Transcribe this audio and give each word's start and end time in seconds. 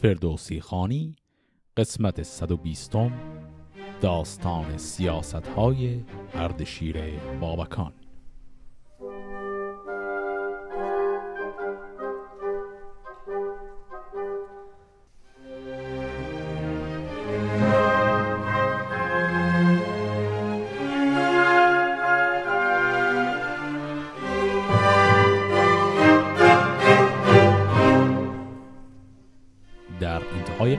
فردوسی 0.00 0.60
خانی 0.60 1.16
قسمت 1.76 2.22
120 2.22 2.96
داستان 4.00 4.76
سیاست 4.78 5.34
های 5.34 6.00
اردشیر 6.34 6.96
بابکان. 7.40 7.92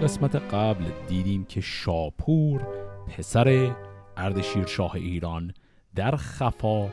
قسمت 0.10 0.36
قبل 0.36 0.86
دیدیم 1.08 1.45
که 1.45 1.62
شاپور 1.62 2.68
پسر 3.08 3.76
اردشیر 4.18 4.66
شاه 4.66 4.95
ایران 4.95 5.54
در 5.95 6.16
خفا 6.16 6.90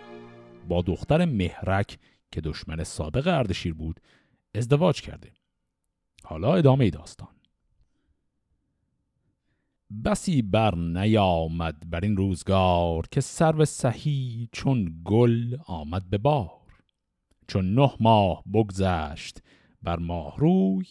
با 0.69 0.83
دختر 0.83 1.25
مهرک 1.25 1.99
که 2.31 2.41
دشمن 2.41 2.85
سابق 2.85 3.27
اردشیر 3.27 3.75
بود 3.75 4.01
ازدواج 4.55 5.01
کرده. 5.01 5.33
حالا 6.25 6.55
ادامه 6.55 6.91
داستان. 6.91 7.29
بسی 10.05 10.43
بر 10.43 10.75
نیامد 10.75 11.91
بر 11.91 12.01
این 12.01 12.17
روزگار 12.17 13.07
که 13.11 13.21
سرو 13.21 13.65
سهی 13.65 14.49
چون 14.53 15.01
گل 15.05 15.57
آمد 15.67 16.11
به 16.11 16.19
بار. 16.19 16.51
چون 17.49 17.75
نه 17.75 17.91
ماه 18.01 18.43
بگذشت 18.55 19.43
بر 19.83 19.97
ماه 19.97 20.37
روی 20.39 20.87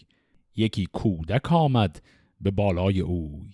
یکی 0.55 0.85
کودک 0.93 1.53
آمد 1.53 2.01
به 2.41 2.51
بالای 2.51 2.99
اوی. 2.99 3.51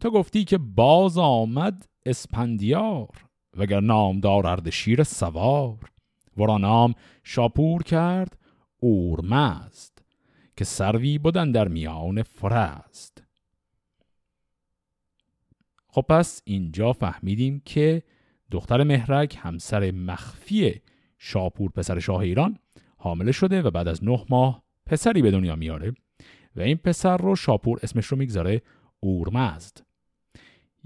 تو 0.00 0.10
گفتی 0.10 0.44
که 0.44 0.58
باز 0.58 1.18
آمد 1.18 1.88
اسپندیار 2.06 3.08
وگر 3.56 3.80
نامدار 3.80 4.46
اردشیر 4.46 5.02
سوار. 5.02 5.90
ورا 6.36 6.58
نام 6.58 6.94
شاپور 7.24 7.82
کرد 7.82 8.38
اورمزد 8.80 9.92
که 10.56 10.64
سروی 10.64 11.18
بودن 11.18 11.52
در 11.52 11.68
میان 11.68 12.22
فرست 12.22 13.22
خب 15.88 16.04
پس 16.08 16.42
اینجا 16.44 16.92
فهمیدیم 16.92 17.62
که 17.64 18.02
دختر 18.50 18.82
مهرک 18.84 19.38
همسر 19.40 19.90
مخفی 19.90 20.80
شاپور 21.18 21.70
پسر 21.70 21.98
شاه 21.98 22.20
ایران 22.20 22.58
حامله 22.96 23.32
شده 23.32 23.62
و 23.62 23.70
بعد 23.70 23.88
از 23.88 24.04
نه 24.04 24.24
ماه 24.28 24.62
پسری 24.86 25.22
به 25.22 25.30
دنیا 25.30 25.56
میاره. 25.56 25.92
و 26.56 26.60
این 26.60 26.76
پسر 26.76 27.16
رو 27.16 27.36
شاپور 27.36 27.80
اسمش 27.82 28.06
رو 28.06 28.18
می‌گذاره 28.18 28.62
اورمزد. 29.00 29.76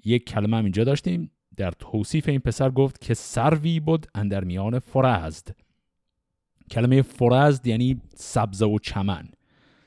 یک 0.04 0.24
کلمه 0.24 0.56
هم 0.56 0.64
اینجا 0.64 0.84
داشتیم. 0.84 1.30
در 1.56 1.70
توصیف 1.70 2.28
این 2.28 2.40
پسر 2.40 2.70
گفت 2.70 3.00
که 3.00 3.14
سروی 3.14 3.80
بود 3.80 4.06
اندر 4.14 4.44
میان 4.44 4.78
فرزد. 4.78 5.56
کلمه 6.70 7.02
فرزد 7.02 7.66
یعنی 7.66 8.00
سبزه 8.14 8.66
و 8.66 8.78
چمن. 8.78 9.28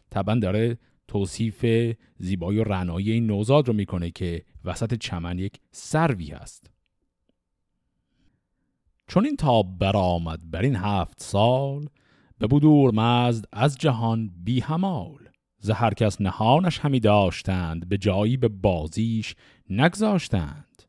طبعا 0.10 0.36
داره 0.36 0.78
توصیف 1.08 1.66
زیبایی 2.18 2.60
و 2.60 2.64
رنایی 2.64 3.12
این 3.12 3.28
نوزاد 3.28 3.68
رو 3.68 3.74
می‌کنه 3.74 4.12
که 4.12 4.46
وسط 4.66 4.94
چمن 4.94 5.40
یک 5.40 5.60
سروی 5.72 6.32
هست. 6.32 6.70
چون 9.08 9.26
این 9.26 9.36
تاب 9.36 9.78
برآمد 9.80 10.52
بر 10.52 10.62
این 10.62 10.76
هفت 10.76 11.22
سال 11.22 11.90
به 12.38 12.48
بودور 12.48 12.94
مزد 12.94 13.46
از 13.52 13.78
جهان 13.78 14.32
بی 14.44 14.60
همال 14.60 15.27
ز 15.60 15.70
هر 15.70 15.94
کس 15.94 16.22
نهانش 16.22 16.80
همی 16.80 17.00
داشتند 17.00 17.90
به 17.90 17.98
جایی 17.98 18.38
به 18.38 18.48
بازیش 18.48 19.36
نگذاشتند. 19.70 20.84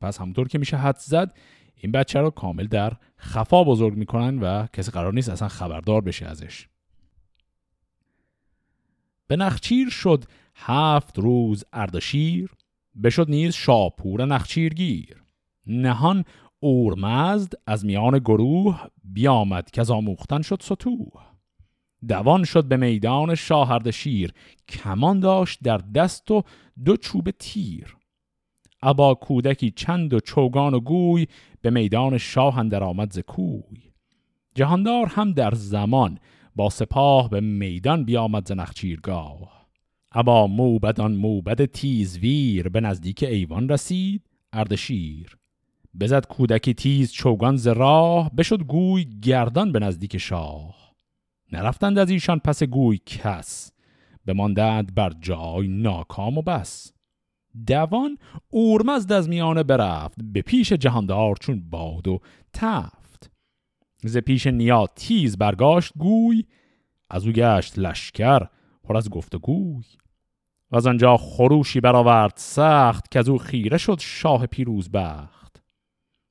پس 0.00 0.20
همونطور 0.20 0.48
که 0.48 0.58
میشه 0.58 0.76
حد 0.76 0.98
زد 0.98 1.36
این 1.76 1.92
بچه 1.92 2.20
رو 2.20 2.30
کامل 2.30 2.66
در 2.66 2.92
خفا 3.18 3.64
بزرگ 3.64 3.96
می‌کنن 3.96 4.38
و 4.38 4.66
کسی 4.66 4.90
قرار 4.90 5.14
نیست 5.14 5.28
اصلا 5.28 5.48
خبردار 5.48 6.00
بشه 6.00 6.26
ازش. 6.26 6.68
به 9.26 9.36
نخچیر 9.36 9.90
شد 9.90 10.24
هفت 10.54 11.18
روز 11.18 11.64
اردشیر 11.72 12.50
بشد 13.02 13.30
نیز 13.30 13.54
شاپور 13.54 14.24
نخچیرگیر. 14.24 15.22
نهان 15.66 16.24
اورمزد 16.60 17.52
از 17.66 17.84
میان 17.84 18.18
گروه 18.18 18.86
بیامد 19.04 19.70
که 19.70 19.80
از 19.80 19.90
آموختن 19.90 20.42
شد 20.42 20.62
سطوح. 20.62 21.33
دوان 22.08 22.44
شد 22.44 22.64
به 22.64 22.76
میدان 22.76 23.34
شاهرد 23.34 23.90
شیر 23.90 24.32
کمان 24.68 25.20
داشت 25.20 25.58
در 25.62 25.78
دست 25.78 26.30
و 26.30 26.42
دو 26.84 26.96
چوب 26.96 27.30
تیر. 27.30 27.96
ابا 28.82 29.14
کودکی 29.14 29.70
چند 29.70 30.14
و 30.14 30.20
چوگان 30.20 30.74
و 30.74 30.80
گوی 30.80 31.26
به 31.62 31.70
میدان 31.70 32.18
شاه 32.18 32.58
اندر 32.58 32.84
آمد 32.84 33.12
ز 33.12 33.18
کوی. 33.18 33.82
جهاندار 34.54 35.06
هم 35.06 35.32
در 35.32 35.54
زمان 35.54 36.18
با 36.56 36.70
سپاه 36.70 37.30
به 37.30 37.40
میدان 37.40 38.04
بیامد 38.04 38.46
ز 38.46 38.52
نخچیرگاه. 38.52 39.66
ابا 40.12 40.46
موبدان 40.46 41.16
موبد 41.16 41.64
تیزویر 41.64 42.68
به 42.68 42.80
نزدیک 42.80 43.22
ایوان 43.22 43.68
رسید 43.68 44.22
اردشیر 44.52 45.36
بزد 46.00 46.26
کودکی 46.26 46.74
تیز 46.74 47.12
چوگان 47.12 47.56
ز 47.56 47.66
راه 47.66 48.30
بشد 48.36 48.62
گوی 48.62 49.04
گردان 49.22 49.72
به 49.72 49.78
نزدیک 49.78 50.18
شاه. 50.18 50.83
نرفتند 51.52 51.98
از 51.98 52.10
ایشان 52.10 52.38
پس 52.38 52.62
گوی 52.62 53.00
کس 53.06 53.72
بماندند 54.26 54.94
بر 54.94 55.12
جای 55.20 55.68
ناکام 55.68 56.38
و 56.38 56.42
بس. 56.42 56.92
دوان 57.66 58.18
اورمزد 58.50 59.12
از 59.12 59.28
میانه 59.28 59.62
برفت 59.62 60.18
به 60.22 60.42
پیش 60.42 60.72
جهاندار 60.72 61.36
چون 61.40 61.70
باد 61.70 62.08
و 62.08 62.20
تفت. 62.52 63.30
ز 64.04 64.16
پیش 64.16 64.46
نیا 64.46 64.86
تیز 64.96 65.38
برگاشت 65.38 65.92
گوی 65.98 66.44
از 67.10 67.26
او 67.26 67.32
گشت 67.32 67.78
لشکر 67.78 68.46
پر 68.84 68.96
از 68.96 69.10
گفت 69.10 69.36
گوی. 69.36 69.84
و 70.70 70.76
از 70.76 70.86
آنجا 70.86 71.16
خروشی 71.16 71.80
برآورد 71.80 72.32
سخت 72.36 73.10
که 73.10 73.18
از 73.18 73.28
او 73.28 73.38
خیره 73.38 73.78
شد 73.78 73.98
شاه 74.00 74.46
پیروز 74.46 74.90
بخت. 74.90 75.62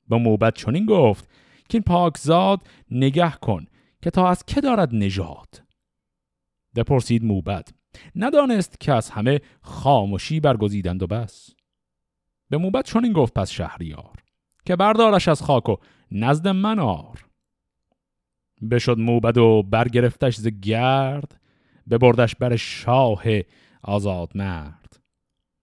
به 0.08 0.16
موبت 0.16 0.54
چنین 0.54 0.86
گفت 0.86 1.28
که 1.68 1.78
این 1.78 1.82
پاکزاد 1.82 2.60
نگه 2.90 3.30
کن 3.30 3.66
که 4.04 4.10
تا 4.10 4.28
از 4.28 4.44
که 4.44 4.60
دارد 4.60 4.94
نژاد؟ 4.94 5.62
بپرسید 6.76 7.24
موبد. 7.24 7.68
ندانست 8.16 8.80
که 8.80 8.92
از 8.92 9.10
همه 9.10 9.40
خاموشی 9.60 10.40
برگزیدند 10.40 11.02
و 11.02 11.06
بس. 11.06 11.50
به 12.50 12.82
چون 12.82 13.04
این 13.04 13.12
گفت 13.12 13.34
پس 13.34 13.50
شهریار 13.50 14.22
که 14.66 14.76
بردارش 14.76 15.28
از 15.28 15.42
خاک 15.42 15.68
و 15.68 15.76
نزد 16.10 16.48
من 16.48 16.78
آر. 16.78 17.26
بشد 18.70 18.98
موبد 18.98 19.38
و 19.38 19.62
برگرفتش 19.62 20.36
ز 20.36 20.48
گرد 20.48 21.40
ببردش 21.90 22.34
بر 22.34 22.56
شاه 22.56 23.22
آزاد 23.82 24.32
مرد. 24.34 25.02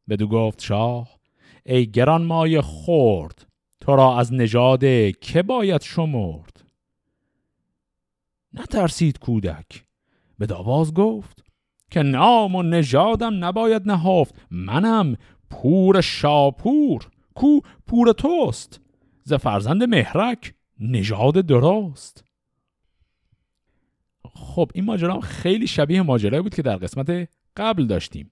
بدو 0.10 0.28
گفت 0.28 0.62
شاه 0.62 1.20
ای 1.66 1.92
گران 1.92 2.24
مای 2.24 2.62
خورد 2.62 3.48
تو 3.82 3.96
را 3.96 4.20
از 4.20 4.34
نژاد 4.34 4.84
که 5.12 5.44
باید 5.44 5.82
شمرد؟ 5.82 6.71
نترسید 8.54 9.20
کودک. 9.20 9.86
به 10.38 10.46
داواز 10.46 10.94
گفت 10.94 11.44
که 11.92 12.04
نام 12.04 12.56
و 12.56 12.64
نژادم 12.64 13.46
نباید 13.46 13.88
نهافت 13.88 14.36
منم 14.52 15.18
پور 15.50 16.02
شاپور 16.02 17.10
کو 17.36 17.60
پور 17.88 18.12
توست. 18.12 18.82
ز 19.24 19.34
فرزند 19.34 19.84
مهرک 19.84 20.54
نژاد 20.80 21.34
درست. 21.34 22.24
خب 24.36 24.72
این 24.74 24.86
ماجرا 24.86 25.20
خیلی 25.20 25.68
شبیه 25.68 26.02
ماجرایی 26.02 26.44
بود 26.44 26.56
که 26.56 26.62
در 26.62 26.76
قسمت 26.76 27.30
قبل 27.58 27.86
داشتیم. 27.86 28.32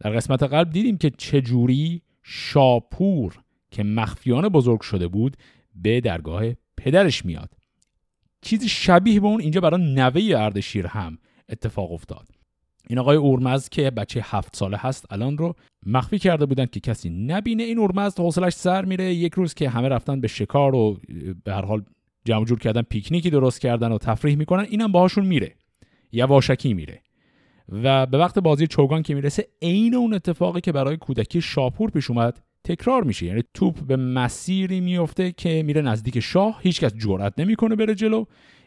در 0.00 0.10
قسمت 0.10 0.42
قبل 0.42 0.70
دیدیم 0.70 0.96
که 0.98 1.10
چجوری 1.10 2.02
شاپور 2.22 3.42
که 3.70 3.82
مخفیانه 3.82 4.48
بزرگ 4.48 4.80
شده 4.80 5.08
بود 5.08 5.36
به 5.74 6.00
درگاه 6.00 6.44
پدرش 6.76 7.24
میاد. 7.24 7.54
چیزی 8.42 8.68
شبیه 8.68 9.20
به 9.20 9.26
اون 9.26 9.40
اینجا 9.40 9.60
برای 9.60 9.94
نوه 9.94 10.40
اردشیر 10.40 10.86
هم 10.86 11.18
اتفاق 11.48 11.92
افتاد. 11.92 12.28
این 12.88 12.98
آقای 12.98 13.16
اورمزد 13.16 13.68
که 13.68 13.90
بچه 13.90 14.20
هفت 14.24 14.56
ساله 14.56 14.76
هست 14.76 15.12
الان 15.12 15.38
رو 15.38 15.54
مخفی 15.86 16.18
کرده 16.18 16.46
بودن 16.46 16.66
که 16.66 16.80
کسی 16.80 17.10
نبینه 17.10 17.62
این 17.62 17.78
اورمزد 17.78 18.20
حوصلش 18.20 18.52
سر 18.52 18.84
میره. 18.84 19.14
یک 19.14 19.34
روز 19.34 19.54
که 19.54 19.68
همه 19.68 19.88
رفتن 19.88 20.20
به 20.20 20.28
شکار 20.28 20.74
و 20.74 21.00
به 21.44 21.54
هر 21.54 21.64
حال 21.64 21.82
جمع 22.24 22.44
جور 22.44 22.58
کردن 22.58 22.82
پیکنیکی 22.82 23.30
درست 23.30 23.60
کردن 23.60 23.92
و 23.92 23.98
تفریح 23.98 24.36
می‌کنن 24.36 24.66
اینم 24.70 24.92
باهاشون 24.92 25.26
میره. 25.26 25.54
یواشکی 26.12 26.74
میره. 26.74 27.02
و 27.68 28.06
به 28.06 28.18
وقت 28.18 28.38
بازی 28.38 28.66
چوگان 28.66 29.02
که 29.02 29.14
می‌رسه 29.14 29.48
عین 29.62 29.94
اون 29.94 30.14
اتفاقی 30.14 30.60
که 30.60 30.72
برای 30.72 30.96
کودکی 30.96 31.40
شاپور 31.40 31.90
پیش 31.90 32.10
اومد 32.10 32.40
تکرار 32.64 33.04
میشه. 33.04 33.26
یعنی 33.26 33.42
توپ 33.54 33.80
به 33.80 33.96
مسیری 33.96 34.80
میفته 34.80 35.32
که 35.32 35.62
میره 35.62 35.82
نزدیک 35.82 36.20
شاه. 36.20 36.60
هیچکس 36.62 36.94
جرأت 36.94 37.38
نمی‌کنه 37.38 37.76
بره 37.76 37.94
جلو. 37.94 38.24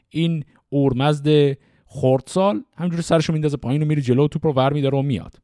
این 0.10 0.44
اورمزد 0.70 1.58
خردسال 1.86 2.64
همینجوری 2.78 3.02
سرشو 3.02 3.34
میندازه 3.34 3.58
پایین 3.58 3.84
و 3.84 3.86
میره 3.86 4.02
جلو 4.02 4.28
توپ 4.28 4.46
رو 4.46 4.54
ور 4.54 4.74
میداره 4.74 4.98
و 4.98 5.02
میاد. 5.02 5.36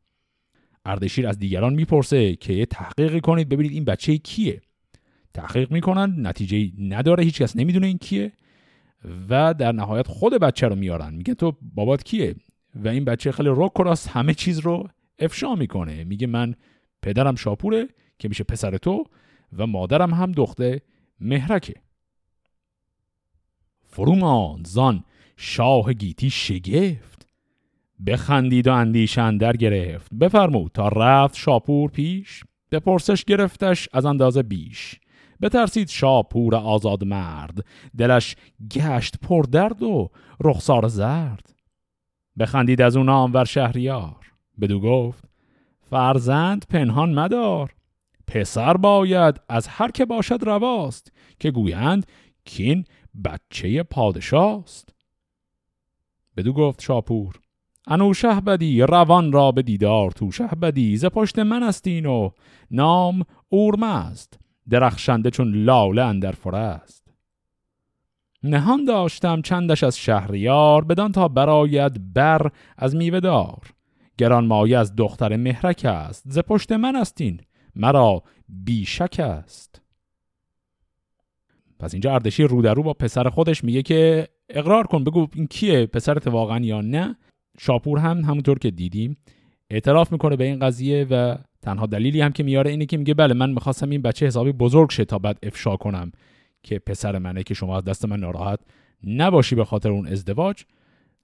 اردشیر 0.85 1.27
از 1.27 1.39
دیگران 1.39 1.73
می‌پرسه 1.73 2.35
که 2.35 2.53
یه 2.53 2.65
تحقیقی 2.65 3.21
کنید 3.21 3.49
ببینید 3.49 3.71
این 3.71 3.85
بچه 3.85 4.17
کیه. 4.17 4.61
تحقیق 5.33 5.71
می‌کنن 5.71 6.27
نتیجه 6.27 6.71
نداره 6.79 7.23
هیچکس 7.23 7.55
نمی‌دونه 7.55 7.87
این 7.87 7.97
کیه 7.97 8.31
و 9.29 9.53
در 9.53 9.71
نهایت 9.71 10.07
خود 10.07 10.33
بچه 10.33 10.67
رو 10.67 10.75
میارن. 10.75 11.13
میگه 11.13 11.33
تو 11.33 11.57
بابات 11.61 12.03
کیه؟ 12.03 12.35
و 12.75 12.87
این 12.87 13.05
بچه 13.05 13.31
خیلی 13.31 13.49
روک 13.49 13.71
راست 13.77 14.07
همه 14.07 14.33
چیز 14.33 14.59
رو 14.59 14.89
افشا 15.19 15.55
می‌کنه. 15.55 16.03
میگه 16.03 16.27
من 16.27 16.55
پدرم 17.01 17.35
شاپوره 17.35 17.87
که 18.21 18.27
میشه 18.27 18.43
پسر 18.43 18.77
تو 18.77 19.03
و 19.57 19.67
مادرم 19.67 20.13
هم 20.13 20.31
دخته 20.31 20.81
مهرکه. 21.19 21.75
فرومان 23.83 24.63
زان 24.65 25.03
شاه 25.37 25.93
گیتی 25.93 26.29
شگفت 26.29 27.27
بخندید 28.07 28.67
و 28.67 28.73
اندیشن 28.73 29.37
در 29.37 29.53
گرفت. 29.57 30.13
بفرمود 30.13 30.71
تا 30.73 30.87
رفت 30.87 31.35
شاپور 31.35 31.89
پیش 31.89 32.43
به 32.69 32.79
پرسش 32.79 33.23
گرفتش 33.23 33.89
از 33.93 34.05
اندازه 34.05 34.43
بیش. 34.43 34.99
بترسید 35.41 35.87
شاپور 35.87 36.55
آزاد 36.55 37.03
مرد 37.03 37.65
دلش 37.97 38.35
گشت 38.71 39.19
پر 39.19 39.43
درد 39.43 39.83
و 39.83 40.09
رخسار 40.43 40.87
زرد. 40.87 41.53
بخندید 42.39 42.81
از 42.81 42.97
اون 42.97 43.05
نامور 43.05 43.45
شهریار. 43.45 44.31
بدو 44.61 44.79
گفت 44.79 45.23
فرزند 45.89 46.65
پنهان 46.69 47.13
مدار. 47.13 47.73
پسر 48.31 48.77
باید 48.77 49.41
از 49.49 49.67
هر 49.67 49.91
که 49.91 50.05
باشد 50.05 50.39
رواست 50.41 51.11
که 51.39 51.51
گویند 51.51 52.05
کین 52.45 52.85
بچه 53.25 53.83
پادشاست. 53.83 54.95
بدو 56.37 56.53
گفت 56.53 56.81
شاپور 56.81 57.39
انو 57.87 58.13
شه 58.13 58.41
بدی 58.41 58.81
روان 58.81 59.31
را 59.31 59.51
به 59.51 59.61
دیدار 59.61 60.11
تو. 60.11 60.31
شه 60.31 60.47
بدی 60.47 60.97
ز 60.97 61.05
پشت 61.05 61.39
من 61.39 61.63
استین 61.63 62.05
و 62.05 62.29
نام 62.71 63.23
اورمست 63.49 64.39
درخشنده 64.69 65.29
چون 65.29 65.63
لاله 65.63 66.01
اندر 66.01 66.31
فرست 66.31 67.13
نهان 68.43 68.85
داشتم 68.85 69.41
چندش 69.41 69.83
از 69.83 69.97
شهریار 69.97 70.83
بدان 70.83 71.11
تا 71.11 71.27
براید 71.27 72.13
بر 72.13 72.51
از 72.77 72.95
میوه 72.95 73.19
دار. 73.19 73.61
گران 74.17 74.45
مایه 74.45 74.77
از 74.77 74.95
دختر 74.95 75.35
مهرک 75.35 75.85
است 75.85 76.23
ز 76.25 76.39
پشت 76.39 76.71
من 76.71 76.95
استین 76.95 77.41
مرا 77.75 78.23
بیشک 78.49 79.19
است. 79.19 79.81
پس 81.79 81.93
اینجا 81.93 82.13
اردشیر 82.13 82.47
رو 82.47 82.61
در 82.61 82.73
رو 82.73 82.83
با 82.83 82.93
پسر 82.93 83.29
خودش 83.29 83.63
میگه 83.63 83.81
که 83.81 84.27
اقرار 84.49 84.87
کن 84.87 85.03
بگو 85.03 85.27
این 85.35 85.47
کیه 85.47 85.85
پسرت 85.85 86.27
واقعا 86.27 86.59
یا 86.59 86.81
نه؟ 86.81 87.15
شاپور 87.59 87.99
هم 87.99 88.17
همونطور 88.17 88.59
که 88.59 88.71
دیدیم 88.71 89.17
اعتراف 89.69 90.11
می‌کنه 90.11 90.35
به 90.35 90.43
این 90.43 90.59
قضیه 90.59 91.07
و 91.09 91.37
تنها 91.61 91.85
دلیلی 91.85 92.21
هم 92.21 92.31
که 92.31 92.43
میاره 92.43 92.71
اینه 92.71 92.85
که 92.85 92.97
میگه 92.97 93.13
بله 93.13 93.33
من 93.33 93.49
می‌خواستم 93.49 93.89
این 93.89 94.01
بچه 94.01 94.25
حسابی 94.25 94.51
بزرگ 94.51 94.89
شه 94.89 95.05
تا 95.05 95.19
بعد 95.19 95.39
افشا 95.43 95.75
کنم 95.75 96.11
که 96.63 96.79
پسر 96.79 97.17
منه 97.17 97.43
که 97.43 97.53
شما 97.53 97.77
از 97.77 97.83
دست 97.83 98.05
من 98.05 98.19
ناراحت 98.19 98.59
نباشی 99.03 99.55
به 99.55 99.65
خاطر 99.65 99.89
اون 99.89 100.07
ازدواج. 100.07 100.63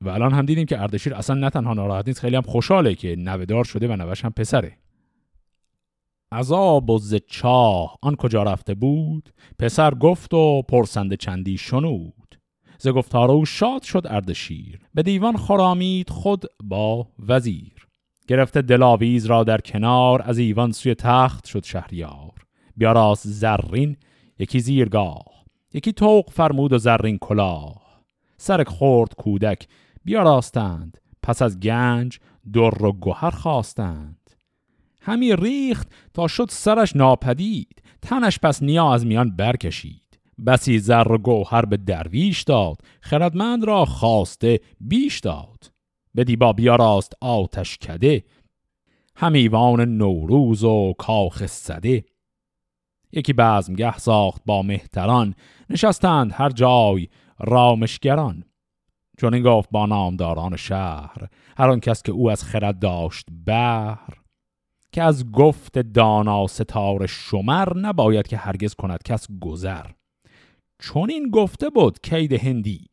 و 0.01 0.09
الان 0.09 0.33
هم 0.33 0.45
دیدیم 0.45 0.65
که 0.65 0.81
اردشیر 0.81 1.13
اصلا 1.13 1.35
نه 1.35 1.49
تنها 1.49 1.73
ناراحت 1.73 2.07
نیست 2.07 2.19
خیلی 2.19 2.35
هم 2.35 2.41
خوشحاله 2.41 2.95
که 2.95 3.15
نوهدار 3.15 3.63
شده 3.63 3.87
و 3.87 3.95
نوش 3.95 4.25
هم 4.25 4.31
پسره. 4.31 4.77
عذاب 6.31 6.89
و 6.89 6.99
چاه 7.27 7.97
آن 8.01 8.15
کجا 8.15 8.43
رفته 8.43 8.73
بود؟ 8.73 9.29
پسر 9.59 9.93
گفت 9.93 10.33
و 10.33 10.61
پرسنده 10.61 11.17
چندی 11.17 11.57
شنود. 11.57 12.39
ز 12.79 12.87
گفتار 12.87 13.31
او 13.31 13.45
شاد 13.45 13.81
شد 13.81 14.07
اردشیر 14.09 14.79
به 14.93 15.03
دیوان 15.03 15.37
خرامید 15.37 16.09
خود 16.09 16.45
با 16.63 17.07
وزیر. 17.19 17.87
گرفته 18.27 18.61
دلاویز 18.61 19.25
را 19.25 19.43
در 19.43 19.61
کنار 19.61 20.21
از 20.21 20.37
ایوان 20.37 20.71
سوی 20.71 20.95
تخت 20.95 21.45
شد 21.45 21.63
شهریار. 21.63 22.33
بیاراست 22.77 23.27
زرین 23.27 23.97
یکی 24.39 24.59
زیرگاه 24.59 25.25
یکی 25.73 25.93
توق 25.93 26.29
فرمود 26.29 26.73
و 26.73 26.77
زرین 26.77 27.17
کلاه. 27.17 28.03
سر 28.37 28.63
خورد 28.63 29.15
کودک 29.15 29.67
بیاراستند 30.03 30.97
پس 31.23 31.41
از 31.41 31.59
گنج 31.59 32.19
در 32.53 32.83
و 32.83 32.91
گوهر 32.91 33.29
خواستند. 33.29 34.26
همی 35.07 35.35
ریخت 35.35 35.87
تا 36.13 36.27
شد 36.27 36.47
سرش 36.49 36.95
ناپدید. 36.95 37.81
تنش 38.01 38.39
پس 38.39 38.63
نیا 38.63 38.93
از 38.93 39.05
میان 39.05 39.35
برکشید. 39.35 40.19
بسی 40.47 40.79
زر 40.79 41.11
و 41.11 41.17
گوهر 41.17 41.65
به 41.65 41.77
درویش 41.77 42.43
داد. 42.43 42.77
خردمند 43.01 43.63
را 43.63 43.85
خواسته 43.85 44.59
بیش 44.79 45.19
داد. 45.19 45.71
به 46.15 46.23
دیبا 46.23 46.53
بیاراست 46.53 47.13
آتش 47.21 47.77
کده. 47.77 48.23
همیوان 49.15 49.81
نوروز 49.81 50.63
و 50.63 50.93
کاخ 50.97 51.45
سده 51.45 52.05
یکی 53.11 53.33
بزمگه 53.33 53.97
ساخت 53.97 54.41
با 54.45 54.61
مهتران. 54.61 55.35
نشستند 55.69 56.31
هر 56.33 56.49
جای 56.49 57.07
رامشگران. 57.39 58.43
چون 59.17 59.33
این 59.33 59.43
گفت 59.43 59.69
با 59.71 59.85
نامداران 59.85 60.55
شهر 60.55 61.27
هر 61.57 61.69
آن 61.69 61.79
کس 61.79 62.03
که 62.03 62.11
او 62.11 62.31
از 62.31 62.43
خرد 62.43 62.79
داشت 62.79 63.25
بهر. 63.45 64.26
که 64.97 65.03
از 65.03 65.31
گفت 65.31 65.79
دانا 65.79 66.47
ستار 66.47 67.05
شمر 67.05 67.77
نباید 67.77 68.27
که 68.27 68.37
هرگز 68.37 68.75
کند 68.75 69.03
کس 69.03 69.27
گذر. 69.41 69.85
چون 70.79 71.09
این 71.09 71.29
گفته 71.29 71.69
بود 71.69 71.99
کید 72.01 72.33
هندی 72.33 72.85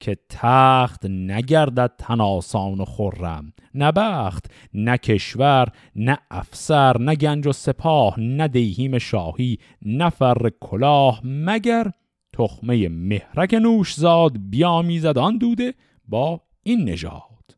که 0.00 0.16
تخت 0.28 1.06
نگردد 1.06 1.92
تناسان 1.98 2.80
و 2.80 2.84
خرم. 2.84 3.52
نه 3.74 3.92
بخت 3.92 4.50
نه 4.74 4.98
کشور 4.98 5.68
نه 5.94 6.18
افسر 6.30 6.98
نه 6.98 7.14
گنج 7.14 7.46
و 7.46 7.52
سپاه 7.52 8.20
نه 8.20 8.48
دیهیم 8.48 8.98
شاهی 8.98 9.58
نه 9.82 10.10
فر 10.10 10.50
کلاه 10.60 11.20
مگر 11.24 11.90
تخمه 12.32 12.88
مهرک 12.88 13.54
نوش 13.54 13.94
زاد 13.94 14.32
بیامیزد 14.50 15.18
آن 15.18 15.38
دوده 15.38 15.74
با 16.08 16.40
این 16.62 16.88
نژاد. 16.88 17.56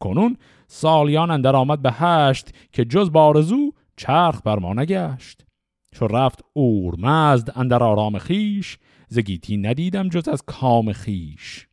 کنون 0.00 0.36
سالیان 0.66 1.30
اندر 1.30 1.56
آمد 1.56 1.82
به 1.82 1.92
هشت 1.92 2.50
که 2.72 2.84
جز 2.84 3.12
بارزو 3.12 3.72
چرخ 3.96 4.42
بر 4.44 4.58
ما 4.58 4.74
نگشت. 4.74 5.46
چو 5.92 6.06
رفت 6.06 6.40
اورمزد 6.52 7.52
اندر 7.54 7.82
آرام 7.82 8.18
خیش 8.18 8.78
زگیتی 9.08 9.56
ندیدم 9.56 10.08
جز 10.08 10.28
از 10.28 10.42
کام 10.46 10.92
خیش. 10.92 11.68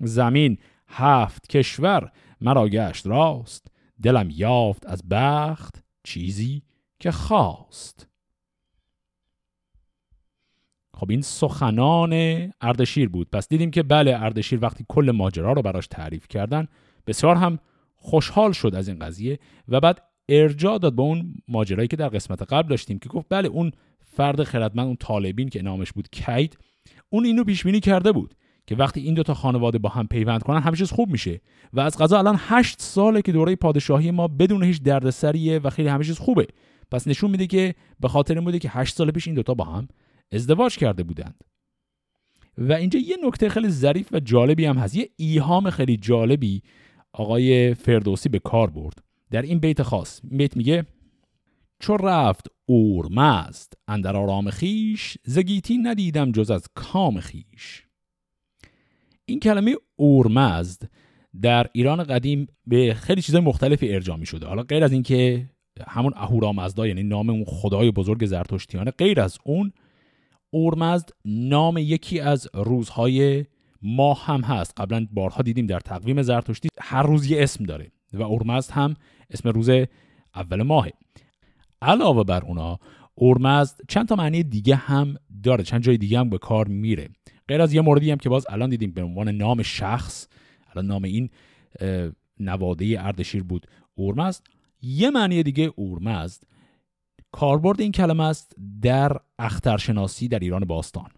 زمین 0.00 0.58
هفت 0.88 1.46
کشور 1.46 2.12
مرا 2.40 2.68
گشت 2.68 3.06
راست 3.06 3.66
دلم 4.02 4.28
یافت 4.30 4.86
از 4.86 5.08
بخت 5.08 5.84
چیزی 6.04 6.62
که 7.00 7.10
خواست. 7.10 8.08
خب 10.94 11.10
این 11.10 11.22
سخنان 11.22 12.12
اردشیر 12.60 13.08
بود. 13.08 13.30
پس 13.30 13.48
دیدیم 13.48 13.70
که 13.70 13.82
بله 13.82 14.22
اردشیر 14.22 14.58
وقتی 14.62 14.84
کل 14.88 15.10
ماجرا 15.10 15.52
رو 15.52 15.62
براش 15.62 15.86
تعریف 15.86 16.28
کردن 16.28 16.68
بسیار 17.06 17.36
هم 17.36 17.58
خوشحال 18.06 18.52
شد 18.52 18.74
از 18.74 18.88
این 18.88 18.98
قضیه 18.98 19.38
و 19.68 19.80
بعد 19.80 20.02
ارجاع 20.28 20.78
داد 20.78 20.96
به 20.96 21.02
اون 21.02 21.34
ماجرایی 21.48 21.88
که 21.88 21.96
در 21.96 22.08
قسمت 22.08 22.42
قبل 22.42 22.68
داشتیم 22.68 22.98
که 22.98 23.08
گفت 23.08 23.26
بله 23.30 23.48
اون 23.48 23.72
فرد 24.04 24.42
خردمند 24.42 24.86
اون 24.86 24.96
طالبین 24.96 25.48
که 25.48 25.62
نامش 25.62 25.92
بود 25.92 26.08
کید 26.12 26.58
اون 27.10 27.24
اینو 27.24 27.44
پیش 27.44 27.64
بینی 27.64 27.80
کرده 27.80 28.12
بود 28.12 28.34
که 28.66 28.76
وقتی 28.76 29.00
این 29.00 29.14
دوتا 29.14 29.34
خانواده 29.34 29.78
با 29.78 29.88
هم 29.88 30.06
پیوند 30.06 30.42
کنن 30.42 30.60
همه 30.60 30.76
چیز 30.76 30.90
خوب 30.90 31.10
میشه 31.10 31.40
و 31.72 31.80
از 31.80 31.98
قضا 31.98 32.18
الان 32.18 32.36
هشت 32.38 32.82
ساله 32.82 33.22
که 33.22 33.32
دوره 33.32 33.56
پادشاهی 33.56 34.10
ما 34.10 34.28
بدون 34.28 34.62
هیچ 34.62 34.82
دردسریه 34.82 35.58
و 35.58 35.70
خیلی 35.70 35.88
همه 35.88 36.04
چیز 36.04 36.18
خوبه. 36.18 36.46
پس 36.90 37.08
نشون 37.08 37.30
میده 37.30 37.46
که 37.46 37.74
به 38.00 38.08
خاطر 38.08 38.40
بوده 38.40 38.58
که 38.58 38.68
هشت 38.68 38.94
سال 38.94 39.10
پیش 39.10 39.26
این 39.26 39.36
دوتا 39.36 39.54
با 39.54 39.64
هم 39.64 39.88
ازدواج 40.32 40.76
کرده 40.76 41.02
بودند. 41.02 41.44
و 42.58 42.72
اینجا 42.72 42.98
یه 42.98 43.16
نکته 43.24 43.48
خیلی 43.48 43.68
ظریف 43.68 44.08
و 44.12 44.20
جالبی 44.20 44.64
هم 44.64 44.78
هست. 44.78 44.96
یه 44.96 45.08
ایهام 45.16 45.70
خیلی 45.70 45.96
جالبی 45.96 46.62
آقای 47.18 47.74
فردوسی 47.74 48.28
به 48.28 48.38
کار 48.38 48.70
برد. 48.70 49.02
در 49.30 49.42
این 49.42 49.58
بیت 49.58 49.82
خاص 49.82 50.20
بیت 50.24 50.56
میگه 50.56 50.86
چو 51.78 51.96
رفت 51.96 52.46
اورمزد 52.66 53.72
اندر 53.88 54.16
آرام 54.16 54.50
خیش 54.50 55.18
زگیتی 55.24 55.78
ندیدم 55.78 56.32
جز 56.32 56.50
از 56.50 56.68
کام 56.74 57.20
خیش. 57.20 57.86
این 59.24 59.40
کلمه 59.40 59.76
اورمزد 59.96 60.90
در 61.42 61.66
ایران 61.72 62.04
قدیم 62.04 62.46
به 62.66 62.94
خیلی 62.94 63.22
چیزای 63.22 63.40
مختلفی 63.40 63.94
ارجاع 63.94 64.16
می 64.16 64.26
شده 64.26 64.46
حالا 64.46 64.62
غیر 64.62 64.84
از 64.84 64.92
اینکه 64.92 65.50
همون 65.86 66.12
اهورامزدا 66.16 66.86
یعنی 66.86 67.02
نام 67.02 67.30
اون 67.30 67.44
خدای 67.44 67.90
بزرگ 67.90 68.26
زرتشتیانه 68.26 68.90
غیر 68.90 69.20
از 69.20 69.38
اون 69.44 69.72
اورمزد 70.50 71.10
نام 71.24 71.78
یکی 71.78 72.20
از 72.20 72.48
روزهای 72.54 73.44
ماه 73.82 74.26
هم 74.26 74.40
هست. 74.40 74.80
قبلا 74.80 75.06
بارها 75.12 75.42
دیدیم 75.42 75.66
در 75.66 75.80
تقویم 75.80 76.22
زرتشتی 76.22 76.68
هر 76.80 77.02
روز 77.02 77.30
یه 77.30 77.42
اسم 77.42 77.64
داره 77.64 77.92
و 78.12 78.22
اورمزد 78.22 78.70
هم 78.70 78.94
اسم 79.30 79.48
روز 79.48 79.70
اول 80.34 80.62
ماهه. 80.62 80.92
علاوه 81.82 82.24
بر 82.24 82.44
اونا 82.44 82.78
اورمزد 83.14 83.80
چند 83.88 84.08
تا 84.08 84.16
معنی 84.16 84.42
دیگه 84.42 84.76
هم 84.76 85.16
داره 85.42 85.64
چند 85.64 85.82
جای 85.82 85.98
دیگه 85.98 86.18
هم 86.18 86.30
به 86.30 86.38
کار 86.38 86.68
میره. 86.68 87.08
غیر 87.48 87.62
از 87.62 87.74
یه 87.74 87.80
موردی 87.80 88.10
هم 88.10 88.18
که 88.18 88.28
باز 88.28 88.46
الان 88.48 88.70
دیدیم 88.70 88.92
به 88.92 89.02
عنوان 89.02 89.28
نام 89.28 89.62
شخص 89.62 90.28
الان 90.74 90.86
نام 90.86 91.04
این 91.04 91.30
نواده 92.40 92.96
اردشیر 92.98 93.42
بود. 93.42 93.66
اورمزد 93.94 94.42
یه 94.82 95.10
معنی 95.10 95.42
دیگه 95.42 95.72
اورمزد 95.76 96.42
کاربرد 97.32 97.80
این 97.80 97.92
کلمه 97.92 98.24
است 98.24 98.56
در 98.82 99.16
اخترشناسی 99.38 100.28
در 100.28 100.38
ایران 100.38 100.64
باستان. 100.64 101.10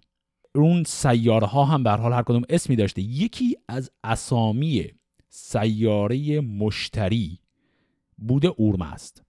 اون 0.55 0.85
سیاره 0.85 1.47
ها 1.47 1.64
هم 1.64 1.83
به 1.83 1.90
حال 1.90 2.12
هر 2.12 2.23
کدوم 2.23 2.43
اسمی 2.49 2.76
داشته. 2.76 3.02
یکی 3.02 3.57
از 3.69 3.90
اسامی 4.05 4.87
سیاره 5.28 6.40
مشتری 6.40 7.38
بوده 8.19 8.49
اورمزد 8.49 9.21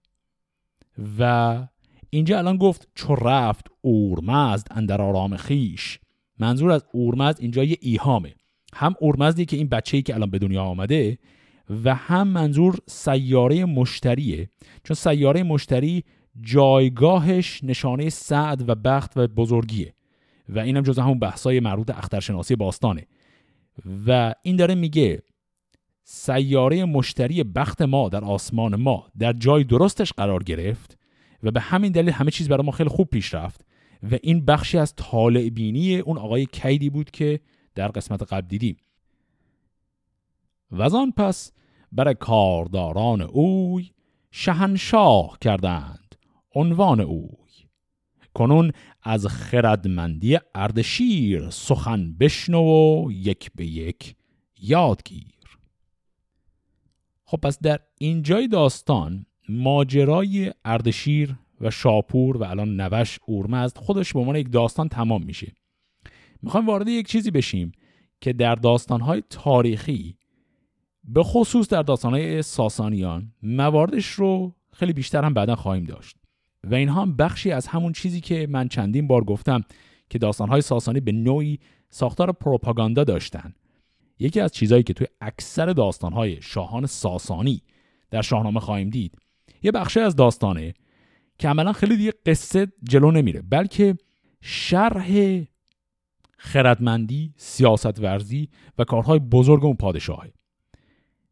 و 1.18 1.66
اینجا 2.10 2.38
الان 2.38 2.56
گفت 2.56 2.88
چو 2.94 3.14
رفت 3.14 3.66
اورمزد 3.80 4.66
اندر 4.70 5.02
آرام 5.02 5.36
خیش. 5.36 5.98
منظور 6.38 6.70
از 6.70 6.84
اورمزد 6.92 7.40
اینجا 7.40 7.64
یه 7.64 7.76
ایهامه. 7.80 8.34
هم 8.74 8.94
اورمزدی 9.00 9.44
که 9.44 9.56
این 9.56 9.68
بچه‌ای 9.68 10.02
که 10.02 10.14
الان 10.14 10.30
به 10.30 10.38
دنیا 10.38 10.62
آمده 10.62 11.18
و 11.84 11.94
هم 11.94 12.28
منظور 12.28 12.78
سیاره 12.86 13.64
مشتریه. 13.64 14.48
چون 14.84 14.94
سیاره 14.94 15.42
مشتری 15.42 16.04
جایگاهش 16.40 17.64
نشانه 17.64 18.08
سعد 18.08 18.68
و 18.68 18.74
بخت 18.74 19.12
و 19.16 19.26
بزرگیه. 19.26 19.94
و 20.50 20.58
اینم 20.58 20.82
جز 20.82 20.98
همون 20.98 21.18
بحثای 21.18 21.60
مربوط 21.60 21.90
اخترشناسی 21.90 22.56
باستانه. 22.56 23.06
و 24.06 24.34
این 24.42 24.56
داره 24.56 24.74
میگه 24.74 25.22
سیاره 26.04 26.84
مشتری 26.84 27.44
بخت 27.44 27.82
ما 27.82 28.08
در 28.08 28.24
آسمان 28.24 28.76
ما 28.76 29.06
در 29.18 29.32
جای 29.32 29.64
درستش 29.64 30.12
قرار 30.12 30.42
گرفت 30.42 30.98
و 31.42 31.50
به 31.50 31.60
همین 31.60 31.92
دلیل 31.92 32.10
همه 32.10 32.30
چیز 32.30 32.48
برای 32.48 32.66
ما 32.66 32.72
خیلی 32.72 32.88
خوب 32.88 33.08
پیش 33.08 33.34
رفت 33.34 33.64
و 34.12 34.18
این 34.22 34.44
بخشی 34.44 34.78
از 34.78 34.94
طالع 34.94 35.48
بینی 35.48 35.98
اون 35.98 36.18
آقای 36.18 36.46
کیدی 36.46 36.90
بود 36.90 37.10
که 37.10 37.40
در 37.74 37.88
قسمت 37.88 38.22
قبل 38.22 38.46
دیدیم. 38.48 38.76
و 40.70 40.82
آن 40.96 41.10
پس 41.10 41.52
بر 41.92 42.12
کارداران 42.12 43.20
اوی 43.20 43.90
شهنشاه 44.30 45.38
کردند 45.40 46.14
عنوان 46.54 47.00
اوی. 47.00 47.39
کنون 48.34 48.72
از 49.02 49.26
خردمندی 49.26 50.38
اردشیر 50.54 51.50
سخن 51.50 52.12
بشنو 52.12 52.62
و 52.62 53.12
یک 53.12 53.50
به 53.54 53.66
یک 53.66 54.14
یادگیر. 54.60 55.40
خب 57.24 57.36
پس 57.36 57.58
در 57.58 57.80
اینجای 57.98 58.48
داستان 58.48 59.26
ماجرای 59.48 60.52
اردشیر 60.64 61.36
و 61.60 61.70
شاپور 61.70 62.36
و 62.36 62.44
الان 62.44 62.80
نوش 62.80 63.18
اورمزد 63.26 63.78
خودش 63.78 64.12
به 64.12 64.20
عنوان 64.20 64.36
یک 64.36 64.52
داستان 64.52 64.88
تمام 64.88 65.22
میشه. 65.22 65.52
می‌خوایم 66.42 66.66
وارد 66.66 66.88
یک 66.88 67.08
چیزی 67.08 67.30
بشیم 67.30 67.72
که 68.20 68.32
در 68.32 68.54
داستانهای 68.54 69.22
تاریخی 69.30 70.16
به 71.04 71.22
خصوص 71.22 71.68
در 71.68 71.82
داستانهای 71.82 72.42
ساسانیان 72.42 73.32
مواردش 73.42 74.06
رو 74.06 74.54
خیلی 74.72 74.92
بیشتر 74.92 75.24
هم 75.24 75.34
بعدا 75.34 75.56
خواهیم 75.56 75.84
داشت. 75.84 76.16
و 76.64 76.74
اینها 76.74 77.02
هم 77.02 77.16
بخشی 77.16 77.52
از 77.52 77.66
همون 77.66 77.92
چیزی 77.92 78.20
که 78.20 78.46
من 78.50 78.68
چندین 78.68 79.06
بار 79.06 79.24
گفتم 79.24 79.60
که 80.10 80.18
داستانهای 80.18 80.60
ساسانی 80.60 81.00
به 81.00 81.12
نوعی 81.12 81.58
ساختار 81.90 82.32
پروپاگاندا 82.32 83.04
داشتن. 83.04 83.54
یکی 84.18 84.40
از 84.40 84.52
چیزهایی 84.52 84.82
که 84.82 84.92
توی 84.92 85.06
اکثر 85.20 85.66
داستانهای 85.66 86.42
شاهان 86.42 86.86
ساسانی 86.86 87.62
در 88.10 88.22
شاهنامه 88.22 88.60
خواهیم 88.60 88.90
دید 88.90 89.18
یه 89.62 89.72
بخشی 89.72 90.00
از 90.00 90.16
داستانه 90.16 90.74
که 91.38 91.48
عملا 91.48 91.72
خیلی 91.72 91.96
دیگه 91.96 92.12
قصه 92.26 92.66
جلو 92.82 93.10
نمیره 93.10 93.42
بلکه 93.42 93.96
شرح 94.40 95.40
خردمندی، 96.38 97.34
سیاست 97.36 98.00
ورزی 98.00 98.48
و 98.78 98.84
کارهای 98.84 99.18
بزرگ 99.18 99.64
اون 99.64 99.76
پادشاهه. 99.76 100.32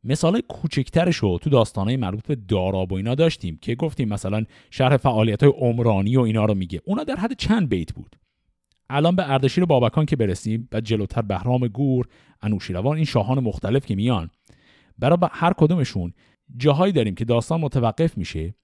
مثال 0.04 0.40
کوچکترش 0.40 1.16
رو 1.16 1.38
تو 1.38 1.50
داستانهای 1.50 1.96
مربوط 1.96 2.26
به 2.26 2.34
داراب 2.34 2.92
و 2.92 2.94
اینا 2.94 3.14
داشتیم 3.14 3.58
که 3.62 3.74
گفتیم 3.74 4.08
مثلا 4.08 4.44
شرح 4.70 4.96
فعالیت 4.96 5.42
های 5.42 5.52
عمرانی 5.56 6.16
و 6.16 6.20
اینا 6.20 6.44
رو 6.44 6.54
میگه. 6.54 6.80
اونا 6.84 7.04
در 7.04 7.16
حد 7.16 7.36
چند 7.36 7.68
بیت 7.68 7.92
بود؟ 7.92 8.16
الان 8.90 9.16
به 9.16 9.30
اردشیر 9.32 9.64
بابکان 9.64 10.06
که 10.06 10.16
برسیم 10.16 10.68
و 10.72 10.80
جلوتر 10.80 11.22
بهرام 11.22 11.68
گور 11.68 12.06
انوشیروان 12.42 12.96
این 12.96 13.04
شاهان 13.04 13.40
مختلف 13.40 13.86
که 13.86 13.94
میان. 13.94 14.30
برای 14.98 15.18
هر 15.30 15.52
کدومشون 15.52 16.12
جاهایی 16.56 16.92
داریم 16.92 17.14
که 17.14 17.24
داستان 17.24 17.60
متوقف 17.60 18.18
میشه. 18.18 18.54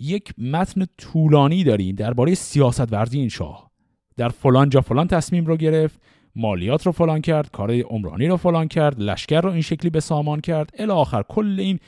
یک 0.00 0.38
متن 0.38 0.86
طولانی 0.98 1.64
داریم 1.64 1.94
درباره 1.94 2.34
سیاست 2.34 2.92
ورزی 2.92 3.18
این 3.18 3.28
شاه. 3.28 3.70
در 4.16 4.28
فلان 4.28 4.68
جا 4.68 4.80
فلان 4.80 5.08
تصمیم 5.08 5.46
رو 5.46 5.56
گرفت. 5.56 6.00
مالیات 6.38 6.86
رو 6.86 6.92
فلان 6.92 7.20
کرد 7.20 7.50
کار 7.50 7.70
عمرانی 7.80 8.26
رو 8.26 8.36
فلان 8.36 8.68
کرد 8.68 9.00
لشکر 9.00 9.40
رو 9.40 9.50
این 9.50 9.60
شکلی 9.60 9.90
به 9.90 10.00
سامان 10.00 10.40
کرد 10.40 10.70
الی 10.78 10.90
آخر 10.92 11.22
کل 11.22 11.56
این 11.58 11.78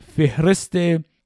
فهرست 0.00 0.72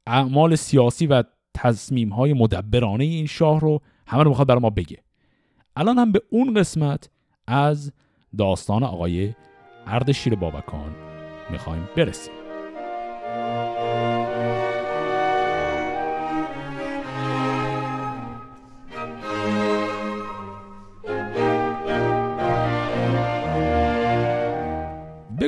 اعمال 0.07 0.55
سیاسی 0.55 1.07
و 1.07 1.23
تصمیم 1.55 2.09
های 2.09 2.33
مدبرانه 2.33 3.05
این 3.05 3.27
شاه 3.27 3.61
رو 3.61 3.81
همه 4.07 4.23
رو 4.23 4.29
می‌خواد 4.29 4.49
برای 4.49 4.61
ما 4.61 4.71
بگه. 4.71 4.99
الان 5.77 5.99
هم 5.99 6.13
به 6.13 6.23
اون 6.31 6.55
قسمت 6.55 7.11
از 7.47 7.93
داستان 8.39 8.83
آقای 8.83 9.35
اردشیر 9.87 10.35
بابکان 10.35 10.95
می‌خوایم 11.51 11.89
برسیم. 11.97 12.44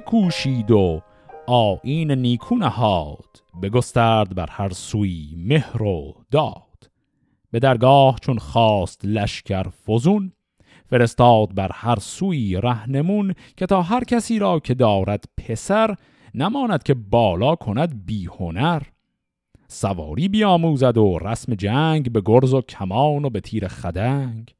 بکوشید 0.06 0.70
و 0.70 1.02
آین 1.46 2.10
نیکو 2.10 2.56
نهاد 2.56 3.42
بگسترد 3.62 4.34
بر 4.34 4.46
هر 4.50 4.68
سوی 4.68 5.34
مهر 5.36 5.82
و 5.82 6.14
داد. 6.30 6.90
به 7.50 7.58
درگاه 7.58 8.16
چون 8.20 8.38
خواست 8.38 9.04
لشکر 9.04 9.62
فزون 9.62 10.32
فرستاد 10.90 11.54
بر 11.54 11.70
هر 11.72 11.98
سوی 11.98 12.60
رهنمون 12.60 13.34
که 13.56 13.66
تا 13.66 13.82
هر 13.82 14.04
کسی 14.04 14.38
را 14.38 14.60
که 14.60 14.74
دارد 14.74 15.24
پسر 15.36 15.94
نماند 16.34 16.82
که 16.82 16.94
بالا 16.94 17.54
کند 17.54 18.06
بی 18.06 18.26
هنر. 18.26 18.82
سواری 19.68 20.28
بیاموزد 20.28 20.98
و 20.98 21.18
رسم 21.18 21.54
جنگ 21.54 22.12
به 22.12 22.22
گرز 22.24 22.54
و 22.54 22.60
کمان 22.60 23.24
و 23.24 23.30
به 23.30 23.40
تیر 23.40 23.68
خدنگ. 23.68 24.54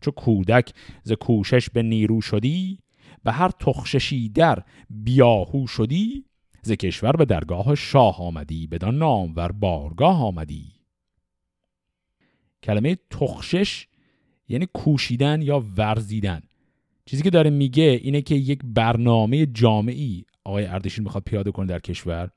چو 0.00 0.10
کودک 0.10 0.72
ز 1.02 1.12
کوشش 1.12 1.70
به 1.70 1.82
نیرو 1.82 2.20
شدی 2.20 2.78
به 3.24 3.32
هر 3.32 3.48
تخششی 3.48 4.28
در 4.28 4.62
بیاهو 4.90 5.66
شدی 5.66 6.24
ز 6.62 6.72
کشور 6.72 7.12
به 7.12 7.24
درگاه 7.24 7.74
شاه 7.74 8.22
آمدی 8.22 8.66
بدان 8.66 8.98
نامور 8.98 9.52
بارگاه 9.52 10.24
آمدی. 10.24 10.72
کلمه 12.62 12.98
تخشش 13.10 13.86
یعنی 14.48 14.66
کوشیدن 14.74 15.42
یا 15.42 15.64
ورزیدن. 15.76 16.40
چیزی 17.06 17.22
که 17.22 17.30
داره 17.30 17.50
میگه 17.50 18.00
اینه 18.02 18.22
که 18.22 18.34
یک 18.34 18.60
برنامه 18.64 19.46
جامعی 19.46 20.24
آقای 20.44 20.66
اردشیر 20.66 21.04
می‌خواد 21.04 21.24
پیاده 21.24 21.50
کنه 21.50 21.66
در 21.66 21.78
کشور 21.78 22.30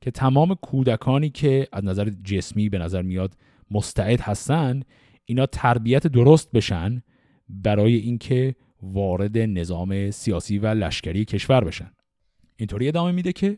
که 0.00 0.10
تمام 0.10 0.54
کودکانی 0.54 1.30
که 1.30 1.68
از 1.72 1.84
نظر 1.84 2.10
جسمی 2.24 2.68
به 2.68 2.78
نظر 2.78 3.02
میاد 3.02 3.36
مستعد 3.70 4.20
هستن 4.20 4.82
اینا 5.24 5.46
تربیت 5.46 6.06
درست 6.06 6.52
بشن 6.52 7.02
برای 7.48 7.96
اینکه 7.96 8.54
وارد 8.82 9.38
نظام 9.38 10.10
سیاسی 10.10 10.58
و 10.58 10.66
لشکری 10.66 11.24
کشور 11.24 11.64
بشن. 11.64 11.90
اینطوری 12.56 12.88
ادامه 12.88 13.12
میده 13.12 13.32
که 13.32 13.56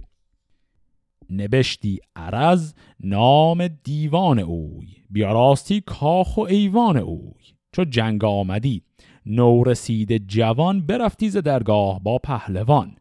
نبشتی 1.31 1.99
عرز 2.17 2.75
نام 3.01 3.69
دیوان 3.69 4.39
اوی 4.39 4.89
بیاراستی 5.11 5.81
کاخ 5.81 6.37
و 6.37 6.41
ایوان 6.41 6.97
اوی. 6.97 7.45
چو 7.73 7.85
جنگ 7.85 8.25
آمدی 8.25 8.83
نورسید 9.27 10.29
جوان 10.29 10.87
برفتی 10.87 11.31
ز 11.31 11.37
درگاه 11.37 12.03
با 12.03 12.19
پهلوان. 12.19 12.97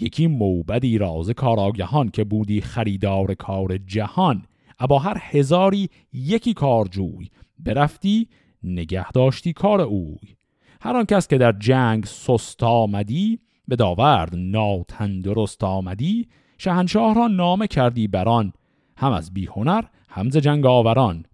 یکی 0.00 0.26
موبدی 0.26 0.98
راز 0.98 1.30
کاراگهان 1.30 2.08
که 2.08 2.24
بودی 2.24 2.60
خریدار 2.60 3.34
کار 3.34 3.76
جهان. 3.76 4.46
ابا 4.78 4.98
هر 4.98 5.18
هزاری 5.20 5.88
یکی 6.12 6.54
کارجوی. 6.54 7.30
برفتی 7.58 8.28
نگه 8.62 9.12
داشتی 9.12 9.52
کار 9.52 9.80
اوی. 9.80 10.36
هر 10.84 10.96
آن 10.96 11.04
کس 11.04 11.28
که 11.28 11.38
در 11.38 11.52
جنگ 11.52 12.04
سست 12.04 12.62
آمدی 12.62 13.40
به 13.68 13.76
داورد 13.76 14.30
ناتندرست 14.34 15.64
آمدی 15.64 16.28
شهنشاه 16.58 17.14
را 17.14 17.26
نامه 17.26 17.66
کردی 17.66 18.08
بران 18.08 18.52
هم 18.96 19.12
از 19.12 19.34
بیهنر 19.34 19.84
هم 20.08 20.30
ز 20.30 20.36
جنگ 20.36 20.66
آوران 20.66 21.24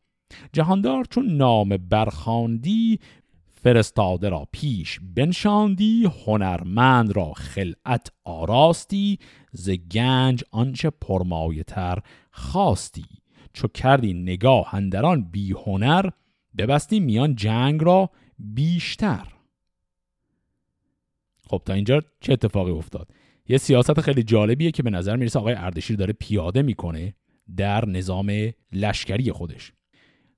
جهاندار 0.52 1.04
چون 1.04 1.26
نام 1.36 1.68
برخاندی 1.68 3.00
فرستاده 3.62 4.28
را 4.28 4.48
پیش 4.52 5.00
بنشاندی 5.14 6.10
هنرمند 6.26 7.16
را 7.16 7.32
خلعت 7.32 8.08
آراستی 8.24 9.18
ز 9.52 9.70
گنج 9.70 10.44
آنچه 10.50 10.90
پرمایه 10.90 11.62
تر 11.62 11.98
خواستی. 12.30 13.06
چو 13.52 13.68
کردی 13.68 14.14
نگاه 14.14 14.74
اندران 14.74 15.30
بی 15.30 15.52
هنر 15.66 16.10
ببستی 16.58 17.00
میان 17.00 17.34
جنگ 17.34 17.84
را 17.84 18.10
بیشتر. 18.38 19.39
خب 21.50 21.62
تا 21.64 21.72
اینجا 21.72 22.02
چه 22.20 22.32
اتفاقی 22.32 22.70
افتاد؟ 22.70 23.08
یه 23.48 23.58
سیاست 23.58 24.00
خیلی 24.00 24.22
جالبیه 24.22 24.70
که 24.70 24.82
به 24.82 24.90
نظر 24.90 25.16
می‌رسه 25.16 25.38
آقای 25.38 25.54
اردشیر 25.54 25.96
داره 25.96 26.12
پیاده 26.12 26.62
می‌کنه 26.62 27.14
در 27.56 27.86
نظام 27.86 28.32
لشکری 28.72 29.32
خودش. 29.32 29.72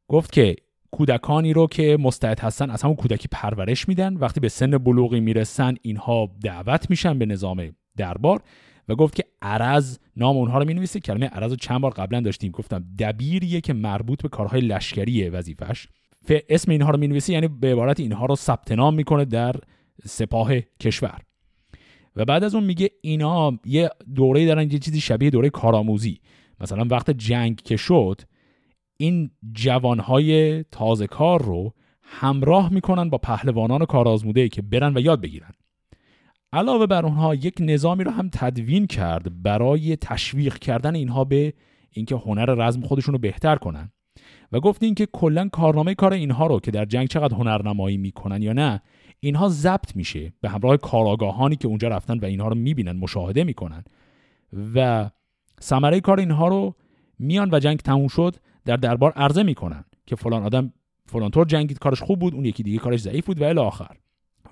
گفت 0.08 0.32
که 0.32 0.56
کودکانی 0.90 1.52
رو 1.52 1.66
که 1.66 1.96
مستعد 2.00 2.40
هستن 2.40 2.70
از 2.70 2.82
همون 2.82 2.96
کودکی 2.96 3.28
پرورش 3.30 3.88
میدن. 3.88 4.16
وقتی 4.16 4.40
به 4.40 4.48
سن 4.48 4.78
بلوغی 4.78 5.20
می‌رسن 5.20 5.74
اینها 5.82 6.30
دعوت 6.42 6.90
میشن 6.90 7.18
به 7.18 7.26
نظام 7.26 7.76
دربار 7.96 8.42
و 8.88 8.94
گفت 8.94 9.14
که 9.14 9.24
عرض 9.42 9.98
نام 10.16 10.36
اونها 10.36 10.58
رو 10.58 10.64
می‌نویسه. 10.64 11.00
کلمه 11.00 11.26
عرض 11.26 11.50
رو 11.50 11.56
چند 11.56 11.80
بار 11.80 11.90
قبلا 11.90 12.20
داشتیم. 12.20 12.52
گفتم 12.52 12.84
دبیریه 12.98 13.60
که 13.60 13.72
مربوط 13.72 14.22
به 14.22 14.28
کارهای 14.28 14.60
لشکری 14.60 15.28
وظیفش 15.28 15.88
اسم 16.48 16.70
اینها 16.70 16.90
رو 16.90 16.98
می‌نویسه 16.98 17.32
یعنی 17.32 17.48
به 17.48 17.72
عبارت 17.72 18.00
اینها 18.00 18.26
رو 18.26 18.36
ثبت 18.36 18.72
نام 18.72 18.94
می‌کنه 18.94 19.24
در 19.24 19.54
سپاه 20.04 20.60
کشور. 20.60 21.18
و 22.16 22.24
بعد 22.24 22.44
از 22.44 22.54
اون 22.54 22.64
میگه 22.64 22.90
اینا 23.00 23.58
یه 23.64 23.90
دوره 24.14 24.46
دارن 24.46 24.70
یه 24.70 24.78
چیزی 24.78 25.00
شبیه 25.00 25.30
دوره 25.30 25.50
کارآموزی. 25.50 26.20
مثلا 26.60 26.84
وقت 26.90 27.10
جنگ 27.10 27.56
که 27.56 27.76
شد 27.76 28.22
این 28.96 29.30
جوانهای 29.52 30.62
تازه 30.62 31.06
کار 31.06 31.42
رو 31.42 31.74
همراه 32.02 32.72
می‌کنن 32.72 33.10
با 33.10 33.18
پهلوانان 33.18 33.84
کارآزموده 33.84 34.48
که 34.48 34.62
برن 34.62 34.96
و 34.96 35.00
یاد 35.00 35.20
بگیرن. 35.20 35.50
علاوه 36.52 36.86
بر 36.86 37.06
اونها 37.06 37.34
یک 37.34 37.54
نظامی 37.60 38.04
رو 38.04 38.10
هم 38.10 38.30
تدوین 38.32 38.86
کرد 38.86 39.42
برای 39.42 39.96
تشویق 39.96 40.58
کردن 40.58 40.94
اینها 40.94 41.24
به 41.24 41.54
اینکه 41.90 42.14
هنر 42.16 42.54
رزم 42.54 42.80
خودشون 42.80 43.12
رو 43.12 43.18
بهتر 43.18 43.56
کنن. 43.56 43.92
و 44.52 44.60
گفت 44.60 44.82
اینکه 44.82 45.06
کلا 45.06 45.48
کارنامه 45.48 45.94
کار 45.94 46.12
اینها 46.12 46.46
رو 46.46 46.60
که 46.60 46.70
در 46.70 46.84
جنگ 46.84 47.08
چقدر 47.08 47.36
هنرنمایی 47.36 47.96
می‌کنن 47.96 48.42
یا 48.42 48.52
نه 48.52 48.82
اینها 49.24 49.48
ضبط 49.48 49.96
میشه 49.96 50.32
به 50.40 50.48
همراه 50.48 50.76
کاراگاهانی 50.76 51.56
که 51.56 51.68
اونجا 51.68 51.88
رفتن 51.88 52.18
و 52.18 52.24
اینها 52.24 52.48
رو 52.48 52.54
می‌بینن 52.54 52.92
مشاهده 52.92 53.44
می‌کنن. 53.44 53.84
و 54.74 55.10
ثمره 55.60 56.00
کار 56.00 56.20
اینها 56.20 56.48
رو 56.48 56.74
میان 57.18 57.50
و 57.52 57.58
جنگ 57.58 57.78
تموم 57.78 58.08
شد 58.08 58.36
در 58.64 58.76
دربار 58.76 59.12
عرضه 59.12 59.42
می‌کنن 59.42 59.84
که 60.06 60.16
فلان 60.16 60.42
آدم 60.42 60.72
فلان 61.06 61.30
طور 61.30 61.46
جنگید 61.46 61.78
کارش 61.78 62.02
خوب 62.02 62.18
بود 62.18 62.34
اون 62.34 62.44
یکی 62.44 62.62
دیگه 62.62 62.78
کارش 62.78 63.00
ضعیف 63.00 63.26
بود 63.26 63.42
و 63.42 63.44
الی 63.44 63.58
آخر. 63.58 63.96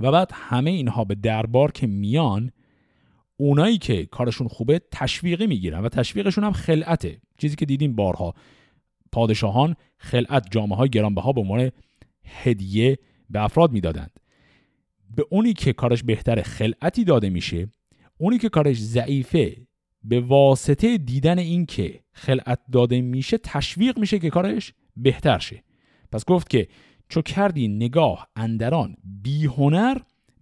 و 0.00 0.12
بعد 0.12 0.30
همه 0.34 0.70
اینها 0.70 1.04
به 1.04 1.14
دربار 1.14 1.72
که 1.72 1.86
میان 1.86 2.50
اونایی 3.36 3.78
که 3.78 4.06
کارشون 4.06 4.48
خوبه 4.48 4.80
تشویقی 4.92 5.46
می‌گیرن 5.46 5.80
و 5.80 5.88
تشویقشون 5.88 6.44
هم 6.44 6.52
خلعته. 6.52 7.20
چیزی 7.38 7.56
که 7.56 7.66
دیدیم 7.66 7.96
بارها. 7.96 8.34
پادشاهان 9.12 9.76
خلعت 9.98 10.46
جامعه 10.50 10.76
های 10.76 10.88
گرانبها 10.88 11.32
به 11.32 11.40
عنوان 11.40 11.70
هدیه 12.24 12.98
به 13.30 13.44
افراد 13.44 13.72
می‌دادند. 13.72 14.19
به 15.16 15.24
اونی 15.30 15.52
که 15.52 15.72
کارش 15.72 16.02
بهتر 16.02 16.42
خلعتی 16.42 17.04
داده 17.04 17.30
میشه 17.30 17.68
اونی 18.18 18.38
که 18.38 18.48
کارش 18.48 18.80
ضعیفه 18.80 19.56
به 20.04 20.20
واسطه 20.20 20.98
دیدن 20.98 21.38
این 21.38 21.66
که 21.66 22.00
خلعت 22.12 22.58
داده 22.72 23.00
میشه 23.00 23.38
تشویق 23.38 23.98
میشه 23.98 24.18
که 24.18 24.30
کارش 24.30 24.72
بهتر 24.96 25.38
شه. 25.38 25.64
پس 26.12 26.24
گفت 26.24 26.50
که 26.50 26.68
چو 27.08 27.22
کردی 27.22 27.68
نگاه 27.68 28.28
اندران 28.36 28.96
بی 29.22 29.46
هنر 29.46 29.96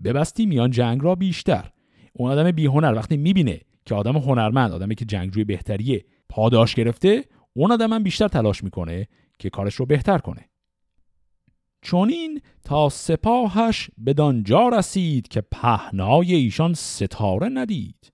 ببستی 0.04 0.46
میان 0.46 0.70
جنگ 0.70 1.04
را 1.04 1.14
بیشتر. 1.14 1.70
اون 2.12 2.30
آدم 2.30 2.50
بی 2.50 2.66
هنر 2.66 2.94
وقتی 2.94 3.16
می‌بینه 3.16 3.60
که 3.84 3.94
آدم 3.94 4.16
هنرمند 4.16 4.72
آدمی 4.72 4.94
که 4.94 5.04
جنگجوی 5.04 5.44
بهتریه 5.44 6.04
پاداش 6.28 6.75
گرفته 6.75 7.25
اون 7.52 7.72
آدم 7.72 7.92
هم 7.92 8.02
بیشتر 8.02 8.28
تلاش 8.28 8.64
می‌کنه 8.64 9.08
که 9.38 9.50
کارش 9.50 9.75
رو 9.75 9.87
بهتر 9.87 10.18
کنه. 10.18 10.48
چونین 11.82 12.40
تا 12.64 12.88
سپاهش 12.88 13.90
بدانجا 14.06 14.68
رسید 14.68 15.28
که 15.28 15.40
پهنای 15.40 16.35
ایشان 16.35 16.75
ستاره 16.75 17.49
ندید. 17.49 18.12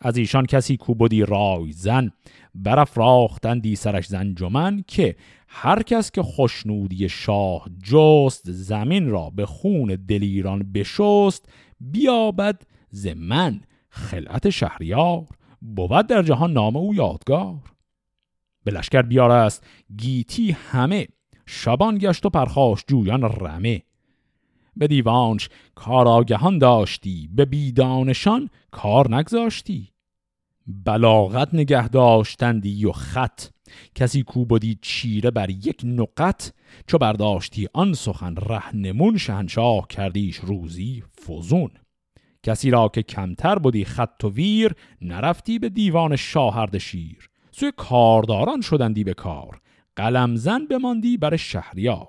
از 0.00 0.16
ایشان 0.16 0.46
کسی 0.46 0.76
کوبودی 0.76 1.22
رای 1.22 1.72
زن 1.72 2.10
برافراختندی 2.54 3.76
سرش 3.76 4.06
زنجمن 4.06 4.84
که 4.86 5.16
هر 5.48 5.82
کس 5.82 6.10
که 6.10 6.22
خوشنودی 6.22 7.08
شاه 7.08 7.66
جست 7.82 8.50
زمین 8.50 9.08
را 9.08 9.30
به 9.30 9.46
خون 9.46 9.86
دلیران 10.08 10.72
بشست 10.72 11.48
بیابد 11.80 12.62
ز 12.90 13.06
من 13.06 13.60
خلعت 13.90 14.50
شهریار. 14.50 15.26
بود 15.60 16.06
در 16.06 16.22
جهان 16.22 16.52
نام 16.52 16.76
او 16.76 16.94
یادگار. 16.94 17.60
به 18.64 18.70
لشکر 18.70 19.02
بیار 19.02 19.30
است 19.30 19.66
گیتی 19.96 20.50
همه 20.50 21.06
شبان 21.50 21.98
گشت 21.98 22.26
و 22.26 22.30
پرخاش 22.30 22.84
جویان 22.86 23.22
رمه. 23.22 23.82
به 24.76 24.86
دیوانش 24.86 25.48
کاراگهان 25.74 26.58
داشتی 26.58 27.28
به 27.32 27.44
بیدانشان 27.44 28.50
کار 28.70 29.16
نگذاشتی. 29.16 29.88
بلاغت 30.66 31.54
نگه 31.54 31.88
داشتندی 31.88 32.84
و 32.84 32.92
خط. 32.92 33.44
کسی 33.94 34.22
کو 34.22 34.44
بودی 34.44 34.78
چیره 34.82 35.30
بر 35.30 35.50
یک 35.50 35.80
نقط 35.84 36.52
چو 36.86 36.98
برداشتی 36.98 37.68
آن 37.72 37.94
سخن 37.94 38.36
رهنمون 38.36 39.18
شهنشاه 39.18 39.86
کردیش 39.88 40.36
روزی 40.36 41.02
فزون. 41.26 41.70
کسی 42.42 42.70
را 42.70 42.88
که 42.88 43.02
کمتر 43.02 43.58
بودی 43.58 43.84
خط 43.84 44.24
و 44.24 44.28
ویر 44.28 44.72
نرفتی 45.02 45.58
به 45.58 45.68
دیوان 45.68 46.16
شاهرد 46.16 46.78
شیر. 46.78 47.30
سوی 47.50 47.72
کارداران 47.76 48.60
شدندی 48.60 49.04
به 49.04 49.14
کار. 49.14 49.60
قلمزن 49.98 50.66
بماندی 50.66 51.16
بر 51.16 51.36
شهریار. 51.36 52.08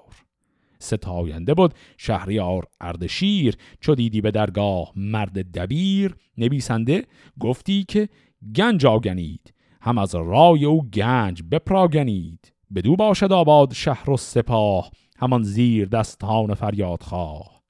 ستاینده 0.79 1.53
بود 1.53 1.73
شهریار 1.97 2.65
اردشیر. 2.81 3.57
چو 3.81 3.95
دیدی 3.95 4.21
به 4.21 4.31
درگاه 4.31 4.91
مرد 4.95 5.51
دبیر 5.51 6.15
نویسنده 6.37 7.05
گفتی 7.39 7.83
که 7.83 8.09
گنج 8.55 8.85
آگنید. 8.85 9.53
هم 9.81 9.97
از 9.97 10.15
رای 10.15 10.65
او 10.65 10.89
گنج 10.89 11.43
بپراگنید. 11.51 12.53
بدو 12.75 12.95
باشد 12.95 13.33
آباد 13.33 13.73
شهر 13.73 14.09
و 14.09 14.17
سپاه 14.17 14.91
همان 15.17 15.43
زیر 15.43 15.87
دستان 15.87 16.53
فریاد 16.53 17.03
خواه 17.03 17.61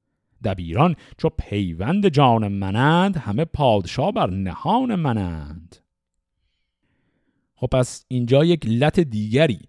دبیران 0.43 0.95
چو 1.17 1.29
پیوند 1.29 2.07
جان 2.07 2.47
منند 2.47 3.17
همه 3.17 3.45
پادشاه 3.45 4.11
بر 4.11 4.29
نهان 4.29 4.95
منند. 4.95 5.75
خب 7.55 7.67
پس 7.67 8.05
اینجا 8.07 8.45
یک 8.45 8.65
لط 8.65 8.99
دیگری 8.99 9.59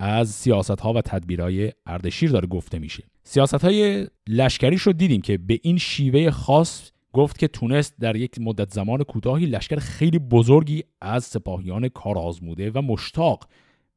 از 0.00 0.30
سیاست 0.30 0.80
ها 0.80 0.92
و 0.92 1.00
تدبیرهای 1.00 1.72
اردشیر 1.86 2.30
داره 2.30 2.46
گفته 2.46 2.78
میشه. 2.78 3.04
سیاست 3.22 3.64
های 3.64 4.06
لشکری 4.28 4.76
رو 4.76 4.92
دیدیم 4.92 5.20
که 5.20 5.38
به 5.38 5.60
این 5.62 5.78
شیوه 5.78 6.30
خاص 6.30 6.90
گفت 7.12 7.38
که 7.38 7.48
تونست 7.48 7.94
در 8.00 8.16
یک 8.16 8.38
مدت 8.40 8.72
زمان 8.72 9.02
کوتاهی 9.02 9.46
لشکر 9.46 9.76
خیلی 9.76 10.18
بزرگی 10.18 10.84
از 11.00 11.24
سپاهیان 11.24 11.88
کارآزموده 11.88 12.70
و 12.70 12.82
مشتاق 12.82 13.48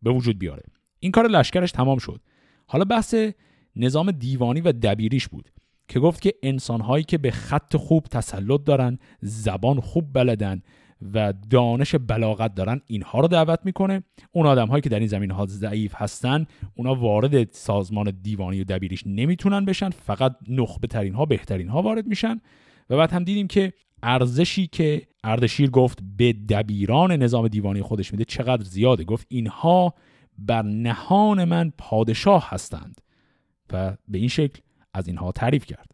به 0.02 0.12
وجود 0.12 0.39
بیاره. 0.39 0.63
این 1.00 1.12
کار 1.12 1.28
لشکرش 1.28 1.72
تمام 1.72 1.98
شد. 1.98 2.22
حالا 2.68 2.86
بحث 2.86 3.16
نظام 3.76 4.12
دیوانی 4.12 4.62
و 4.62 4.72
دبیریش 4.72 5.28
بود 5.28 5.50
که 5.88 6.00
گفت 6.00 6.22
که 6.22 6.34
انسانهایی 6.44 7.04
که 7.04 7.18
به 7.18 7.32
خط 7.32 7.76
خوب 7.76 8.04
تسلط 8.04 8.63
دارن 8.63 9.00
زبان 9.22 9.80
خوب 9.80 10.13
بلدن 10.13 10.62
و 11.13 11.34
دانش 11.50 11.96
بلاغت 11.96 12.56
دارن 12.56 12.82
اینها 12.88 13.20
رو 13.20 13.28
دعوت 13.28 13.60
می‌کنه. 13.63 14.04
اون 14.32 14.46
آدم 14.46 14.68
هایی 14.68 14.82
که 14.82 14.89
در 14.89 15.00
این 15.00 15.08
زمین 15.08 15.32
ها 15.32 15.46
ضعیف 15.46 15.94
هستن 15.96 16.46
اونا 16.76 16.96
وارد 16.96 17.52
سازمان 17.52 18.13
دیوانی 18.22 18.62
و 18.62 18.63
دبیریش 18.63 19.04
نمی‌تونن 19.08 19.66
بشن 19.66 19.89
فقط 19.89 20.36
نخبه 20.48 20.88
ترین 20.88 21.13
ها 21.13 21.26
بهترین 21.26 21.70
ها 21.70 21.82
وارد 21.82 22.08
میشن. 22.08 22.42
و 22.89 22.98
بعد 22.98 23.12
هم 23.12 23.24
دیدیم 23.24 23.48
که 23.48 23.74
ارزشی 24.04 24.68
که 24.68 25.02
اردشیر 25.24 25.70
گفت 25.70 26.00
به 26.18 26.34
دبیران 26.34 27.12
نظام 27.12 27.48
دیوانی 27.48 27.82
خودش 27.82 28.12
میده 28.12 28.26
چقدر 28.26 28.63
زیاده. 28.63 29.04
گفت 29.04 29.28
اینها 29.30 29.94
بر 30.38 30.62
نهان 30.62 31.44
من 31.44 31.74
پادشاه 31.78 32.50
هستند. 32.50 33.02
و 33.74 33.98
به 34.08 34.18
این 34.18 34.28
شکل 34.28 34.60
از 34.94 35.08
اینها 35.08 35.32
تعریف 35.32 35.66
کرد. 35.66 35.92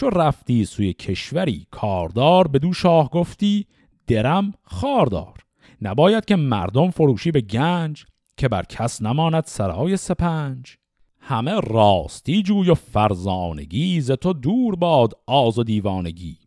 چو 0.00 0.10
رفتی 0.10 0.64
سوی 0.64 0.92
کشوری 0.92 1.66
کاردار 1.70 2.48
به 2.48 2.58
دو 2.58 2.72
شاه 2.72 3.10
گفتی 3.10 3.66
درم 4.06 4.52
خاردار. 4.62 5.34
نباید 5.82 6.24
که 6.24 6.36
مردم 6.36 6.90
فروشی 6.90 7.30
به 7.30 7.40
گنج 7.40 8.04
که 8.36 8.48
بر 8.48 8.62
کس 8.62 9.02
نماند 9.02 9.44
سرای 9.46 9.96
سپنج. 9.96 10.76
همه 11.18 11.60
راستی 11.60 12.42
جوی 12.42 12.70
و 12.70 12.74
فرزانگی 12.74 14.00
ز 14.00 14.10
تو 14.10 14.32
دور 14.32 14.76
باد 14.76 15.12
آز 15.26 15.58
و 15.58 15.62
دیوانگی. 15.62 16.38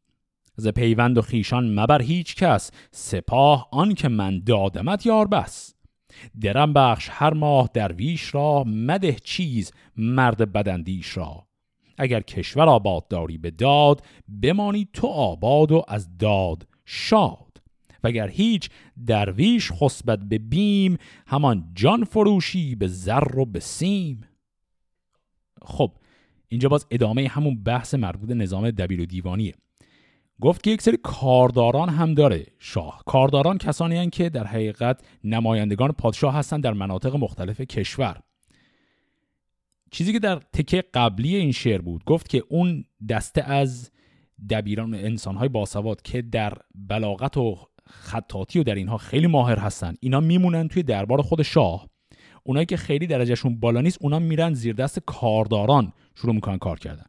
ز 0.55 0.67
پیوند 0.67 1.17
و 1.17 1.21
خیشان 1.21 1.79
مبر 1.79 2.01
هیچ 2.01 2.35
کس 2.35 2.71
سپاه 2.91 3.67
آن 3.71 3.93
که 3.93 4.07
من 4.07 4.39
دادمت 4.39 5.05
یار 5.05 5.27
بس. 5.27 5.73
درم 6.41 6.73
بخش 6.73 7.09
هر 7.11 7.33
ماه 7.33 7.69
درویش 7.73 8.35
را 8.35 8.63
مده 8.63 9.13
چیز 9.13 9.71
مرد 9.97 10.51
بدندیش 10.51 11.17
را. 11.17 11.47
اگر 12.03 12.21
کشور 12.21 12.69
آباد 12.69 13.07
داری 13.07 13.37
به 13.37 13.51
داد 13.51 14.05
بمانی 14.41 14.87
تو 14.93 15.07
آباد 15.07 15.71
و 15.71 15.83
از 15.87 16.17
داد 16.17 16.67
شاد. 16.85 17.61
وگر 18.03 18.29
هیچ 18.29 18.69
درویش 19.05 19.71
خسبت 19.71 20.19
به 20.19 20.37
بیم 20.37 20.97
همان 21.27 21.71
جان 21.73 22.03
فروشی 22.03 22.75
به 22.75 22.87
زر 22.87 23.39
و 23.39 23.45
به 23.45 23.59
سیم. 23.59 24.21
خب 25.61 25.91
اینجا 26.47 26.69
باز 26.69 26.85
ادامه 26.91 27.27
همون 27.27 27.63
بحث 27.63 27.93
مربوط 27.93 28.31
نظام 28.31 28.71
دبیر 28.71 29.01
و 29.01 29.05
دیوانیه. 29.05 29.53
گفت 30.41 30.63
که 30.63 30.71
یک 30.71 30.81
سری 30.81 30.97
کارداران 31.03 31.89
هم 31.89 32.13
داره 32.13 32.45
شاه. 32.59 33.03
کارداران 33.05 33.57
کسانی 33.57 33.97
هستند 33.97 34.09
که 34.09 34.29
در 34.29 34.47
حقیقت 34.47 35.01
نمایندگان 35.23 35.91
پادشاه 35.91 36.33
هستند 36.35 36.63
در 36.63 36.73
مناطق 36.73 37.15
مختلف 37.15 37.61
کشور. 37.61 38.21
چیزی 39.93 40.13
که 40.13 40.19
در 40.19 40.35
تکه 40.35 40.83
قبلی 40.93 41.35
این 41.35 41.51
شعر 41.51 41.81
بود 41.81 42.05
گفت 42.05 42.29
که 42.29 42.43
اون 42.49 42.83
دسته 43.09 43.43
از 43.43 43.91
دبیران 44.49 44.95
انسانهای 44.95 45.49
باسواد 45.49 46.01
که 46.01 46.21
در 46.21 46.53
بلاغت 46.75 47.37
و 47.37 47.57
خطاطی 47.85 48.59
و 48.59 48.63
در 48.63 48.75
اینها 48.75 48.97
خیلی 48.97 49.27
ماهر 49.27 49.59
هستن 49.59 49.93
اینا 49.99 50.19
میمونن 50.19 50.67
توی 50.67 50.83
دربار 50.83 51.21
خود 51.21 51.41
شاه. 51.41 51.89
اونایی 52.43 52.65
که 52.65 52.77
خیلی 52.77 53.07
درجهشون 53.07 53.59
بالا 53.59 53.81
نیست 53.81 53.97
اونا 54.01 54.19
میرن 54.19 54.53
زیر 54.53 54.75
دست 54.75 54.99
کارداران 55.05 55.93
شروع 56.15 56.35
می‌کنن 56.35 56.57
کار 56.57 56.79
کردن. 56.79 57.05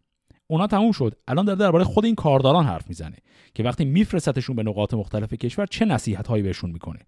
اونا 0.46 0.66
تموم 0.66 0.92
شد. 0.92 1.14
الان 1.28 1.44
در 1.44 1.54
درباره 1.54 1.84
خود 1.84 2.04
این 2.04 2.14
کارداران 2.14 2.66
حرف 2.66 2.88
می‌زنه 2.88 3.16
که 3.54 3.62
وقتی 3.62 3.84
میفرستتشون 3.84 4.56
به 4.56 4.62
نقاط 4.62 4.94
مختلف 4.94 5.34
کشور 5.34 5.66
چه 5.66 5.84
نصیحت 5.84 6.26
هایی 6.26 6.42
بهشون 6.42 6.70
می‌کنه؟ 6.70 6.98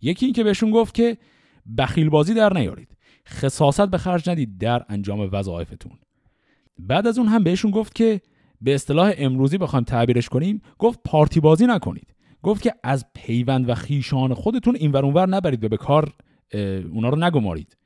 یکی 0.00 0.26
این 0.26 0.34
که 0.34 0.44
بهشون 0.44 0.70
گفت 0.70 0.94
که 0.94 1.18
بخیل 1.78 2.08
بازی 2.08 2.34
در 2.34 2.52
نیارید. 2.52 2.96
خصاصت 3.28 3.88
به 3.88 3.98
خرج 3.98 4.30
ندید 4.30 4.58
در 4.58 4.84
انجام 4.88 5.28
وظایفتون. 5.32 5.92
بعد 6.78 7.06
از 7.06 7.18
اون 7.18 7.28
هم 7.28 7.44
بهشون 7.44 7.70
گفت 7.70 7.94
که 7.94 8.20
به 8.60 8.74
اصطلاح 8.74 9.12
امروزی 9.18 9.58
بخوایم 9.58 9.84
تعبیرش 9.84 10.28
کنیم 10.28 10.62
گفت 10.78 11.00
پارتی 11.04 11.40
بازی 11.40 11.66
نکنید. 11.66 12.14
گفت 12.42 12.62
که 12.62 12.74
از 12.82 13.04
پیوند 13.14 13.68
و 13.68 13.74
خیشان 13.74 14.34
خودتون 14.34 14.76
این 14.76 14.96
اونور 14.96 15.28
نبرید 15.28 15.64
و 15.64 15.68
به 15.68 15.76
کار 15.76 16.12
اونا 16.92 17.08
رو 17.08 17.24
نگمارید. 17.24 17.76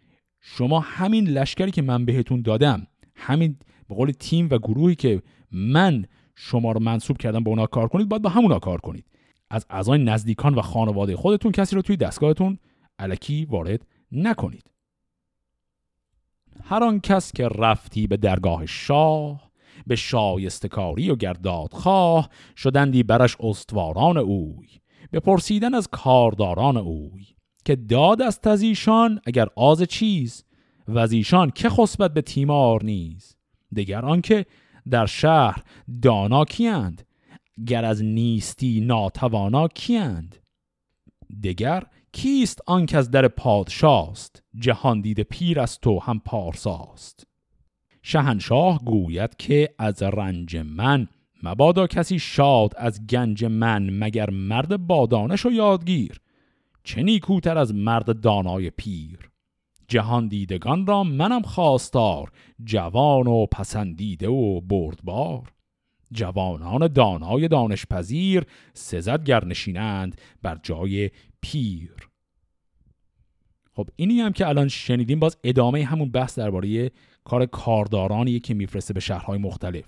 شما 0.40 0.80
همین 0.80 1.28
لشکری 1.28 1.70
که 1.70 1.82
من 1.82 2.04
بهتون 2.04 2.42
دادم 2.42 2.86
همین 3.14 3.56
به 3.88 3.94
قول 3.94 4.10
تیم 4.10 4.48
و 4.50 4.58
گروهی 4.58 4.94
که 4.94 5.22
من 5.52 6.04
شما 6.34 6.72
رو 6.72 6.80
منصوب 6.80 7.16
کردم 7.16 7.44
به 7.44 7.50
اونا 7.50 7.66
کار 7.66 7.88
کنید 7.88 8.08
باید 8.08 8.22
با 8.22 8.30
همونا 8.30 8.58
کار 8.58 8.80
کنید. 8.80 9.04
از 9.50 9.66
اعضای 9.70 10.04
نزدیکان 10.04 10.54
و 10.54 10.62
خانواده 10.62 11.16
خودتون 11.16 11.52
کسی 11.52 11.76
رو 11.76 11.82
توی 11.82 11.96
دستگاهتون 11.96 12.58
علکی 12.98 13.44
وارد 13.44 13.86
نکنید. 14.12 14.70
هر 16.64 16.84
آن 16.84 17.00
کس 17.00 17.32
که 17.32 17.48
رفتی 17.48 18.06
به 18.06 18.16
درگاه 18.16 18.66
شاه 18.66 19.50
به 19.86 19.96
شایستکاری 19.96 21.10
و 21.10 21.16
گرداد 21.16 21.72
خواه 21.72 22.30
شدندی 22.56 23.02
برش 23.02 23.36
استواران 23.40 24.16
اوی 24.16 24.68
به 25.10 25.20
پرسیدن 25.20 25.74
از 25.74 25.88
کارداران 25.88 26.76
اوی 26.76 27.26
که 27.64 27.76
داد 27.76 28.22
از 28.22 28.40
تزیشان 28.40 29.20
اگر 29.26 29.46
آز 29.56 29.82
چیز 29.82 30.44
و 30.88 30.98
از 30.98 31.12
ایشان 31.12 31.50
که 31.50 31.68
خصبت 31.68 32.14
به 32.14 32.22
تیمار 32.22 32.84
نیز. 32.84 33.36
دگر 33.76 34.04
آنکه 34.04 34.46
در 34.90 35.06
شهر 35.06 35.62
دانا 36.02 36.44
کیند 36.44 37.06
گر 37.66 37.84
از 37.84 38.04
نیستی 38.04 38.80
ناتوانا 38.80 39.68
کیند 39.68 40.36
دگر 41.44 41.82
کیست 42.16 42.60
آن 42.66 42.86
از 42.94 43.10
در 43.10 43.28
پادشاست؟ 43.28 44.42
جهان 44.58 45.00
دیده 45.00 45.24
پیر 45.24 45.60
است 45.60 45.80
تو 45.80 45.98
هم 45.98 46.18
پارساست. 46.24 47.26
شهنشاه 48.02 48.84
گوید 48.84 49.36
که 49.36 49.74
از 49.78 50.02
رنج 50.02 50.56
من 50.56 51.08
مبادا 51.42 51.86
کسی 51.86 52.18
شاد 52.18 52.72
از 52.76 53.06
گنج 53.06 53.44
من 53.44 53.90
مگر 53.90 54.30
مرد 54.30 54.86
بادانش 54.86 55.46
و 55.46 55.50
یادگیر؟ 55.50 56.20
چه 56.84 57.02
نیکوتر 57.02 57.58
از 57.58 57.74
مرد 57.74 58.20
دانای 58.20 58.70
پیر؟ 58.70 59.30
جهان 59.88 60.28
دیدگان 60.28 60.86
را 60.86 61.04
منم 61.04 61.42
خواستار 61.42 62.32
جوان 62.64 63.26
و 63.26 63.46
پسندیده 63.46 64.28
و 64.28 64.60
بردبار. 64.60 65.52
جوانان 66.12 66.88
دانای 66.88 67.48
دانشپذیر 67.48 68.44
سزد 68.74 69.24
گرنشینند 69.24 70.20
بر 70.42 70.58
جای 70.62 71.10
پیر. 71.40 72.05
خب 73.76 73.88
اینی 73.96 74.20
هم 74.20 74.32
که 74.32 74.48
الان 74.48 74.68
شنیدیم 74.68 75.18
باز 75.18 75.36
ادامه 75.44 75.84
همون 75.84 76.10
بحث 76.10 76.38
درباره 76.38 76.90
کار 77.24 77.46
کاردارانی 77.46 78.40
که 78.40 78.54
میفرسته 78.54 78.94
به 78.94 79.00
شهرهای 79.00 79.38
مختلف. 79.38 79.84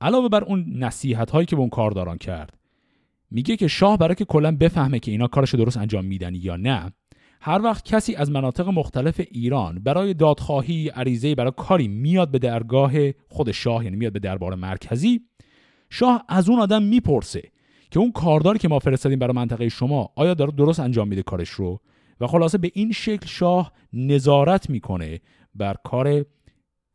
علاوه 0.00 0.28
بر 0.28 0.44
اون 0.44 0.64
نصیحت 0.78 1.30
هایی 1.30 1.46
که 1.46 1.56
به 1.56 1.60
اون 1.60 1.70
کارداران 1.70 2.18
کرد 2.18 2.58
میگه 3.30 3.56
که 3.56 3.68
شاه 3.68 3.98
برای 3.98 4.14
که 4.14 4.24
کلا 4.24 4.56
بفهمه 4.56 4.98
که 4.98 5.10
اینا 5.10 5.26
کارش 5.26 5.54
درست 5.54 5.76
انجام 5.76 6.04
میدن 6.04 6.34
یا 6.34 6.56
نه 6.56 6.92
هر 7.40 7.62
وقت 7.62 7.84
کسی 7.84 8.14
از 8.14 8.30
مناطق 8.30 8.68
مختلف 8.68 9.20
ایران 9.30 9.78
برای 9.78 10.14
دادخواهی 10.14 10.88
عریضه 10.88 11.34
برای 11.34 11.52
کاری 11.56 11.88
میاد 11.88 12.30
به 12.30 12.38
درگاه 12.38 12.92
خود 13.28 13.52
شاه 13.52 13.84
یعنی 13.84 13.96
میاد 13.96 14.12
به 14.12 14.18
دربار 14.18 14.54
مرکزی 14.54 15.20
شاه 15.90 16.24
از 16.28 16.48
اون 16.48 16.60
آدم 16.60 16.82
می‌پرسه 16.82 17.42
که 17.90 18.00
اون 18.00 18.12
کارداری 18.12 18.58
که 18.58 18.68
ما 18.68 18.78
فرستادیم 18.78 19.18
برای 19.18 19.34
منطقه 19.34 19.68
شما 19.68 20.12
آیا 20.16 20.34
داره 20.34 20.52
درست 20.52 20.80
انجام 20.80 21.08
میده 21.08 21.22
کارش 21.22 21.50
رو؟ 21.50 21.80
و 22.20 22.26
خلاصه 22.26 22.58
به 22.58 22.70
این 22.74 22.92
شکل 22.92 23.26
شاه 23.26 23.72
نظارت 23.92 24.70
می‌کنه 24.70 25.20
بر 25.54 25.74
کار 25.84 26.24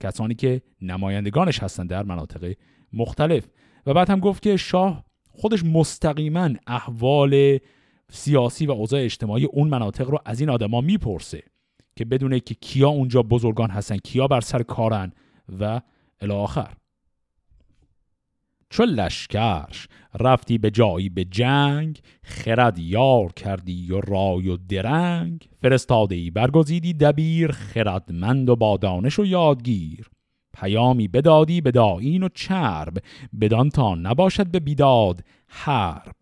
کسانی 0.03 0.35
که 0.35 0.61
نمایندگانش 0.81 1.63
هستن 1.63 1.87
در 1.87 2.03
مناطق 2.03 2.53
مختلف. 2.93 3.47
و 3.85 3.93
بعد 3.93 4.09
هم 4.09 4.19
گفت 4.19 4.43
که 4.43 4.57
شاه 4.57 5.05
خودش 5.29 5.63
مستقیما 5.63 6.49
احوال 6.67 7.59
سیاسی 8.11 8.65
و 8.65 8.71
اوضاع 8.71 9.03
اجتماعی 9.03 9.45
اون 9.45 9.67
مناطق 9.67 10.09
رو 10.09 10.19
از 10.25 10.39
این 10.39 10.49
آدما 10.49 10.81
می‌پرسه 10.81 11.43
که 11.95 12.05
بدونه 12.05 12.39
که 12.39 12.53
کیا 12.53 12.89
اونجا 12.89 13.23
بزرگان 13.23 13.69
هستن 13.69 13.97
کیا 13.97 14.27
بر 14.27 14.41
سر 14.41 14.63
کارن 14.63 15.11
و 15.59 15.81
الی 16.21 16.33
آخر. 16.33 16.73
چو 18.71 18.83
لشکرش 18.83 19.87
رفتی 20.19 20.57
به 20.57 20.71
جایی 20.71 21.09
به 21.09 21.25
جنگ 21.25 21.99
خرد 22.23 22.79
یار 22.79 23.31
کردی 23.31 23.91
و 23.91 24.01
رای 24.01 24.47
و 24.47 24.57
درنگ. 24.57 25.49
فرستاده 25.61 26.15
ای 26.15 26.31
برگزیدی 26.31 26.93
دبیر 26.93 27.51
خردمند 27.51 28.49
و 28.49 28.55
با 28.55 28.77
دانش 28.77 29.19
و 29.19 29.25
یادگیر. 29.25 30.09
پیامی 30.53 31.07
بدادی 31.07 31.61
به 31.61 31.71
داین 31.71 32.23
و 32.23 32.29
چرب 32.33 32.97
بدان 33.41 33.69
تا 33.69 33.95
نباشد 33.95 34.47
به 34.47 34.59
بیداد 34.59 35.23
حرب. 35.47 36.15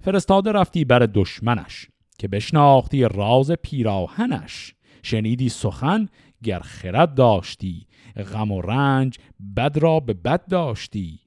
فرستاده 0.00 0.52
رفتی 0.52 0.84
بر 0.84 0.98
دشمنش 0.98 1.88
که 2.18 2.28
بشناختی 2.28 3.02
راز 3.02 3.50
پیراهنش. 3.50 4.74
شنیدی 5.02 5.48
سخن 5.48 6.08
گر 6.42 6.60
خرد 6.60 7.14
داشتی 7.14 7.86
غم 8.32 8.52
و 8.52 8.62
رنج 8.62 9.18
بد 9.56 9.78
را 9.78 10.00
به 10.00 10.12
بد 10.14 10.48
داشتی. 10.48 11.23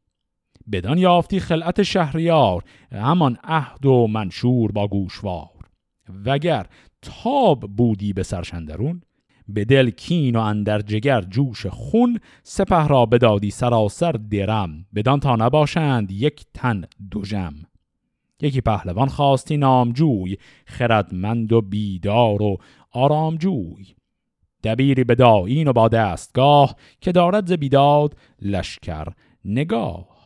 بدان 0.71 0.97
یافتی 0.97 1.39
خلعت 1.39 1.83
شهریار 1.83 2.63
همان 2.91 3.37
عهد 3.43 3.85
و 3.85 4.07
منشور 4.07 4.71
با 4.71 4.87
گوشوار. 4.87 5.49
وگر 6.25 6.65
تاب 7.01 7.59
بودی 7.59 8.13
به 8.13 8.23
سرشندرون 8.23 9.01
به 9.47 9.65
دل 9.65 9.89
کین 9.89 10.35
و 10.35 10.39
اندر 10.39 10.81
جگر 10.81 11.21
جوش 11.21 11.65
خون 11.65 12.19
سپه 12.43 12.87
را 12.87 13.05
بدادی 13.05 13.51
سراسر 13.51 14.11
درم. 14.11 14.85
بدان 14.95 15.19
تا 15.19 15.35
نباشند 15.35 16.11
یک 16.11 16.45
تن 16.53 16.83
دوژم 17.11 17.53
یکی 18.41 18.61
پهلوان 18.61 19.07
خواستی 19.07 19.57
نامجوی 19.57 20.37
خردمند 20.65 21.53
و 21.53 21.61
بیدار 21.61 22.41
و 22.41 22.57
آرامجوی. 22.91 23.85
دبیری 24.63 25.03
به 25.03 25.15
داین 25.15 25.67
و 25.67 25.73
با 25.73 25.87
دستگاه 25.87 26.75
که 27.01 27.11
دارد 27.11 27.47
ز 27.47 27.51
بیداد 27.51 28.17
لشکر 28.41 29.07
نگاه. 29.45 30.16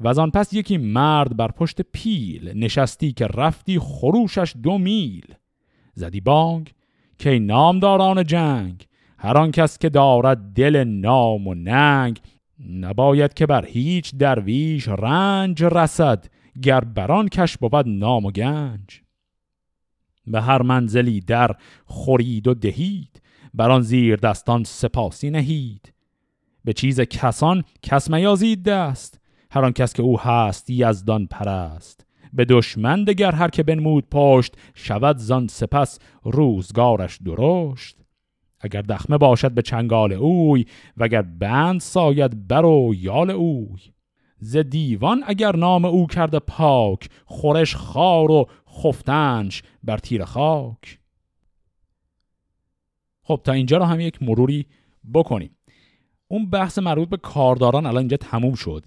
و 0.00 0.08
از 0.08 0.18
آن 0.18 0.30
پس 0.30 0.52
یکی 0.52 0.78
مرد 0.78 1.36
بر 1.36 1.48
پشت 1.48 1.82
پیل 1.82 2.52
نشستی 2.58 3.12
که 3.12 3.26
رفتی 3.26 3.78
خروشش 3.78 4.54
دو 4.62 4.78
میل. 4.78 5.34
زدی 5.94 6.20
بانگ 6.20 6.72
که 7.18 7.38
نامداران 7.38 8.24
جنگ 8.24 8.86
هر 9.18 9.38
آن 9.38 9.50
کس 9.50 9.78
که 9.78 9.88
دارد 9.88 10.38
دل 10.38 10.84
نام 10.84 11.48
و 11.48 11.54
ننگ 11.54 12.20
نباید 12.70 13.34
که 13.34 13.46
بر 13.46 13.66
هیچ 13.66 14.14
درویش 14.14 14.88
رنج 14.88 15.64
رسد 15.64 16.26
گر 16.62 16.80
بران 16.80 17.28
کش 17.28 17.56
بود 17.56 17.88
نام 17.88 18.24
و 18.24 18.30
گنج. 18.30 19.02
به 20.26 20.40
هر 20.42 20.62
منزلی 20.62 21.20
در 21.20 21.56
خورید 21.84 22.48
و 22.48 22.54
دهید 22.54 23.22
بران 23.54 23.82
زیر 23.82 24.16
دستان 24.16 24.64
سپاسی 24.64 25.30
نهید. 25.30 25.92
به 26.64 26.72
چیز 26.72 27.00
کسان 27.00 27.64
کس 27.82 28.10
میازید 28.10 28.62
دست 28.62 29.19
هر 29.50 29.64
آن 29.64 29.72
کس 29.72 29.92
که 29.92 30.02
او 30.02 30.20
هست 30.20 30.70
یزدان 30.70 31.26
پرست. 31.26 32.06
به 32.32 32.44
دشمن 32.44 33.04
دگر 33.04 33.32
هر 33.32 33.48
که 33.48 33.62
بنمود 33.62 34.06
پشت 34.10 34.56
شود 34.74 35.16
زان 35.16 35.46
سپس 35.46 35.98
روزگارش 36.22 37.18
درشت. 37.24 37.96
اگر 38.60 38.82
دخمه 38.82 39.18
باشد 39.18 39.52
به 39.52 39.62
چنگال 39.62 40.12
اوی 40.12 40.66
وگر 40.96 41.22
بند 41.22 41.80
ساید 41.80 42.48
بر 42.48 42.64
و 42.64 42.94
یال 42.94 43.30
اوی. 43.30 43.80
ز 44.38 44.56
دیوان 44.56 45.22
اگر 45.26 45.56
نام 45.56 45.84
او 45.84 46.06
کرده 46.06 46.38
پاک 46.38 47.08
خورش 47.24 47.76
خار 47.76 48.30
و 48.30 48.46
خفتنش 48.68 49.62
بر 49.82 49.98
تیر 49.98 50.24
خاک. 50.24 50.98
خب 53.22 53.40
تا 53.44 53.52
اینجا 53.52 53.76
رو 53.76 53.84
هم 53.84 54.00
یک 54.00 54.22
مروری 54.22 54.66
بکنیم. 55.14 55.56
اون 56.28 56.50
بحث 56.50 56.78
مربوط 56.78 57.08
به 57.08 57.16
کارداران 57.16 57.86
الان 57.86 57.98
اینجا 57.98 58.16
تموم 58.16 58.54
شد. 58.54 58.86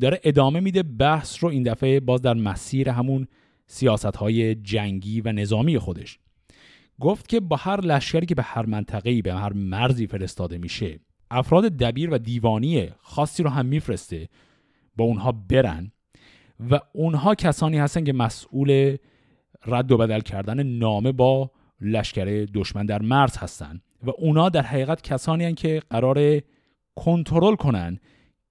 داره 0.00 0.20
ادامه 0.24 0.60
میده 0.60 0.82
بحث 0.82 1.44
رو 1.44 1.50
این 1.50 1.62
دفعه 1.62 2.00
باز 2.00 2.22
در 2.22 2.34
مسیر 2.34 2.88
همون 2.88 3.26
سیاست 3.66 4.16
های 4.16 4.54
جنگی 4.54 5.20
و 5.20 5.32
نظامی 5.32 5.78
خودش. 5.78 6.18
گفت 7.00 7.28
که 7.28 7.40
با 7.40 7.56
هر 7.56 7.80
لشکری 7.80 8.26
که 8.26 8.34
به 8.34 8.42
هر 8.42 8.66
منطقه‌ای 8.66 9.22
به 9.22 9.34
هر 9.34 9.52
مرزی 9.52 10.06
فرستاده 10.06 10.58
میشه 10.58 11.00
افراد 11.30 11.64
دبیر 11.64 12.10
و 12.10 12.18
دیوانی 12.18 12.88
خاصی 13.00 13.42
رو 13.42 13.50
هم 13.50 13.66
میفرسته 13.66 14.28
با 14.96 15.04
اونها 15.04 15.32
برن 15.32 15.92
و 16.70 16.80
اونها 16.92 17.34
کسانی 17.34 17.78
هستن 17.78 18.04
که 18.04 18.12
مسئول 18.12 18.96
رد 19.66 19.92
و 19.92 19.96
بدل 19.96 20.20
کردن 20.20 20.62
نامه 20.62 21.12
با 21.12 21.50
لشکر 21.80 22.46
دشمن 22.54 22.86
در 22.86 23.02
مرز 23.02 23.36
هستن 23.36 23.80
و 24.02 24.10
اونا 24.18 24.48
در 24.48 24.62
حقیقت 24.62 25.02
کسانی 25.02 25.44
هستن 25.44 25.54
که 25.54 25.82
قرار 25.90 26.42
کنترل 26.96 27.54
کنن 27.54 27.98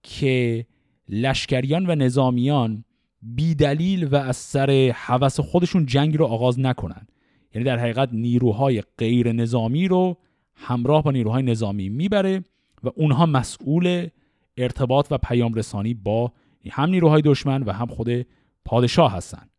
که 0.03 0.65
لشکریان 1.09 1.89
و 1.89 1.95
نظامیان 1.95 2.83
بیدلیل 3.21 4.03
و 4.03 4.15
از 4.15 4.37
سر 4.37 4.93
حوث 4.95 5.39
خودشون 5.39 5.85
جنگ 5.85 6.17
رو 6.17 6.25
آغاز 6.25 6.59
نکنن. 6.59 7.07
یعنی 7.53 7.65
در 7.65 7.79
حقیقت 7.79 8.09
نیروهای 8.11 8.83
غیر 8.97 9.31
نظامی 9.31 9.87
رو 9.87 10.17
همراه 10.55 11.03
با 11.03 11.11
نیروهای 11.11 11.43
نظامی 11.43 11.89
می‌بره 11.89 12.43
و 12.83 12.89
اونها 12.95 13.25
مسئول 13.25 14.07
ارتباط 14.57 15.07
و 15.11 15.17
پیام 15.17 15.53
رسانی 15.53 15.93
با 15.93 16.31
هم 16.69 16.89
نیروهای 16.89 17.21
دشمن 17.21 17.63
و 17.63 17.71
هم 17.71 17.87
خود 17.87 18.25
پادشاه 18.65 19.13
هستن. 19.13 19.49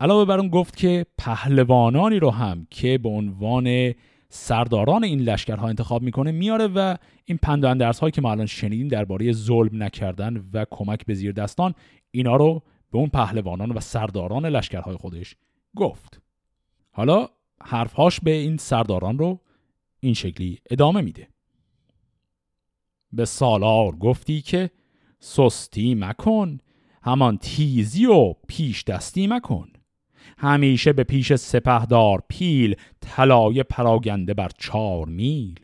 علاوه 0.00 0.24
بر 0.24 0.38
اون 0.38 0.48
گفت 0.48 0.76
که 0.76 1.06
پهلوانانی 1.18 2.18
رو 2.18 2.30
هم 2.30 2.66
که 2.70 2.98
به 2.98 3.08
عنوان 3.08 3.94
سرداران 4.34 5.04
این 5.04 5.20
لشکرها 5.20 5.68
انتخاب 5.68 6.02
می‌کنه 6.02 6.32
میاره 6.32 6.66
و 6.66 6.96
این 7.24 7.38
پند 7.38 7.64
و 7.64 7.92
هایی 8.00 8.10
که 8.10 8.20
ما 8.20 8.30
الان 8.30 8.46
شنیدیم 8.46 8.88
درباره 8.88 9.32
ظلم 9.32 9.82
نکردن 9.82 10.44
و 10.52 10.66
کمک 10.70 11.06
به 11.06 11.14
زیر 11.14 11.32
دستان 11.32 11.74
اینا 12.10 12.36
رو 12.36 12.62
به 12.92 12.98
اون 12.98 13.08
پهلوانان 13.08 13.70
و 13.70 13.80
سرداران 13.80 14.46
لشکرهای 14.46 14.96
خودش 14.96 15.36
گفت. 15.76 16.20
حالا 16.90 17.28
حرفهاش 17.60 18.20
به 18.20 18.30
این 18.30 18.56
سرداران 18.56 19.18
رو 19.18 19.40
این 20.00 20.14
شکلی 20.14 20.58
ادامه 20.70 21.00
میده. 21.00 21.28
به 23.12 23.24
سالار 23.24 23.96
گفتی 23.96 24.40
که 24.40 24.70
سستی 25.18 25.94
مکن 25.94 26.58
همان 27.02 27.38
تیزی 27.38 28.06
و 28.06 28.34
پیش 28.48 28.84
دستی 28.84 29.26
مکن. 29.26 29.71
همیشه 30.42 30.92
به 30.92 31.04
پیش 31.04 31.34
سپهدار 31.34 32.22
پیل 32.28 32.74
طلای 33.00 33.62
پراگنده 33.62 34.34
بر 34.34 34.50
چار 34.58 35.06
میل. 35.06 35.60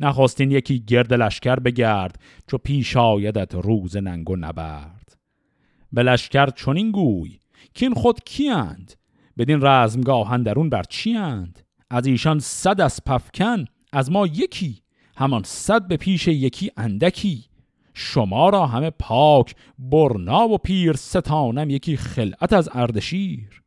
نخواستین 0.00 0.50
یکی 0.50 0.80
گرد 0.80 1.12
لشکر 1.12 1.56
بگرد 1.56 2.20
چو 2.46 2.58
پیش 2.58 2.96
آیدت 2.96 3.54
روز 3.54 3.96
ننگ 3.96 4.30
و 4.30 4.36
نبرد. 4.36 5.16
به 5.92 6.02
لشکر 6.02 6.46
چنین 6.46 6.90
گوی 6.90 7.38
کین 7.74 7.94
خود 7.94 8.24
کیند 8.24 8.94
بدین 9.38 9.58
رزمگاه 9.62 10.38
درون 10.38 10.70
بر 10.70 10.82
چیند 10.82 11.58
از 11.90 12.06
ایشان 12.06 12.38
صد 12.38 12.80
از 12.80 13.00
پفکن 13.06 13.64
از 13.92 14.12
ما 14.12 14.26
یکی 14.26 14.82
همان 15.16 15.42
صد 15.44 15.88
به 15.88 15.96
پیش 15.96 16.28
یکی 16.28 16.70
اندکی. 16.76 17.44
شما 17.94 18.48
را 18.48 18.66
همه 18.66 18.90
پاک 18.90 19.54
برنا 19.78 20.48
و 20.48 20.58
پیر 20.58 20.92
ستانم 20.92 21.70
یکی 21.70 21.96
خلعت 21.96 22.52
از 22.52 22.68
اردشیر. 22.72 23.63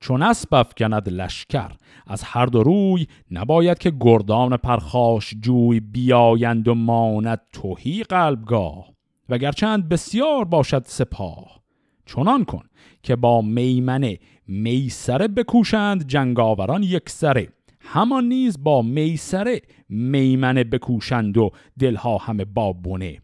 چون 0.00 0.22
اسب 0.22 0.54
افکند 0.54 1.08
لشکر 1.08 1.70
از 2.06 2.22
هر 2.22 2.46
دو 2.46 2.62
روی 2.62 3.06
نباید 3.30 3.78
که 3.78 3.92
گردان 4.00 4.56
پرخاش 4.56 5.34
جوی 5.40 5.80
بیایند 5.80 6.68
و 6.68 6.74
ماند 6.74 7.40
توهی 7.52 8.02
قلبگاه. 8.02 8.98
وگرچند 9.28 9.88
بسیار 9.88 10.44
باشد 10.44 10.82
سپاه 10.86 11.60
چنان 12.06 12.44
کن 12.44 12.64
که 13.02 13.16
با 13.16 13.42
میمنه 13.42 14.18
میسره 14.48 15.28
بکوشند 15.28 16.06
جنگاوران 16.06 16.82
یک 16.82 17.08
سره 17.08 17.48
همان 17.80 18.24
نیز 18.24 18.62
با 18.62 18.82
میسره 18.82 19.60
میمنه 19.88 20.64
بکوشند 20.64 21.38
و 21.38 21.50
دلها 21.78 22.18
همه 22.18 22.44
با 22.44 22.72
بونه 22.72 23.22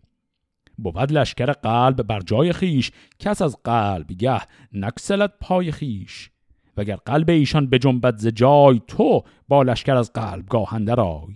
بود 0.78 1.12
لشکر 1.12 1.52
قلب 1.52 2.02
بر 2.02 2.20
جای 2.20 2.52
خیش 2.52 2.90
کس 3.18 3.42
از 3.42 3.56
قلب 3.64 4.06
گه 4.06 4.40
نکسلت 4.72 5.32
پای 5.40 5.72
خیش. 5.72 6.30
وگر 6.76 6.96
قلب 6.96 7.30
ایشان 7.30 7.66
به 7.66 7.78
جنبت 7.78 8.18
ز 8.18 8.26
جای 8.26 8.80
تو 8.88 9.22
با 9.48 9.62
لشکر 9.62 9.96
از 9.96 10.12
قلب 10.12 10.46
گاهنده 10.48 10.94
رای. 10.94 11.34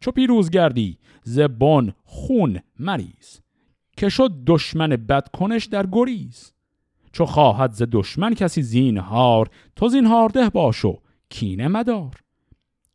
چو 0.00 0.10
پیروز 0.10 0.50
گردی 0.50 0.98
ز 1.22 1.38
بن 1.38 1.92
خون 2.04 2.60
مریز 2.78 3.40
که 3.96 4.08
شد 4.08 4.32
دشمن 4.46 4.88
بدکنش 4.88 5.64
در 5.64 5.86
گریز. 5.92 6.52
چو 7.12 7.24
خواهد 7.24 7.72
ز 7.72 7.82
دشمن 7.92 8.34
کسی 8.34 8.62
زینهار 8.62 9.50
تو 9.76 9.88
زینهار 9.88 10.28
ده 10.28 10.50
باشو 10.50 10.98
کینه 11.28 11.68
مدار. 11.68 12.14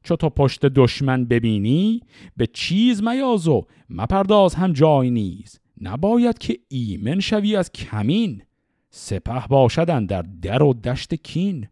چو 0.03 0.15
تو 0.15 0.29
پشت 0.29 0.65
دشمن 0.65 1.25
ببینی 1.25 2.01
به 2.37 2.47
چیز 2.47 3.03
میاز 3.03 3.47
و 3.47 3.65
مپرداز 3.89 4.55
هم 4.55 4.73
جای 4.73 5.11
نیز. 5.11 5.59
نباید 5.81 6.37
که 6.37 6.59
ایمن 6.67 7.19
شوی 7.19 7.55
از 7.55 7.71
کمین 7.71 8.43
سپه 8.89 9.47
باشدن 9.49 10.05
در 10.05 10.21
در 10.21 10.63
و 10.63 10.73
دشت 10.73 11.13
کین. 11.13 11.67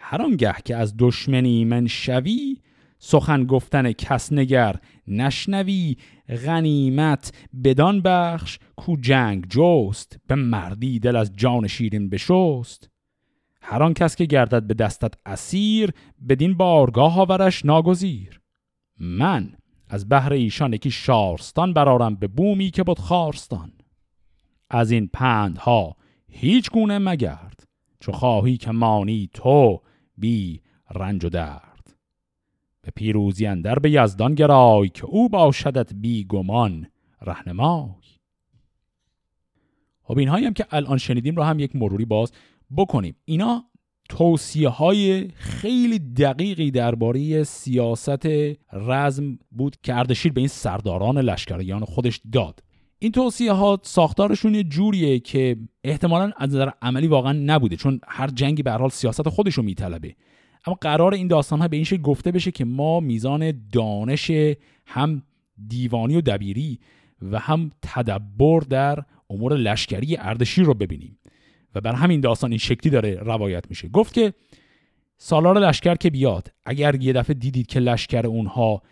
هر 0.00 0.22
آنگه 0.22 0.54
که 0.64 0.76
از 0.76 0.94
دشمن 0.98 1.44
ایمن 1.44 1.86
شوی 1.86 2.56
سخن 2.98 3.44
گفتن 3.44 3.92
کس 3.92 4.32
نگر 4.32 4.76
نشنوی 5.08 5.96
غنیمت 6.28 7.32
بدان 7.64 8.00
بخش 8.00 8.58
کو 8.76 8.96
جنگ 8.96 9.46
جست 9.48 10.18
به 10.26 10.34
مردی 10.34 10.98
دل 10.98 11.16
از 11.16 11.32
جان 11.36 11.66
شیرین 11.66 12.10
بشست. 12.10 12.90
هر 13.62 13.82
آن 13.82 13.94
کس 13.94 14.16
که 14.16 14.24
گردد 14.24 14.62
به 14.62 14.74
دستت 14.74 15.14
اسیر 15.26 15.90
بدین 16.28 16.54
بارگاه 16.54 17.20
آورش 17.20 17.64
ناگزیر. 17.64 18.40
من 18.98 19.52
از 19.88 20.08
بهر 20.08 20.32
ایشان 20.32 20.72
یکی 20.72 20.90
شارستان 20.90 21.72
برارم 21.72 22.14
به 22.14 22.28
بومی 22.28 22.70
که 22.70 22.82
بود 22.82 22.98
خارستان. 22.98 23.72
از 24.70 24.90
این 24.90 25.10
پندها 25.12 25.96
هیچ 26.28 26.70
گونه 26.70 26.98
مگرد 26.98 27.64
چو 28.00 28.12
خواهی 28.12 28.56
که 28.56 28.70
مانی 28.70 29.30
تو 29.34 29.80
بی 30.20 30.60
رنج 30.94 31.24
و 31.24 31.28
درد. 31.28 31.96
به 32.82 32.92
پیروزی 32.94 33.46
اندر 33.46 33.78
به 33.78 33.90
یزدان 33.90 34.34
گرای 34.34 34.88
که 34.88 35.04
او 35.04 35.28
باشدت 35.28 35.94
بی 35.94 36.24
گمان 36.24 36.86
رهنمای. 37.22 37.90
خب 40.02 40.18
اینهایی 40.18 40.46
هم 40.46 40.54
که 40.54 40.66
الان 40.70 40.98
شنیدیم 40.98 41.36
رو 41.36 41.42
هم 41.42 41.58
یک 41.58 41.76
مروری 41.76 42.04
باز 42.04 42.32
بکنیم. 42.76 43.16
اینا 43.24 43.64
توصیه 44.08 44.68
های 44.68 45.28
خیلی 45.28 45.98
دقیقی 45.98 46.70
درباره 46.70 47.44
سیاست 47.44 48.26
رزم 48.72 49.38
بود 49.50 49.76
که 49.82 49.94
اردشیر 49.94 50.32
به 50.32 50.40
این 50.40 50.48
سرداران 50.48 51.18
لشکریان 51.18 51.84
خودش 51.84 52.20
داد. 52.32 52.62
این 53.02 53.12
توصیه 53.12 53.52
ها 53.52 53.80
ساختارشون 53.82 54.54
یه 54.54 54.62
جوریه 54.62 55.18
که 55.18 55.56
احتمالا 55.84 56.32
از 56.36 56.48
نظر 56.48 56.70
عملی 56.82 57.06
واقعا 57.06 57.32
نبوده 57.32 57.76
چون 57.76 58.00
هر 58.08 58.26
جنگی 58.26 58.62
به 58.62 58.72
حال 58.72 58.88
سیاست 58.88 59.28
خودش 59.28 59.54
رو 59.54 59.62
میطلبه. 59.62 60.14
اما 60.66 60.78
قرار 60.80 61.14
این 61.14 61.28
داستان 61.28 61.60
ها 61.60 61.68
به 61.68 61.76
این 61.76 61.84
شکل 61.84 62.02
گفته 62.02 62.30
بشه 62.30 62.50
که 62.50 62.64
ما 62.64 63.00
میزان 63.00 63.62
دانش 63.72 64.30
هم 64.86 65.22
دیوانی 65.68 66.16
و 66.16 66.20
دبیری 66.20 66.78
و 67.22 67.38
هم 67.38 67.70
تدبر 67.82 68.60
در 68.60 69.04
امور 69.30 69.56
لشکری 69.56 70.16
اردشیر 70.16 70.64
رو 70.64 70.74
ببینیم. 70.74 71.18
و 71.74 71.80
بر 71.80 71.92
همین 71.92 72.20
داستان 72.20 72.50
این 72.50 72.58
شکلی 72.58 72.90
داره 72.90 73.14
روایت 73.14 73.64
میشه. 73.70 73.88
گفت 73.88 74.14
که 74.14 74.32
سالار 75.16 75.58
لشکر 75.58 75.94
که 75.94 76.10
بیاد 76.10 76.52
اگر 76.64 76.94
یه 76.94 77.12
دفعه 77.12 77.34
دیدید 77.34 77.66
که 77.66 77.80
لشکر 77.80 78.26
اونها 78.26 78.82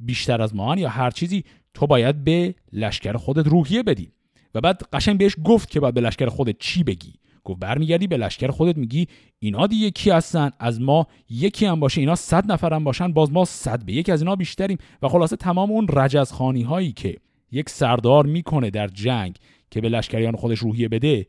بیشتر 0.00 0.42
از 0.42 0.54
ما 0.54 0.76
یا 0.76 0.88
هر 0.88 1.10
چیزی 1.10 1.44
تو 1.74 1.86
باید 1.86 2.24
به 2.24 2.54
لشکر 2.72 3.16
خودت 3.16 3.46
روحیه 3.46 3.82
بدی. 3.82 4.12
و 4.54 4.60
بعد 4.60 4.82
قشنگ 4.92 5.18
بهش 5.18 5.36
گفت 5.44 5.70
که 5.70 5.80
باید 5.80 5.94
به 5.94 6.00
لشکر 6.00 6.28
خودت 6.28 6.58
چی 6.58 6.84
بگی. 6.84 7.14
گفت 7.44 7.60
برمیگردی 7.60 8.06
به 8.06 8.16
لشکر 8.16 8.50
خودت 8.50 8.76
میگی 8.76 9.08
اینا 9.38 9.66
دیگه 9.66 9.90
کی 9.90 10.10
هستن 10.10 10.50
از 10.58 10.80
ما 10.80 11.06
یکی 11.30 11.66
هم 11.66 11.80
باشه 11.80 12.00
اینا 12.00 12.14
صد 12.14 12.52
نفر 12.52 12.74
هم 12.74 12.84
باشن 12.84 13.12
باز 13.12 13.32
ما 13.32 13.44
صد 13.44 13.84
به 13.84 13.92
یک 13.92 14.08
از 14.08 14.22
اینا 14.22 14.36
بیشتریم. 14.36 14.78
و 15.02 15.08
خلاصه 15.08 15.36
تمام 15.36 15.70
اون 15.70 15.86
رجزخانی 15.92 16.62
هایی 16.62 16.92
که 16.92 17.16
یک 17.52 17.70
سردار 17.70 18.26
می‌کنه 18.26 18.70
در 18.70 18.88
جنگ 18.88 19.36
که 19.70 19.80
به 19.80 19.88
لشکریان 19.88 20.36
خودش 20.36 20.58
روحیه 20.58 20.88
بده 20.88 21.26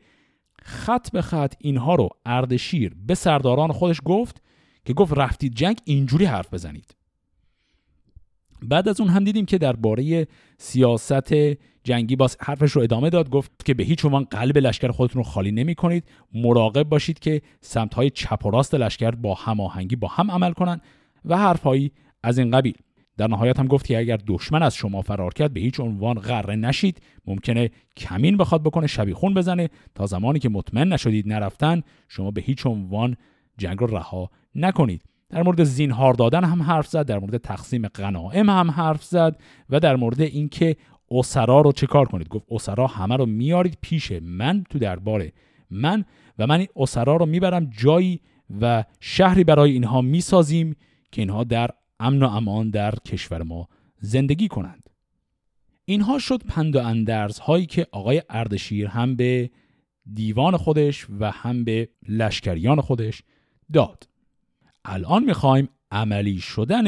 خط 0.61 1.11
به 1.11 1.21
خط 1.21 1.53
اینها 1.59 1.95
رو 1.95 2.09
اردشیر 2.25 2.95
به 3.07 3.15
سرداران 3.15 3.71
خودش 3.71 3.97
گفت 4.05 4.41
که 4.85 4.93
گفت 4.93 5.13
رفتید 5.17 5.55
جنگ 5.55 5.77
اینجوری 5.85 6.25
حرف 6.25 6.53
بزنید. 6.53 6.95
بعد 8.61 8.89
از 8.89 9.01
اون 9.01 9.09
هم 9.09 9.23
دیدیم 9.23 9.45
که 9.45 9.57
درباره 9.57 10.27
سیاست 10.57 11.33
جنگی 11.83 12.15
باز 12.15 12.37
حرفش 12.39 12.71
رو 12.71 12.81
ادامه 12.81 13.09
داد 13.09 13.29
گفت 13.29 13.65
که 13.65 13.73
به 13.73 13.83
هیچ 13.83 14.05
عنوان 14.05 14.23
قلب 14.23 14.57
لشکر 14.57 14.91
خودتون 14.91 15.23
رو 15.23 15.29
خالی 15.29 15.51
نمی 15.51 15.75
کنید 15.75 16.03
مراقب 16.33 16.83
باشید 16.83 17.19
که 17.19 17.41
سمت 17.61 17.93
های 17.93 18.09
چپ 18.09 18.45
و 18.45 18.51
راست 18.51 18.75
لشکر 18.75 19.11
با 19.11 19.33
هماهنگی 19.33 19.95
با 19.95 20.07
هم 20.07 20.31
عمل 20.31 20.51
کنن 20.51 20.81
و 21.25 21.37
حرفهایی 21.37 21.91
از 22.23 22.37
این 22.37 22.51
قبیل. 22.51 22.73
در 23.17 23.27
نهایت 23.27 23.59
هم 23.59 23.67
گفت 23.67 23.85
که 23.85 23.97
اگر 23.97 24.19
دشمن 24.27 24.63
از 24.63 24.75
شما 24.75 25.01
فرار 25.01 25.33
کرد 25.33 25.53
به 25.53 25.59
هیچ 25.59 25.79
عنوان 25.79 26.19
غره 26.19 26.55
نشید. 26.55 27.01
ممکنه 27.27 27.69
کمین 27.97 28.37
بخواد 28.37 28.63
بکنه 28.63 28.87
شبیخون 28.87 29.33
بزنه. 29.33 29.69
تا 29.95 30.05
زمانی 30.05 30.39
که 30.39 30.49
مطمئن 30.49 30.93
نشدید 30.93 31.27
نرفتن 31.27 31.81
شما 32.07 32.31
به 32.31 32.41
هیچ 32.41 32.65
عنوان 32.65 33.15
جنگ 33.57 33.79
رو 33.79 33.87
رها 33.87 34.29
نکنید. 34.55 35.01
در 35.35 35.43
مورد 35.43 35.63
زینهار 35.63 36.13
دادن 36.13 36.43
هم 36.43 36.61
حرف 36.61 36.87
زد 36.87 37.05
در 37.05 37.19
مورد 37.19 37.37
تقسیم 37.37 37.87
غنائم 37.87 38.49
هم 38.49 38.71
حرف 38.71 39.03
زد 39.03 39.41
و 39.69 39.79
در 39.79 39.95
مورد 39.95 40.21
اینکه 40.21 40.75
اسرا 41.11 41.61
رو 41.61 41.71
چه 41.71 41.87
کار 41.87 42.05
کنید؟ 42.05 42.27
گفت 42.27 42.45
اسرا 42.49 42.87
همه 42.87 43.17
رو 43.17 43.25
میارید 43.25 43.77
پیش 43.81 44.11
من 44.11 44.63
تو 44.69 44.79
دربار 44.79 45.27
من 45.69 46.05
و 46.39 46.47
من 46.47 46.59
این 46.59 46.67
اسرا 46.75 47.15
رو 47.15 47.25
می‌برم 47.25 47.65
جایی 47.65 48.21
و 48.61 48.83
شهری 48.99 49.43
برای 49.43 49.71
اینها 49.71 50.01
می‌سازیم 50.01 50.75
که 51.11 51.21
اینها 51.21 51.43
در 51.43 51.69
امن 51.99 52.23
و 52.23 52.27
امان 52.27 52.69
در 52.69 52.95
کشور 52.95 53.43
ما 53.43 53.67
زندگی 53.99 54.47
کنند. 54.47 54.89
اینها 55.85 56.19
شد 56.19 56.43
پند 56.43 56.75
و 56.75 56.79
اندرز 56.79 57.39
هایی 57.39 57.65
که 57.65 57.87
آقای 57.91 58.21
اردشیر 58.29 58.87
هم 58.87 59.15
به 59.15 59.49
دیوان 60.13 60.57
خودش 60.57 61.07
و 61.19 61.31
هم 61.31 61.63
به 61.63 61.89
لشکریان 62.09 62.81
خودش 62.81 63.23
داد. 63.73 64.07
الان 64.85 65.23
می‌خوایم 65.23 65.69
عملی 65.91 66.37
شدن 66.37 66.87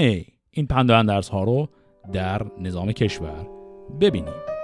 این 0.51 0.67
پند 0.69 0.91
ها 1.29 1.43
رو 1.43 1.69
در 2.13 2.41
نظام 2.59 2.91
کشور 2.91 3.47
ببینیم. 4.01 4.56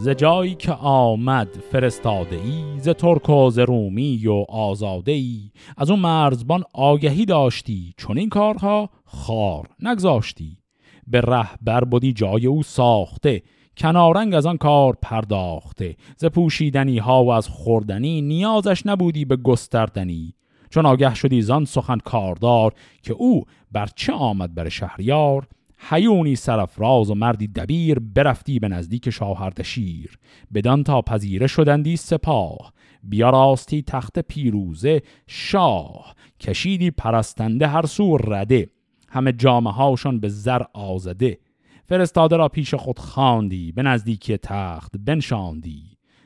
ز 0.00 0.08
جایی 0.08 0.54
که 0.54 0.72
آمد 0.72 1.48
فرستاده 1.72 2.36
ای 2.36 2.80
ز 2.80 2.88
ترک 2.88 3.28
و 3.28 3.50
ز 3.50 3.58
رومی 3.58 4.26
و 4.26 4.44
آزاده 4.48 5.12
ای 5.12 5.50
از 5.76 5.90
اون 5.90 5.98
مرزبان 5.98 6.64
آگهی 6.74 7.24
داشتی 7.24 7.94
چون 7.96 8.18
این 8.18 8.28
کارها 8.28 8.90
خار 9.04 9.68
نگذاشتی. 9.80 10.58
به 11.06 11.20
ره 11.20 11.80
بودی 11.90 12.12
جای 12.12 12.46
او 12.46 12.62
ساخته 12.62 13.42
کنارنگ 13.76 14.34
از 14.34 14.46
آن 14.46 14.56
کار 14.56 14.96
پرداخته. 15.02 15.96
ز 16.16 16.24
پوشیدنی 16.24 16.98
ها 16.98 17.24
و 17.24 17.32
از 17.32 17.48
خوردنی 17.48 18.22
نیازش 18.22 18.86
نبودی 18.86 19.24
به 19.24 19.36
گستردنی. 19.36 20.34
چون 20.70 20.86
آگه 20.86 21.14
شدی 21.14 21.42
زان 21.42 21.64
سخن 21.64 21.98
کاردار 21.98 22.72
که 23.02 23.12
او 23.12 23.44
بر 23.72 23.88
چه 23.96 24.12
آمد 24.12 24.54
بر 24.54 24.68
شهریار 24.68 25.46
حیونی 25.78 26.36
سرفراز 26.36 27.10
و 27.10 27.14
مردی 27.14 27.46
دبیر 27.46 27.98
برفتی 27.98 28.58
به 28.58 28.68
نزدیک 28.68 29.10
شاهردشیر 29.10 30.18
بدان 30.54 30.84
تا 30.84 31.02
پذیره 31.02 31.46
شدندی 31.46 31.96
سپاه. 31.96 32.72
بیاراستی 33.02 33.82
تخت 33.82 34.18
پیروزه 34.18 35.02
شاه. 35.26 36.14
کشیدی 36.40 36.90
پرستنده 36.90 37.66
هر 37.66 37.86
سو 37.86 38.16
رده. 38.16 38.68
همه 39.08 39.32
جامعه 39.32 39.72
هاشان 39.72 40.20
به 40.20 40.28
زر 40.28 40.62
آزده. 40.74 41.38
فرستاده 41.84 42.36
را 42.36 42.48
پیش 42.48 42.74
خود 42.74 42.98
خواندی 42.98 43.72
به 43.72 43.82
نزدیکی 43.82 44.36
تخت 44.36 44.92
بنشاندی. 44.98 45.82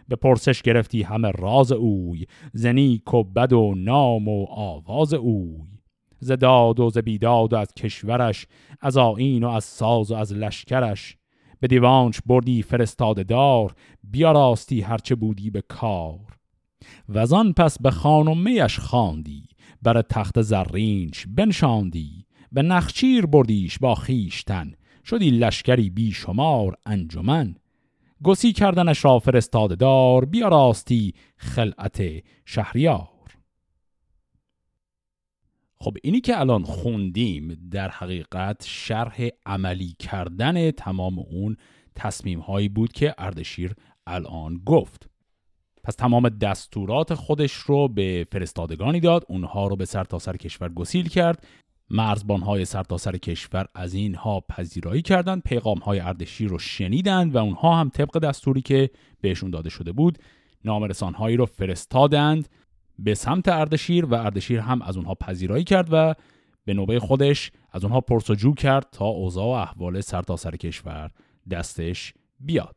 به 0.08 0.16
پرسش 0.16 0.62
گرفتی 0.62 1.02
همه 1.02 1.30
راز 1.30 1.72
اوی. 1.72 2.26
زنی 2.52 3.02
و 3.12 3.22
بد 3.22 3.52
و 3.52 3.74
نام 3.76 4.28
و 4.28 4.46
آواز 4.50 5.14
اوی. 5.14 5.71
ز 6.22 6.32
داد 6.32 6.80
و 6.80 6.90
ز 6.90 6.98
بیداد 6.98 7.52
و 7.52 7.56
از 7.56 7.74
کشورش 7.74 8.46
از 8.80 8.96
آین 8.96 9.44
و 9.44 9.48
از 9.48 9.64
ساز 9.64 10.10
و 10.10 10.14
از 10.14 10.32
لشکرش. 10.32 11.16
به 11.60 11.66
دیوانش 11.66 12.20
بردی 12.26 12.62
فرستاده 12.62 13.22
دار 13.22 13.74
بیاراستی 14.04 14.80
هرچه 14.80 15.14
بودی 15.14 15.50
به 15.50 15.60
کار. 15.60 16.18
و 17.08 17.34
آن 17.34 17.52
پس 17.52 17.78
به 17.78 17.90
خانمیش 17.90 18.78
خواندی 18.78 19.44
بر 19.82 20.02
تخت 20.02 20.42
زرینش 20.42 21.26
بنشاندی. 21.28 22.26
به 22.52 22.62
نخچیر 22.62 23.26
بردیش 23.26 23.78
با 23.78 23.94
خیشتن 23.94 24.72
شدی 25.04 25.30
لشکری 25.30 25.90
بی 25.90 26.12
شمار 26.12 26.76
انجمن. 26.86 27.54
گسی 28.22 28.52
کردنش 28.52 29.04
را 29.04 29.18
فرستاده 29.18 29.74
دار 29.74 30.24
بیاراستی 30.24 31.14
خلعت 31.36 32.02
شهریار. 32.44 33.11
خب 35.82 35.96
اینی 36.02 36.20
که 36.20 36.40
الان 36.40 36.62
خوندیم 36.62 37.68
در 37.70 37.88
حقیقت 37.88 38.64
شرح 38.66 39.28
عملی 39.46 39.96
کردن 39.98 40.70
تمام 40.70 41.18
اون 41.18 41.56
تصمیم 41.94 42.40
هایی 42.40 42.68
بود 42.68 42.92
که 42.92 43.14
اردشیر 43.18 43.74
الان 44.06 44.60
گفت. 44.66 45.08
پس 45.84 45.94
تمام 45.94 46.28
دستورات 46.28 47.14
خودش 47.14 47.52
رو 47.52 47.88
به 47.88 48.26
فرستادگانی 48.32 49.00
داد 49.00 49.24
اونها 49.28 49.66
رو 49.66 49.76
به 49.76 49.84
سرتاسر 49.84 50.32
سر 50.32 50.36
کشور 50.36 50.68
گسیل 50.68 51.08
کرد. 51.08 51.46
مرزبانهای 51.90 52.64
سرتاسر 52.64 53.12
سر 53.12 53.18
کشور 53.18 53.66
از 53.74 53.94
اینها 53.94 54.40
پذیرایی 54.40 55.02
کردند 55.02 55.42
پیغامهای 55.42 56.00
اردشیر 56.00 56.48
رو 56.48 56.58
شنیدند 56.58 57.34
و 57.34 57.38
اونها 57.38 57.76
هم 57.76 57.88
طبق 57.88 58.18
دستوری 58.18 58.60
که 58.60 58.90
بهشون 59.20 59.50
داده 59.50 59.70
شده 59.70 59.92
بود 59.92 60.18
نامرسانهایی 60.64 61.36
رو 61.36 61.46
فرستادند. 61.46 62.48
به 63.02 63.14
سمت 63.14 63.48
اردشیر 63.48 64.04
و 64.04 64.14
اردشیر 64.14 64.60
هم 64.60 64.82
از 64.82 64.96
اونها 64.96 65.14
پذیرایی 65.14 65.64
کرد 65.64 65.88
و 65.92 66.14
به 66.64 66.74
نوبه 66.74 67.00
خودش 67.00 67.52
از 67.72 67.84
اونها 67.84 68.00
پرسجو 68.00 68.54
کرد 68.54 68.86
تا 68.92 69.04
اوضاع 69.04 69.46
و 69.46 69.48
احوال 69.48 70.00
سرتاسر 70.00 70.50
سر 70.50 70.56
کشور 70.56 71.10
دستش 71.50 72.14
بیاد. 72.40 72.76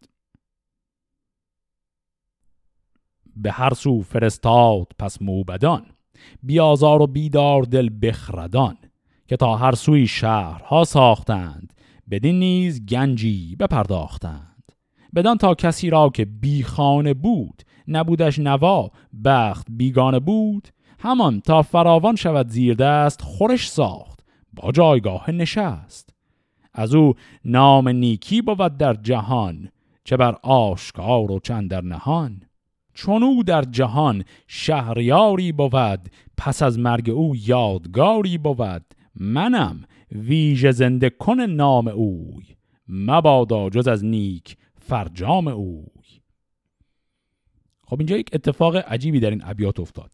به 3.36 3.52
هر 3.52 3.74
سو 3.74 4.02
فرستاد 4.02 4.88
پس 5.00 5.22
موبدان 5.22 5.86
بیازار 6.44 7.02
و 7.02 7.08
بیدار 7.08 7.62
دل 7.62 7.90
بخردان 8.02 8.78
که 9.28 9.38
تا 9.38 9.56
هر 9.56 9.76
سوی 9.76 10.08
شهرها 10.08 10.84
ساختند 10.84 11.74
بدین 12.10 12.40
نیز 12.40 12.86
گنجی 12.86 13.56
بپرداختند. 13.56 14.72
بدان 15.16 15.38
تا 15.38 15.56
کسی 15.56 15.90
را 15.90 16.10
که 16.10 16.26
بیخانه 16.26 17.14
بود 17.14 17.62
نبودش 17.88 18.39
نوا 18.39 18.91
بخت 19.26 19.67
بیگانه 19.69 20.19
بود. 20.19 20.67
همان 21.00 21.41
تا 21.41 21.62
فراوان 21.62 22.15
شود 22.15 22.50
زیر 22.50 22.74
دست 22.74 23.21
خورش 23.21 23.69
ساخت 23.69 24.19
با 24.54 24.71
جایگاه 24.71 25.32
نشست. 25.32 26.10
از 26.74 26.95
او 26.95 27.13
نام 27.45 27.89
نیکی 27.89 28.41
بود 28.41 28.78
در 28.78 28.93
جهان 28.93 29.69
چه 30.04 30.17
بر 30.17 30.36
آشکار 30.43 31.32
و 31.32 31.39
چند 31.39 31.71
در 31.71 31.82
نهان. 31.82 32.41
چون 32.93 33.24
او 33.24 33.43
در 33.43 33.62
جهان 33.62 34.24
شهریاری 34.48 35.52
بود 35.52 36.10
پس 36.38 36.63
از 36.63 36.80
مرگ 36.80 37.10
او 37.10 37.36
یادگاری 37.36 38.38
بود. 38.38 38.86
منم 39.15 39.84
ویژه 40.12 40.71
زنده 40.71 41.10
کن 41.10 41.41
نام 41.41 41.88
اوی 41.88 42.43
مبادا 42.89 43.69
جز 43.69 43.88
از 43.88 44.06
نیک 44.06 44.58
فرجام 44.80 45.48
اوی. 45.48 45.95
خب 47.86 48.00
اینجا 48.00 48.17
یک 48.17 48.30
اتفاق 48.34 48.76
عجیبی 48.76 49.19
در 49.19 49.30
این 49.30 49.41
ابیات 49.45 49.80
افتاد. 49.80 50.12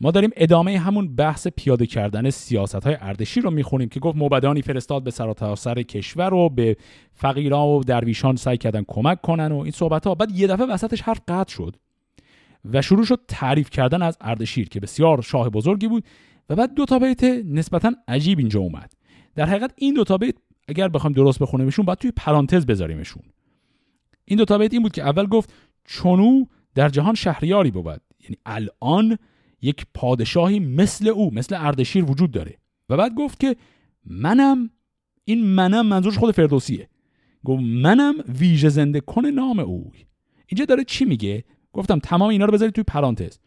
ما 0.00 0.10
داریم 0.10 0.30
ادامه 0.36 0.78
همون 0.78 1.14
بحث 1.14 1.46
پیاده 1.56 1.86
کردن 1.86 2.30
سیاست 2.30 2.74
های 2.74 2.96
اردشیر 3.00 3.42
رو 3.42 3.50
می‌خونیم 3.50 3.88
که 3.88 4.00
گفت 4.00 4.16
موبدانی 4.16 4.62
فرستاد 4.62 5.02
به 5.04 5.10
سراسر 5.10 5.82
کشور 5.82 6.34
و 6.34 6.48
به 6.48 6.76
فقیران 7.14 7.68
و 7.68 7.82
درویشان 7.82 8.36
سعی 8.36 8.56
کردن 8.56 8.84
کمک 8.88 9.20
کنن 9.20 9.52
و 9.52 9.58
این 9.58 9.70
صحبت 9.70 10.06
ها 10.06 10.14
بعد 10.14 10.38
یه 10.38 10.46
دفعه 10.46 10.66
وسطش 10.66 11.00
حرف 11.02 11.20
قطع 11.28 11.52
شد 11.52 11.76
و 12.64 12.82
شروع 12.82 13.04
شد 13.04 13.20
تعریف 13.28 13.70
کردن 13.70 14.02
از 14.02 14.18
اردشیر 14.20 14.68
که 14.68 14.80
بسیار 14.80 15.22
شاه 15.22 15.50
بزرگی 15.50 15.88
بود 15.88 16.04
و 16.50 16.56
بعد 16.56 16.74
دو 16.74 16.84
تا 16.84 16.98
بیت 16.98 17.24
نسبتا 17.44 17.92
عجیب 18.08 18.38
اینجا 18.38 18.60
اومد. 18.60 18.92
در 19.34 19.46
حقیقت 19.46 19.72
این 19.76 19.94
دو 19.94 20.04
تا 20.04 20.18
بیت 20.18 20.34
اگر 20.68 20.88
بخوایم 20.88 21.14
درست 21.14 21.38
بخونیمشون 21.38 21.84
باید 21.84 21.98
توی 21.98 22.12
پرانتز 22.16 22.66
بذاریمشون. 22.66 23.22
این 24.24 24.38
دو 24.38 24.44
تا 24.44 24.58
بیت 24.58 24.72
این 24.72 24.82
بود 24.82 24.92
که 24.92 25.02
اول 25.02 25.26
گفت 25.26 25.52
چونو 25.84 26.44
در 26.76 26.88
جهان 26.88 27.14
شهریاری 27.14 27.70
بود. 27.70 28.00
یعنی 28.20 28.36
الان 28.46 29.18
یک 29.62 29.86
پادشاهی 29.94 30.60
مثل 30.60 31.08
او 31.08 31.34
مثل 31.34 31.56
اردشیر 31.58 32.04
وجود 32.04 32.30
داره. 32.30 32.58
و 32.88 32.96
بعد 32.96 33.14
گفت 33.14 33.40
که 33.40 33.56
منم 34.04 34.70
این 35.24 35.46
منم 35.46 35.86
منظورش 35.86 36.18
خود 36.18 36.34
فردوسیه. 36.34 36.88
گفت 37.44 37.62
منم 37.62 38.14
ویژه 38.28 38.68
زنده 38.68 39.00
کن 39.00 39.26
نام 39.26 39.58
او. 39.58 39.92
اینجا 40.46 40.64
داره 40.64 40.84
چی 40.84 41.04
میگه؟ 41.04 41.44
گفتم 41.72 41.98
تمام 41.98 42.28
اینا 42.28 42.44
رو 42.44 42.52
بذارید 42.52 42.74
توی 42.74 42.84
پرانتز. 42.84 43.38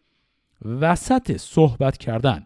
وسط 0.65 1.37
صحبت 1.37 1.97
کردن 1.97 2.45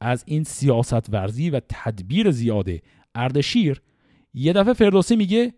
از 0.00 0.24
این 0.26 0.44
سیاست 0.44 1.14
ورزی 1.14 1.50
و 1.50 1.60
تدبیر 1.68 2.30
زیاده 2.30 2.82
اردشیر 3.14 3.82
یه 4.34 4.52
دفعه 4.52 4.72
فردوسی 4.72 5.16
میگه 5.16 5.54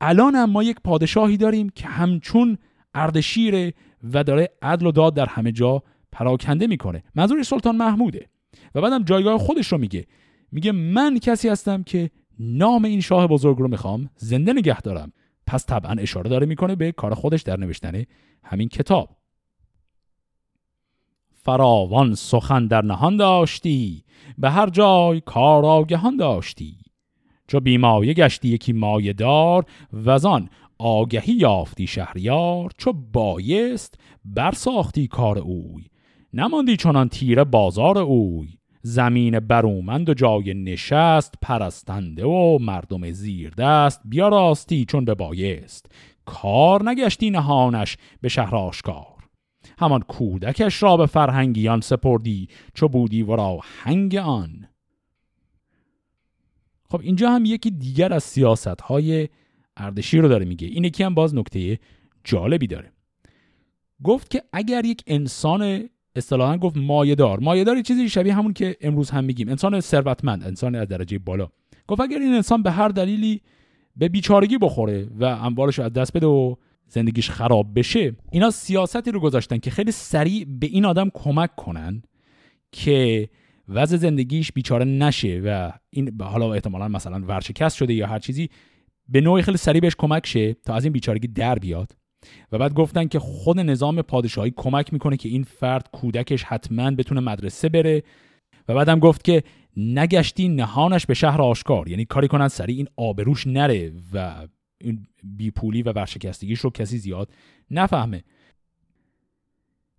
الان 0.00 0.34
هم 0.34 0.50
ما 0.50 0.62
یک 0.62 0.76
پادشاهی 0.84 1.36
داریم 1.36 1.68
که 1.68 1.86
همچون 1.86 2.58
اردشیر 2.94 3.74
و 4.02 4.24
داره 4.24 4.50
عدل 4.62 4.86
و 4.86 4.92
داد 4.92 5.14
در 5.14 5.26
همه 5.26 5.52
جا 5.52 5.82
پراکنده 6.12 6.66
می‌کنه. 6.66 7.02
منظور 7.14 7.42
سلطان 7.42 7.76
محموده. 7.76 8.28
و 8.74 8.80
بعدم 8.80 9.04
جایگاه 9.04 9.38
خودش 9.38 9.66
رو 9.66 9.78
میگه. 9.78 10.06
میگه 10.52 10.72
من 10.72 11.18
کسی 11.18 11.48
هستم 11.48 11.82
که 11.82 12.10
نام 12.38 12.84
این 12.84 13.00
شاه 13.00 13.26
بزرگ 13.26 13.58
رو 13.58 13.68
می‌خوام 13.68 14.10
زنده 14.16 14.52
نگه 14.52 14.80
دارم. 14.80 15.12
پس 15.46 15.66
طبعا 15.66 15.92
اشاره 15.92 16.30
داره 16.30 16.46
می‌کنه 16.46 16.74
به 16.74 16.92
کار 16.92 17.14
خودش 17.14 17.42
در 17.42 17.56
نوشتن 17.56 18.04
همین 18.44 18.68
کتاب. 18.68 19.16
فراوان 21.34 22.14
سخن 22.14 22.66
در 22.66 22.82
نهان 22.82 23.16
داشتی 23.16 24.04
به 24.38 24.50
هر 24.50 24.70
جای 24.70 25.20
کار 25.20 25.64
آگهان 25.66 26.16
داشتی. 26.16 26.78
چو 27.48 27.60
بیمایه 27.60 28.14
گشتی 28.14 28.48
یکی 28.48 28.72
مایه 28.72 29.12
دار 29.12 29.64
وزان 29.92 30.48
آگهی 30.78 31.32
یافتی 31.32 31.86
شهریار 31.86 32.70
چو 32.78 32.92
بایست 32.92 33.94
برساختی 34.24 35.06
کار 35.06 35.38
اوی. 35.38 35.84
نماندی 36.32 36.76
چنان 36.76 37.08
تیره 37.08 37.44
بازار 37.44 37.98
اوی. 37.98 38.48
زمین 38.82 39.40
برومند 39.40 40.08
و 40.08 40.14
جای 40.14 40.54
نشست 40.54 41.34
پرستنده 41.42 42.24
و 42.24 42.58
مردم 42.60 43.10
زیر 43.10 43.50
دست 43.50 44.00
بیا 44.04 44.28
راستی 44.28 44.84
چون 44.84 45.04
به 45.04 45.14
بایست 45.14 45.86
کار 46.24 46.90
نگشتی 46.90 47.30
نهانش 47.30 47.96
به 48.20 48.28
شهر 48.28 48.56
آشکار. 48.56 49.16
همان 49.78 50.00
کودکش 50.00 50.82
را 50.82 50.96
به 50.96 51.06
فرهنگیان 51.06 51.80
سپردی 51.80 52.48
چو 52.74 52.88
بودی 52.88 53.22
ورا 53.22 53.58
هنگ 53.62 54.16
آن. 54.16 54.68
خب 56.90 57.00
اینجا 57.00 57.30
هم 57.30 57.44
یکی 57.44 57.70
دیگر 57.70 58.12
از 58.12 58.24
سیاست 58.24 58.80
های 58.80 59.28
اردشیر 59.76 60.22
رو 60.22 60.28
داره 60.28 60.44
میگه. 60.44 60.68
این 60.68 60.84
یکی 60.84 61.02
هم 61.02 61.14
باز 61.14 61.34
نکته 61.34 61.78
جالبی 62.24 62.66
داره. 62.66 62.92
گفت 64.04 64.30
که 64.30 64.42
اگر 64.52 64.84
یک 64.84 65.02
انسان 65.06 65.88
اصطلاحا 66.16 66.56
گفت 66.56 66.76
مایهدار 66.76 67.40
مایهدار 67.40 67.82
چیزی 67.82 68.08
شبیه 68.08 68.34
همون 68.34 68.52
که 68.52 68.76
امروز 68.80 69.10
هم 69.10 69.24
میگیم. 69.24 69.48
انسان 69.48 69.80
ثروتمند 69.80 70.44
انسان 70.44 70.74
از 70.74 70.88
درجه 70.88 71.18
بالا. 71.18 71.48
گفت 71.86 72.00
اگر 72.00 72.18
این 72.18 72.34
انسان 72.34 72.62
به 72.62 72.70
هر 72.70 72.88
دلیلی 72.88 73.40
به 73.96 74.08
بیچارگی 74.08 74.58
بخوره 74.58 75.08
و 75.20 75.24
اموالش 75.24 75.78
از 75.78 75.92
دست 75.92 76.12
بده 76.12 76.26
و 76.26 76.54
زندگیش 76.88 77.30
خراب 77.30 77.78
بشه 77.78 78.16
اینا 78.32 78.50
سیاستی 78.50 79.10
رو 79.10 79.20
گذاشتن 79.20 79.58
که 79.58 79.70
خیلی 79.70 79.92
سریع 79.92 80.46
به 80.60 80.66
این 80.66 80.84
آدم 80.84 81.10
کمک 81.14 81.56
کنن 81.56 82.02
که 82.72 83.28
وضع 83.68 83.96
زندگیش 83.96 84.52
بیچاره 84.52 84.84
نشه 84.84 85.42
و 85.44 85.72
این 85.90 86.22
حالا 86.22 86.54
احتمالا 86.54 86.88
مثلا 86.88 87.20
ورشکست 87.26 87.76
شده 87.76 87.94
یا 87.94 88.06
هر 88.06 88.18
چیزی 88.18 88.48
به 89.08 89.20
نوعی 89.20 89.42
خیلی 89.42 89.56
سریع 89.56 89.80
بهش 89.80 89.94
کمک 89.98 90.26
شه 90.26 90.54
تا 90.54 90.74
از 90.74 90.84
این 90.84 90.92
بیچارگی 90.92 91.28
در 91.28 91.58
بیاد. 91.58 91.96
و 92.52 92.58
بعد 92.58 92.74
گفتن 92.74 93.08
که 93.08 93.18
خود 93.18 93.60
نظام 93.60 94.02
پادشاهی 94.02 94.52
کمک 94.56 94.92
می‌کنه 94.92 95.16
که 95.16 95.28
این 95.28 95.42
فرد 95.42 95.88
کودکش 95.92 96.42
حتما 96.42 96.90
بتونه 96.90 97.20
مدرسه 97.20 97.68
بره. 97.68 98.02
و 98.68 98.74
بعدم 98.74 98.98
گفت 98.98 99.24
که 99.24 99.42
نگشتی 99.76 100.48
نهانش 100.48 101.06
به 101.06 101.14
شهر 101.14 101.42
آشکار. 101.42 101.88
یعنی 101.88 102.04
کاری 102.04 102.28
کنن 102.28 102.48
سریع 102.48 102.76
این 102.76 102.88
آبروش 102.96 103.46
نره 103.46 103.92
و 104.12 104.46
این 104.80 105.06
بیپولی 105.22 105.82
و 105.82 105.92
ورشکستگیش 105.92 106.60
رو 106.60 106.70
کسی 106.70 106.98
زیاد 106.98 107.32
نفهمه. 107.70 108.24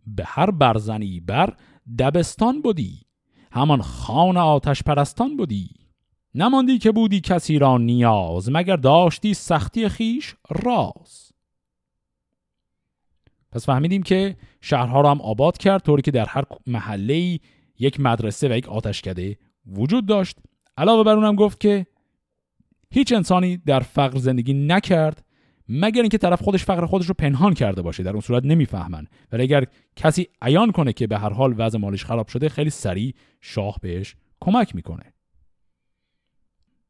به 0.07 0.23
هر 0.25 0.51
برزنی 0.51 1.19
بر 1.19 1.53
دبستان 1.99 2.61
بودی. 2.61 3.01
همان 3.51 3.81
خان 3.81 4.37
آتش 4.37 4.83
پرستان 4.83 5.37
بودی. 5.37 5.69
نماندی 6.37 6.77
که 6.77 6.91
بودی 6.91 7.21
کسی 7.21 7.59
را 7.59 7.77
نیاز 7.77 8.49
مگر 8.51 8.75
داشتی 8.75 9.33
سختی 9.33 9.89
خیش 9.89 10.35
راز. 10.49 11.31
پس 13.51 13.65
فهمیدیم 13.65 14.03
که 14.03 14.35
شهرها 14.61 15.01
را 15.01 15.11
هم 15.11 15.21
آباد 15.21 15.57
کرد 15.57 15.81
طوری 15.81 16.01
که 16.01 16.11
در 16.11 16.25
هر 16.25 16.43
محله 16.67 17.39
یک 17.79 17.99
مدرسه 17.99 18.49
و 18.49 18.57
یک 18.57 18.69
آتشکده 18.69 19.37
وجود 19.65 20.05
داشت. 20.05 20.37
علاوه 20.77 21.03
بر 21.03 21.13
اونم 21.13 21.35
گفت 21.35 21.59
که 21.59 21.87
هیچ 22.91 23.13
انسانی 23.13 23.57
در 23.57 23.79
فقر 23.79 24.17
زندگی 24.17 24.53
نکرد 24.53 25.25
مگر 25.69 26.01
اینکه 26.01 26.17
طرف 26.17 26.41
خودش 26.41 26.65
فقر 26.65 26.85
خودش 26.85 27.05
رو 27.05 27.13
پنهان 27.13 27.53
کرده 27.53 27.81
باشه. 27.81 28.03
در 28.03 28.11
اون 28.11 28.21
صورت 28.21 28.45
نمی‌فهمن. 28.45 29.07
ولی 29.31 29.43
اگر 29.43 29.65
کسی 29.95 30.27
عیان 30.41 30.71
کنه 30.71 30.93
که 30.93 31.07
به 31.07 31.17
هر 31.17 31.33
حال 31.33 31.55
وضع 31.57 31.77
مالش 31.77 32.05
خراب 32.05 32.27
شده 32.27 32.49
خیلی 32.49 32.69
سریع 32.69 33.13
شاه 33.41 33.77
بهش 33.81 34.15
کمک 34.39 34.75
می‌کنه. 34.75 35.13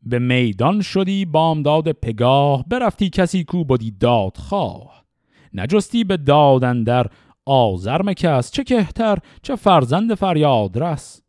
به 0.09 0.19
میدان 0.19 0.81
شدی 0.81 1.25
بامداد 1.25 1.91
پگاه 1.91 2.65
برفتی 2.67 3.09
کسی 3.09 3.43
کو 3.43 3.63
بودی 3.63 3.91
داد 3.91 4.37
خواه. 4.37 5.05
نجستی 5.53 6.03
به 6.03 6.17
دادن 6.17 6.83
در 6.83 7.07
آزرم 7.45 8.13
کس 8.13 8.51
چه 8.51 8.63
کهتر 8.63 9.17
چه 9.41 9.55
فرزند 9.55 10.13
فریاد 10.13 10.77
رس. 10.77 11.21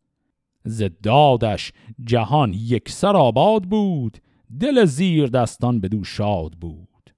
ز 0.65 0.83
دادش 1.03 1.73
جهان 2.05 2.53
یک 2.53 2.89
سر 2.89 3.17
آباد 3.17 3.63
بود 3.63 4.19
دل 4.61 4.85
زیر 4.85 5.27
دستان 5.27 5.81
بدو 5.81 6.05
شاد 6.05 6.53
بود. 6.53 7.15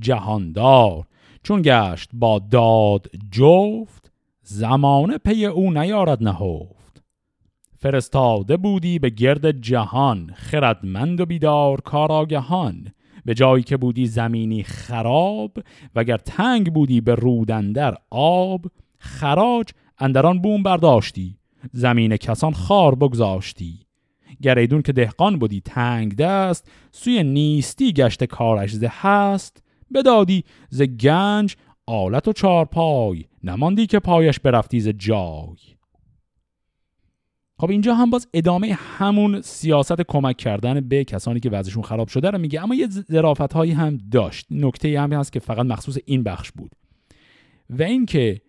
جهاندار 0.00 1.06
چون 1.42 1.62
گشت 1.64 2.10
با 2.12 2.38
داد 2.38 3.06
جفت 3.30 4.12
زمانه 4.42 5.18
پی 5.18 5.46
او 5.46 5.72
نیارد 5.72 6.22
نهفت. 6.22 6.77
فرستاده 7.80 8.56
بودی 8.56 8.98
به 8.98 9.10
گرد 9.10 9.50
جهان 9.50 10.30
خردمند 10.34 11.20
و 11.20 11.26
بیدار 11.26 11.80
کاراگهان. 11.80 12.86
به 13.24 13.34
جایی 13.34 13.64
که 13.64 13.76
بودی 13.76 14.06
زمینی 14.06 14.62
خراب 14.62 15.58
وگر 15.94 16.16
تنگ 16.16 16.72
بودی 16.72 17.00
به 17.00 17.14
رودندر 17.14 17.94
آب 18.10 18.66
خراج 18.98 19.68
اندران 19.98 20.38
بوم 20.38 20.62
برداشتی. 20.62 21.36
زمین 21.72 22.16
کسان 22.16 22.52
خار 22.52 22.94
بگذاشتی. 22.94 23.78
گریدون 24.42 24.82
که 24.82 24.92
دهقان 24.92 25.38
بودی 25.38 25.60
تنگ 25.60 26.16
دست 26.16 26.70
سوی 26.92 27.22
نیستی 27.22 27.92
گشت 27.92 28.24
کارش 28.24 28.72
زه 28.72 28.92
هست. 28.92 29.62
بدادی 29.94 30.44
ز 30.68 30.82
گنج 30.82 31.56
آلت 31.86 32.28
و 32.28 32.32
چارپای 32.32 33.24
نماندی 33.44 33.86
که 33.86 33.98
پایش 33.98 34.40
برفتی 34.40 34.80
ز 34.80 34.88
جای. 34.88 35.77
خب 37.60 37.70
اینجا 37.70 37.94
هم 37.94 38.10
باز 38.10 38.28
ادامه 38.34 38.78
همون 38.80 39.40
سیاست 39.40 40.00
کمک 40.08 40.36
کردن 40.36 40.80
به 40.80 41.04
کسانی 41.04 41.40
که 41.40 41.50
وضعشون 41.50 41.82
خراب 41.82 42.08
شده 42.08 42.30
رو 42.30 42.38
میگه. 42.38 42.62
اما 42.62 42.74
یه 42.74 42.88
ظرافت 42.88 43.52
هایی 43.52 43.72
هم 43.72 43.98
داشت. 44.12 44.46
نکته 44.50 45.00
هم 45.00 45.12
هست 45.12 45.32
که 45.32 45.40
فقط 45.40 45.66
مخصوص 45.66 45.98
این 46.04 46.22
بخش 46.22 46.50
بود. 46.52 46.70
و 47.70 47.82
اینکه 47.82 48.40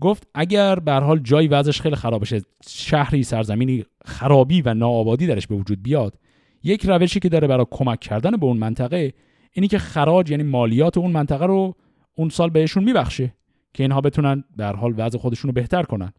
گفت 0.00 0.28
اگر 0.34 0.78
به 0.78 0.92
حال 0.92 1.18
جای 1.18 1.48
وضعش 1.48 1.80
خیلی 1.80 1.96
خراب 1.96 2.20
بشه 2.22 2.42
شهری 2.68 3.22
سرزمینی 3.22 3.84
خرابی 4.04 4.62
و 4.62 4.74
ناآبادی 4.74 5.26
درش 5.26 5.46
به 5.46 5.54
وجود 5.54 5.82
بیاد 5.82 6.18
یک 6.62 6.86
روشی 6.86 7.20
که 7.20 7.28
داره 7.28 7.48
برای 7.48 7.66
کمک 7.70 8.00
کردن 8.00 8.30
به 8.30 8.46
اون 8.46 8.56
منطقه 8.56 9.12
اینی 9.52 9.68
که 9.68 9.78
خراج 9.78 10.30
یعنی 10.30 10.42
مالیات 10.42 10.98
اون 10.98 11.10
منطقه 11.10 11.46
رو 11.46 11.74
اون 12.14 12.28
سال 12.28 12.50
بهشون 12.50 12.84
میبخشه 12.84 13.34
که 13.74 13.82
اینها 13.82 14.00
بتونن 14.00 14.44
به 14.56 14.66
حال 14.66 14.94
وضع 14.96 15.18
خودشون 15.18 15.48
رو 15.48 15.52
بهتر 15.52 15.82
کنن. 15.82 16.12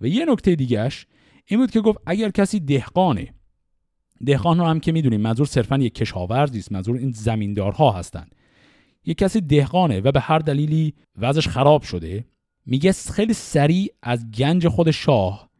و 0.00 0.06
یه 0.06 0.24
نکته 0.24 0.54
دیگهش 0.54 1.06
این 1.50 1.60
بود 1.60 1.70
که 1.70 1.80
گفت 1.80 1.98
اگر 2.06 2.30
کسی 2.30 2.60
دهقانه 2.60 3.34
دهقان 4.26 4.58
رو 4.58 4.64
هم 4.64 4.80
که 4.80 4.92
می‌دونیم 4.92 5.20
منظور 5.20 5.46
صرفا 5.46 5.78
یک 5.78 5.94
کشاورزی 5.94 6.58
است 6.58 6.72
منظور 6.72 6.96
این 6.96 7.10
زمیندارها 7.10 7.90
هستن 7.90 8.26
یک 9.04 9.18
کسی 9.18 9.40
دهقانه 9.40 10.00
و 10.00 10.12
به 10.12 10.20
هر 10.20 10.38
دلیلی 10.38 10.94
وضعش 11.18 11.48
خراب 11.48 11.82
شده 11.82 12.24
میگه 12.66 12.92
خیلی 12.92 13.32
سریع 13.32 13.92
از 14.02 14.30
گنج 14.30 14.68
خود 14.68 14.90
شاه 14.90 15.50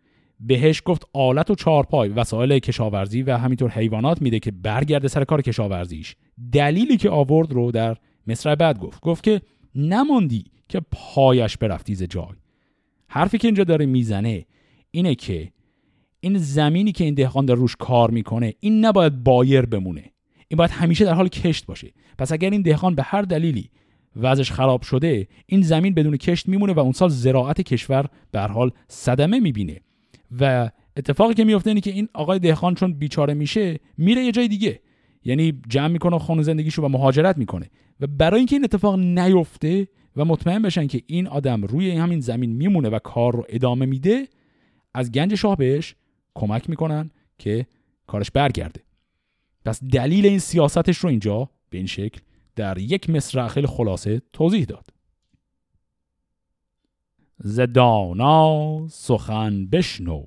بهش 0.40 0.82
گفت 0.84 1.02
آلت 1.12 1.50
و 1.50 1.54
چارپای 1.54 2.08
وسایل 2.08 2.58
کشاورزی 2.58 3.22
و 3.22 3.36
همینطور 3.36 3.70
حیوانات 3.70 4.22
میده 4.22 4.38
که 4.38 4.50
برگرده 4.50 5.08
سر 5.08 5.24
کار 5.24 5.42
کشاورزیش. 5.42 6.16
دلیلی 6.52 6.96
که 6.96 7.10
آورد 7.10 7.52
رو 7.52 7.70
در 7.70 7.96
مصر 8.26 8.54
بعد 8.54 8.78
گفت. 8.78 9.00
گفت 9.00 9.24
که 9.24 9.40
نماندی 9.74 10.44
که 10.68 10.80
پایش 10.90 11.56
برفتی 11.56 11.94
ز 11.94 12.02
جای. 12.02 12.36
حرفی 13.08 13.38
که 13.38 13.48
اینجا 13.48 13.64
داره 13.64 13.86
می‌زنه 13.86 14.46
اینه 14.90 15.14
که 15.14 15.52
این 16.20 16.38
زمینی 16.38 16.92
که 16.92 17.04
این 17.04 17.14
دهقان 17.14 17.46
در 17.46 17.54
روش 17.54 17.76
کار 17.76 18.10
می‌کنه 18.10 18.54
این 18.60 18.84
نباید 18.84 19.24
بایر 19.24 19.66
بمونه. 19.66 20.04
این 20.48 20.56
باید 20.56 20.70
همیشه 20.70 21.04
در 21.04 21.14
حال 21.14 21.28
کشت 21.28 21.66
باشه. 21.66 21.92
پس 22.18 22.32
اگر 22.32 22.50
این 22.50 22.62
دهقان 22.62 22.94
به 22.94 23.02
هر 23.02 23.22
دلیلی 23.22 23.70
وضعش 24.16 24.52
خراب 24.52 24.82
شده 24.82 25.28
این 25.46 25.62
زمین 25.62 25.94
بدون 25.94 26.16
کشت 26.16 26.48
میمونه 26.48 26.72
و 26.72 26.80
اون 26.80 26.92
سال 26.92 27.08
زراعت 27.08 27.60
کشور 27.60 28.06
به 28.30 28.40
حال 28.40 28.70
صدمه 28.88 29.40
می‌بینه. 29.40 29.80
و 30.40 30.70
اتفاقی 30.96 31.34
که 31.34 31.44
میفته 31.44 31.70
اینه 31.70 31.80
که 31.80 31.90
این 31.90 32.08
آقای 32.14 32.38
دهقان 32.38 32.74
چون 32.74 32.92
بیچاره 32.92 33.34
میشه 33.34 33.78
میره 33.98 34.24
یه 34.24 34.32
جای 34.32 34.48
دیگه. 34.48 34.80
یعنی 35.24 35.60
جمع 35.68 35.88
می‌کنه 35.88 36.18
خانه 36.18 36.42
زندگیشو 36.42 36.82
و 36.82 36.88
مهاجرت 36.88 37.38
می‌کنه. 37.38 37.70
و 38.00 38.06
برای 38.06 38.38
اینکه 38.38 38.56
این 38.56 38.64
اتفاق 38.64 38.98
نیفته 38.98 39.88
و 40.16 40.24
مطمئن 40.24 40.62
بشن 40.62 40.86
که 40.86 41.02
این 41.06 41.26
آدم 41.26 41.62
روی 41.62 41.90
همین 41.90 42.20
زمین 42.20 42.52
میمونه 42.52 42.88
و 42.88 42.98
کار 42.98 43.36
رو 43.36 43.44
ادامه 43.48 43.86
میده 43.86 44.28
از 44.94 45.12
گنج 45.12 45.34
شاه 45.34 45.56
بهش 45.56 45.94
کمک 46.34 46.70
می‌کنن 46.70 47.10
که 47.38 47.66
کارش 48.06 48.30
برگرده. 48.30 48.82
پس 49.64 49.84
دلیل 49.84 50.26
این 50.26 50.38
سیاستش 50.38 50.98
رو 50.98 51.10
اینجا 51.10 51.50
به 51.70 51.78
این 51.78 51.86
شکل 51.86 52.20
در 52.56 52.78
یک 52.78 53.10
مصرع 53.10 53.48
خیلی 53.48 53.66
خلاصه 53.66 54.22
توضیح 54.32 54.64
داد. 54.64 54.86
زدانا 57.38 58.88
سخن 58.88 59.66
بشنو 59.66 60.24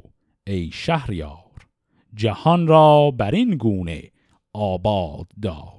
ای 0.47 0.69
شهریار 0.73 1.67
جهان 2.13 2.67
را 2.67 3.11
بر 3.11 3.31
این 3.31 3.55
گونه 3.57 4.11
آباد 4.53 5.27
دار. 5.41 5.73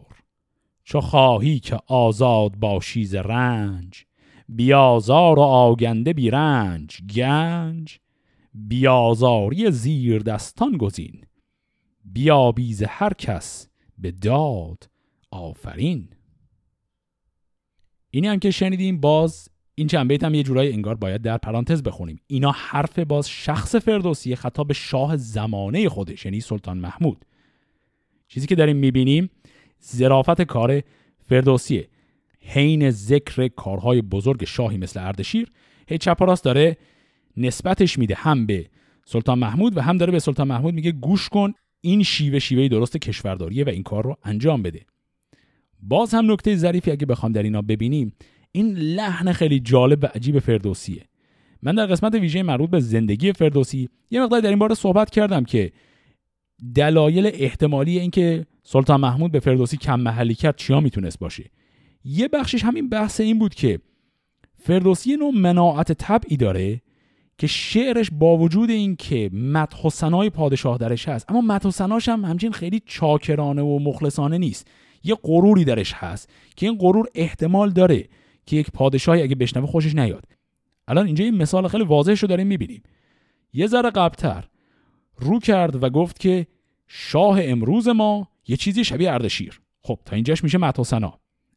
چو 0.84 1.00
خواهی 1.00 1.58
که 1.58 1.78
آزاد 1.86 2.56
باشی 2.56 3.04
ز 3.04 3.14
رنج 3.14 4.04
بیازار 4.48 5.38
و 5.38 5.42
آگنده 5.42 6.12
بی 6.12 6.30
رنج 6.30 7.02
گنج 7.02 7.98
بیازاری 8.54 9.70
زیر 9.70 10.18
دستان 10.18 10.76
گزین. 10.76 11.24
بیابیز 12.04 12.82
هر 12.82 13.12
کس 13.12 13.68
به 13.98 14.10
داد 14.10 14.90
آفرین. 15.30 16.08
اینی 18.10 18.28
هم 18.28 18.38
که 18.38 18.50
شنیدیم 18.50 19.00
باز 19.00 19.48
این 19.74 19.86
چند 19.86 20.08
بیت 20.08 20.24
هم 20.24 20.34
یه 20.34 20.42
جورایی 20.42 20.72
انگار 20.72 20.94
باید 20.94 21.22
در 21.22 21.38
پرانتز 21.38 21.82
بخونیم. 21.82 22.20
اینا 22.26 22.50
حرف 22.50 22.98
باز 22.98 23.28
شخص 23.28 23.76
فردوسی 23.76 24.36
خطاب 24.36 24.72
شاه 24.72 25.16
زمانه 25.16 25.88
خودش 25.88 26.24
یعنی 26.24 26.40
سلطان 26.40 26.78
محمود. 26.78 27.24
چیزی 28.28 28.46
که 28.46 28.54
داریم 28.54 28.76
می‌بینیم 28.76 29.30
زرافت 29.78 30.42
کار 30.42 30.82
فردوسیه. 31.28 31.88
حین 32.40 32.90
ذکر 32.90 33.48
کارهای 33.48 34.02
بزرگ 34.02 34.44
شاهی 34.44 34.78
مثل 34.78 35.00
اردشیر. 35.00 35.52
هی 35.88 35.98
چپ 35.98 36.42
داره 36.42 36.76
نسبتش 37.36 37.98
میده 37.98 38.14
هم 38.14 38.46
به 38.46 38.66
سلطان 39.04 39.38
محمود 39.38 39.76
و 39.76 39.80
هم 39.80 39.98
داره 39.98 40.12
به 40.12 40.18
سلطان 40.18 40.48
محمود 40.48 40.74
میگه 40.74 40.92
گوش 40.92 41.28
کن 41.28 41.52
این 41.80 42.02
شیوه 42.02 42.38
شیوه 42.38 42.68
درست 42.68 42.96
کشورداریه 42.96 43.64
و 43.64 43.68
این 43.68 43.82
کار 43.82 44.04
رو 44.04 44.16
انجام 44.24 44.62
بده. 44.62 44.80
باز 45.82 46.14
هم 46.14 46.32
نکته 46.32 46.56
ظریفی 46.56 46.90
اگه 46.90 47.06
بخوام 47.06 47.32
در 47.32 47.42
اینا 47.42 47.62
ببینیم 47.62 48.12
این 48.52 48.74
لحن 48.74 49.32
خیلی 49.32 49.60
جالب 49.60 50.04
و 50.04 50.06
عجیب 50.06 50.38
فردوسیه. 50.38 51.04
من 51.62 51.74
در 51.74 51.86
قسمت 51.86 52.14
ویژه 52.14 52.42
مربوط 52.42 52.70
به 52.70 52.80
زندگی 52.80 53.32
فردوسی 53.32 53.88
یه 54.10 54.22
مقدار 54.22 54.40
در 54.40 54.48
این 54.48 54.58
باره 54.58 54.74
صحبت 54.74 55.10
کردم 55.10 55.44
که 55.44 55.72
دلایل 56.74 57.30
احتمالی 57.34 57.98
اینکه 57.98 58.46
سلطان 58.62 59.00
محمود 59.00 59.32
به 59.32 59.40
فردوسی 59.40 59.76
کم 59.76 60.00
محلی 60.00 60.34
کرد 60.34 60.56
چیا 60.56 60.80
می‌تونست 60.80 61.18
باشه. 61.18 61.50
یه 62.04 62.28
بخشش 62.28 62.64
همین 62.64 62.88
بحث 62.88 63.20
این 63.20 63.38
بود 63.38 63.54
که 63.54 63.78
فردوسی 64.56 65.16
نوع 65.16 65.34
مناعت 65.34 65.92
طبعی 65.92 66.36
داره 66.36 66.80
که 67.38 67.46
شعرش 67.46 68.10
با 68.12 68.36
وجود 68.36 68.70
این 68.70 68.96
که 68.96 69.30
مدح 69.32 69.82
و 69.86 69.90
ثنای 69.90 70.30
پادشاه 70.30 70.78
درش 70.78 71.08
هست 71.08 71.30
اما 71.30 71.40
مدح 71.40 71.68
و 71.68 71.70
ثناش 71.70 72.08
هم 72.08 72.24
همچین 72.24 72.52
خیلی 72.52 72.82
چاکرانه 72.86 73.62
و 73.62 73.78
مخلصانه 73.78 74.38
نیست. 74.38 74.68
یه 75.04 75.14
غروری 75.22 75.64
درش 75.64 75.92
هست 75.92 76.30
که 76.56 76.66
این 76.66 76.78
غرور 76.78 77.06
احتمال 77.14 77.70
داره 77.70 78.08
که 78.46 78.56
یک 78.56 78.70
پادشاهی 78.70 79.22
اگه 79.22 79.34
بشنوه 79.34 79.66
خوشش 79.66 79.94
نیاد. 79.94 80.24
الان 80.88 81.06
اینجا 81.06 81.24
این 81.24 81.36
مثال 81.36 81.68
خیلی 81.68 81.84
واضحش 81.84 82.18
رو 82.18 82.28
داریم 82.28 82.46
می‌بینیم. 82.46 82.82
یه 83.52 83.66
ذره 83.66 83.90
قبلتر 83.90 84.48
رو 85.16 85.38
کرد 85.38 85.82
و 85.82 85.90
گفت 85.90 86.18
که 86.18 86.46
شاه 86.86 87.38
امروز 87.42 87.88
ما 87.88 88.28
یه 88.48 88.56
چیزی 88.56 88.84
شبیه 88.84 89.12
اردشیر. 89.12 89.60
خب 89.82 89.98
تا 90.04 90.16
اینجاش 90.16 90.44
میشه 90.44 90.58
مدح 90.58 91.10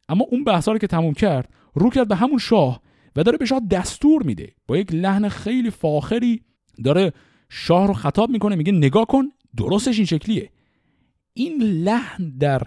اما 0.08 0.26
اون 0.30 0.44
بحثا 0.44 0.72
رو 0.72 0.78
که 0.78 0.86
تموم 0.86 1.14
کرد 1.14 1.48
رو 1.74 1.90
کرد 1.90 2.08
به 2.08 2.16
همون 2.16 2.38
شاه 2.38 2.80
و 3.16 3.22
داره 3.22 3.38
به 3.38 3.46
شاه 3.46 3.60
دستور 3.70 4.22
میده. 4.22 4.52
با 4.66 4.76
یک 4.78 4.92
لحن 4.92 5.28
خیلی 5.28 5.70
فاخری 5.70 6.42
داره 6.84 7.12
شاه 7.48 7.86
رو 7.86 7.94
خطاب 7.94 8.30
می‌کنه 8.30 8.56
میگه 8.56 8.72
نگاه 8.72 9.06
کن 9.06 9.24
درستش 9.56 9.96
این 9.96 10.06
شکلیه. 10.06 10.50
این 11.34 11.62
لحن 11.62 12.38
در 12.38 12.62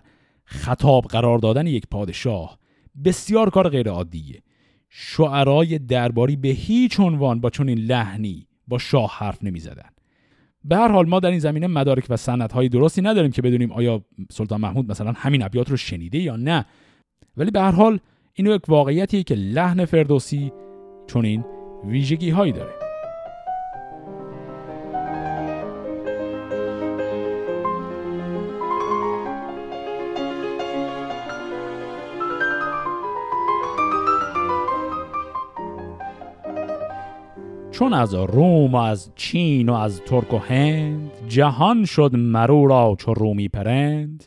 خطاب 0.45 1.05
قرار 1.05 1.39
دادن 1.39 1.67
یک 1.67 1.87
پادشاه 1.91 2.59
بسیار 3.05 3.49
کار 3.49 3.69
غیر 3.69 3.89
عادیه. 3.89 4.43
شعرای 4.89 5.79
درباری 5.79 6.35
به 6.35 6.49
هیچ 6.49 6.99
عنوان 6.99 7.41
با 7.41 7.49
چنین 7.49 7.77
لحنی 7.77 8.47
با 8.67 8.77
شاه 8.77 9.11
حرف 9.17 9.43
نمی‌زدن. 9.43 9.89
به 10.63 10.75
هر 10.77 10.91
حال 10.91 11.09
ما 11.09 11.19
در 11.19 11.29
این 11.29 11.39
زمینه 11.39 11.67
مدارک 11.67 12.05
و 12.09 12.17
سند 12.17 12.51
های 12.51 12.69
درستی 12.69 13.01
نداریم 13.01 13.31
که 13.31 13.41
بدونیم 13.41 13.71
آیا 13.71 14.05
سلطان 14.31 14.61
محمود 14.61 14.91
مثلا 14.91 15.11
همین 15.11 15.43
ابیات 15.43 15.69
رو 15.69 15.77
شنیده 15.77 16.19
یا 16.19 16.35
نه. 16.35 16.65
ولی 17.37 17.51
به 17.51 17.61
هر 17.61 17.71
حال 17.71 17.99
اینو 18.33 18.55
یک 18.55 18.69
واقعیتیه 18.69 19.23
که 19.23 19.35
لحن 19.35 19.85
فردوسی 19.85 20.51
چنین 21.07 21.45
ویژگی 21.85 22.29
هایی 22.29 22.51
داره. 22.51 22.71
چون 37.71 37.93
از 37.93 38.13
روم 38.13 38.71
و 38.73 38.75
از 38.75 39.11
چین 39.15 39.69
و 39.69 39.73
از 39.73 40.01
ترک 40.01 40.33
و 40.33 40.37
هند 40.37 41.11
جهان 41.27 41.85
شد 41.85 42.15
مرو 42.15 42.67
را 42.67 42.95
چو 42.99 43.13
رومی 43.13 43.47
پرند 43.49 44.23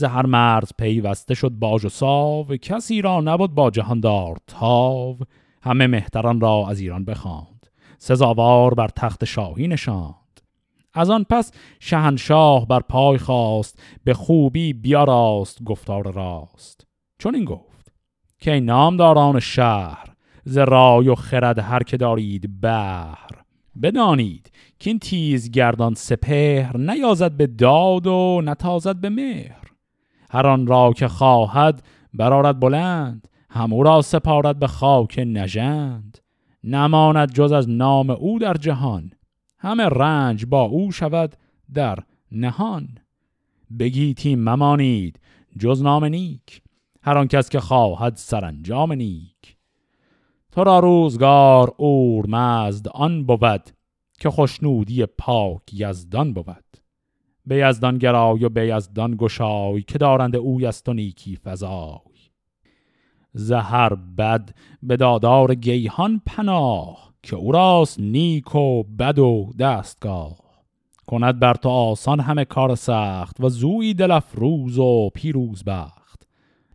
ز 0.00 0.04
هر 0.04 0.26
مرز 0.26 0.72
پیوسته 0.78 1.34
شد 1.34 1.48
باج 1.48 1.84
و 1.84 1.88
ساو 1.88 2.44
کسی 2.44 3.02
را 3.02 3.20
نبود 3.20 3.54
با 3.54 3.70
جهاندار 3.70 4.36
تاو. 4.46 5.18
همه 5.62 5.86
مهتران 5.86 6.40
را 6.40 6.66
از 6.68 6.80
ایران 6.80 7.04
بخواند 7.04 7.66
سزاوار 7.98 8.74
بر 8.74 8.88
تخت 8.88 9.24
شاهی 9.24 9.68
نشاند. 9.68 10.40
از 10.94 11.10
آن 11.10 11.24
پس 11.30 11.52
شهنشاه 11.80 12.66
بر 12.66 12.80
پای 12.80 13.18
خواست 13.18 13.82
به 14.04 14.14
خوبی 14.14 14.72
بیاراست 14.72 15.62
گفتار 15.62 16.12
راست. 16.12 16.86
چون 17.18 17.34
این 17.34 17.44
گفت 17.44 17.92
که 18.38 18.60
نامداران 18.60 19.40
شهر 19.40 20.06
ز 20.44 20.58
رای 20.58 21.08
و 21.08 21.14
خرد 21.14 21.58
هر 21.58 21.82
که 21.82 21.96
دارید 21.96 22.60
بهر. 22.60 23.30
بدانید 23.82 24.50
که 24.78 24.90
این 24.90 24.98
تیز 24.98 25.50
گردان 25.50 25.94
سپهر 25.94 26.76
نیازد 26.76 27.32
به 27.32 27.46
داد 27.46 28.06
و 28.06 28.42
نتازد 28.44 28.96
به 28.96 29.08
مهر. 29.08 29.59
هر 30.30 30.46
آن 30.46 30.66
را 30.66 30.92
که 30.92 31.08
خواهد 31.08 31.82
برارد 32.14 32.60
بلند 32.60 33.28
همو 33.50 33.82
را 33.82 34.02
سپارد 34.02 34.58
به 34.58 34.66
خاک 34.66 35.18
نژند. 35.26 36.18
نماند 36.64 37.32
جز 37.32 37.52
از 37.52 37.68
نام 37.68 38.10
او 38.10 38.38
در 38.38 38.54
جهان 38.54 39.12
همه 39.58 39.84
رنج 39.84 40.46
با 40.46 40.62
او 40.62 40.92
شود 40.92 41.36
در 41.74 41.98
نهان. 42.32 42.88
بگیتی 43.78 44.36
ممانید 44.36 45.20
جز 45.58 45.82
نام 45.82 46.04
نیک 46.04 46.62
هر 47.02 47.18
آن 47.18 47.28
کس 47.28 47.48
که 47.48 47.60
خواهد 47.60 48.16
سرانجام 48.16 48.92
نیک. 48.92 49.56
تو 50.52 50.64
را 50.64 50.78
روزگار 50.78 51.74
مزد 52.28 52.88
آن 52.88 53.24
بود 53.24 53.70
که 54.18 54.30
خوشنودی 54.30 55.06
پاک 55.06 55.62
یزدان 55.72 56.32
بود. 56.32 56.69
به 57.46 57.56
یزدان 57.56 57.98
گرای 57.98 58.44
و 58.44 58.48
به 58.48 58.66
یزدان 58.66 59.16
گشای 59.18 59.82
که 59.82 59.98
دارند 59.98 60.36
اوی 60.36 60.66
است 60.66 60.88
و 60.88 60.92
نیکی 60.92 61.36
فضای 61.36 61.98
زهر 63.32 63.94
بد 63.94 64.54
به 64.82 64.96
دادار 64.96 65.54
گیهان 65.54 66.22
پناه 66.26 67.14
که 67.22 67.36
او 67.36 67.52
راست 67.52 68.00
نیک 68.00 68.54
و 68.54 68.82
بد 68.82 69.18
و 69.18 69.52
دستگاه. 69.58 70.36
کند 71.06 71.38
بر 71.38 71.54
تو 71.54 71.68
آسان 71.68 72.20
همه 72.20 72.44
کار 72.44 72.74
سخت 72.74 73.40
و 73.40 73.48
زوی 73.48 73.94
دل 73.94 74.20
روز 74.34 74.78
و 74.78 75.10
پیروز 75.14 75.64
بخت. 75.64 76.28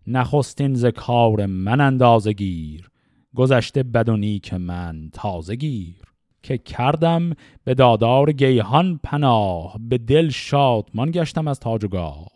نخستین 0.08 0.74
ز 0.74 0.86
کار 0.86 1.46
من 1.46 1.82
اندازه 1.82 2.34
گیر 2.34 2.90
گذشته 3.36 3.84
بد 3.84 4.10
و 4.10 4.18
نیک 4.18 4.54
من 4.54 5.10
تازه 5.14 5.56
گیر. 5.56 6.15
که 6.46 6.58
کردم 6.58 7.34
به 7.64 7.74
دادار 7.74 8.32
گیهان 8.32 9.00
پناه 9.04 9.76
به 9.80 9.98
دل 9.98 10.30
شادمان 10.30 11.12
گشتم 11.12 11.48
از 11.48 11.60
تاج 11.60 11.86
گاه 11.86 12.28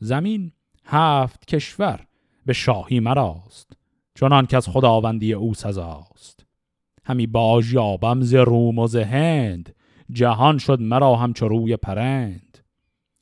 زمین 0.00 0.52
هفت 0.84 1.46
کشور 1.46 2.06
به 2.46 2.52
شاهی 2.52 3.00
مراست 3.00 3.72
چنان 4.14 4.46
که 4.46 4.56
از 4.56 4.68
خداوندی 4.68 5.32
او 5.32 5.54
سزاست. 5.54 6.46
همی 7.04 7.26
باج 7.26 7.72
یابم 7.72 8.20
ز 8.20 8.34
روم 8.34 8.78
و 8.78 8.86
ز 8.86 8.96
هند 8.96 9.74
جهان 10.10 10.58
شد 10.58 10.80
مرا 10.80 11.16
همچو 11.16 11.48
روی 11.48 11.76
پرند. 11.76 12.58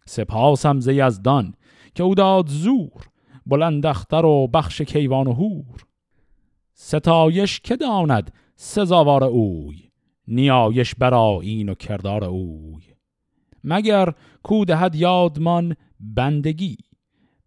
سپاسم 0.06 0.80
ز 0.80 0.88
یزدان 0.88 1.54
که 1.94 2.02
او 2.02 2.14
داد 2.14 2.46
زور 2.48 3.08
بلند 3.46 3.86
اختر 3.86 4.24
و 4.24 4.46
بخش 4.46 4.80
کیوان 4.80 5.26
و 5.26 5.32
هور 5.32 5.84
ستایش 6.74 7.60
که 7.60 7.76
داند 7.76 8.32
سزاوار 8.56 9.24
اوی؟ 9.24 9.85
نیایش 10.28 10.94
برا 10.94 11.38
این 11.42 11.68
و 11.68 11.74
کردار 11.74 12.24
اوی. 12.24 12.82
مگر 13.64 14.12
کودهد 14.42 14.94
یادمان 14.94 15.76
بندگی 16.00 16.76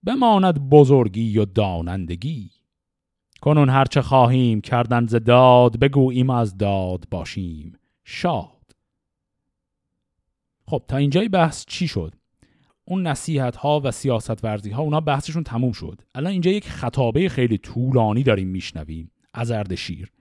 بماند 0.03 0.69
بزرگی 0.69 1.38
و 1.38 1.45
دانندگی؟ 1.45 2.51
کنون 3.41 3.69
هرچه 3.69 4.01
خواهیم 4.01 4.61
کردن 4.61 5.07
ز 5.07 5.15
داد 5.15 5.80
بگوییم 5.80 6.30
از 6.30 6.57
داد 6.57 7.07
باشیم 7.11 7.73
شاد. 8.03 8.75
خب 10.65 10.84
تا 10.88 10.97
اینجای 10.97 11.30
بحث 11.30 11.65
چی 11.65 11.88
شد؟ 11.88 12.15
اون 12.86 13.07
نصیحت 13.07 13.55
ها 13.55 13.82
و 13.84 13.91
سیاست 13.91 14.43
ورزی 14.43 14.69
ها 14.71 14.82
اونا 14.82 14.99
بحثشون 14.99 15.43
تموم 15.43 15.71
شد. 15.71 16.01
الان 16.15 16.32
اینجا 16.32 16.51
یک 16.51 16.69
خطابه 16.69 17.30
خیلی 17.30 17.57
طولانی 17.57 18.23
داریم 18.23 18.47
میشنویم 18.47 19.11
از 19.34 19.51
اردشیر 19.51 20.11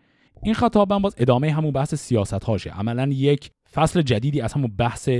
این 0.43 0.55
خطاب 0.55 0.93
هم 0.93 1.03
باز 1.03 1.14
ادامه 1.18 1.53
همون 1.53 1.70
بحث 1.70 1.95
سیاست 1.95 2.45
هاشه 2.45 2.70
عملا 2.70 3.09
یک 3.12 3.51
فصل 3.72 4.03
جدیدی 4.03 4.41
از 4.41 4.53
همون 4.53 4.76
بحث 4.76 5.11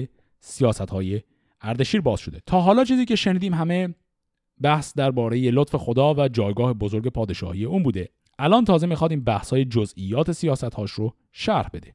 سیاست 0.41 0.91
های 0.91 1.21
اردشیر 1.61 2.01
باز 2.01 2.21
شده. 2.21 2.41
تا 2.47 2.61
حالا 2.61 2.85
چیزی 2.85 3.05
که 3.05 3.17
شنیدیم 3.17 3.55
همه 3.55 3.95
بحث 4.61 4.95
درباره 4.95 5.51
لطف 5.51 5.77
خدا 5.77 6.15
و 6.15 6.29
جایگاه 6.29 6.73
بزرگ 6.73 7.09
پادشاهی 7.09 7.65
اون 7.65 7.83
بوده. 7.83 8.09
الان 8.39 8.65
تازه 8.65 8.87
می‌خواد 8.87 9.11
این 9.11 9.25
بحث 9.25 9.51
های 9.51 9.65
جزئیات 9.65 10.33
سیاست 10.33 10.75
هاش 10.75 10.91
رو 10.91 11.15
شرح 11.33 11.69
بده. 11.73 11.95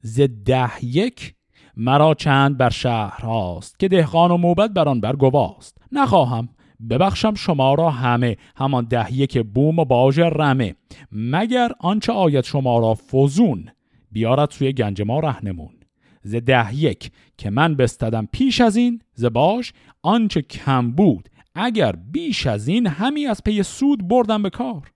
ز 0.00 0.20
ده 0.44 0.84
یک 0.84 1.34
مرا 1.76 2.14
چند 2.14 2.56
بر 2.56 2.70
شهر 2.70 3.20
هاست 3.20 3.78
که 3.78 3.88
دهقان 3.88 4.30
و 4.30 4.36
موبت 4.36 4.70
بر 4.70 4.88
آن 4.88 5.00
بر 5.00 5.16
گواست. 5.16 5.78
نخواهم 5.92 6.48
ببخشم 6.90 7.34
شما 7.34 7.74
را 7.74 7.90
همه. 7.90 8.36
همان 8.56 8.84
ده 8.84 9.12
یک 9.12 9.38
بوم 9.38 9.78
و 9.78 9.84
باژ 9.84 10.18
رمه. 10.18 10.74
مگر 11.12 11.72
آنچه 11.80 12.12
آید 12.12 12.44
شما 12.44 12.78
را 12.78 12.94
فزون 12.94 13.68
بیارد 14.12 14.50
سوی 14.50 14.72
گنج 14.72 15.02
ما 15.02 15.20
رهنمون. 15.20 15.74
ز 16.22 16.34
ده 16.34 16.74
یک 16.74 17.10
که 17.38 17.50
من 17.50 17.74
بستدم 17.74 18.28
پیش 18.32 18.60
از 18.60 18.76
این 18.76 19.02
ز 19.14 19.24
باش 19.24 19.72
آنچه 20.02 20.42
کم 20.42 20.90
بود. 20.90 21.28
اگر 21.54 21.92
بیش 21.92 22.46
از 22.46 22.68
این 22.68 22.86
همی 22.86 23.26
از 23.26 23.42
پی 23.44 23.62
سود 23.62 24.08
بردم 24.08 24.42
به 24.42 24.50
کار. 24.50 24.92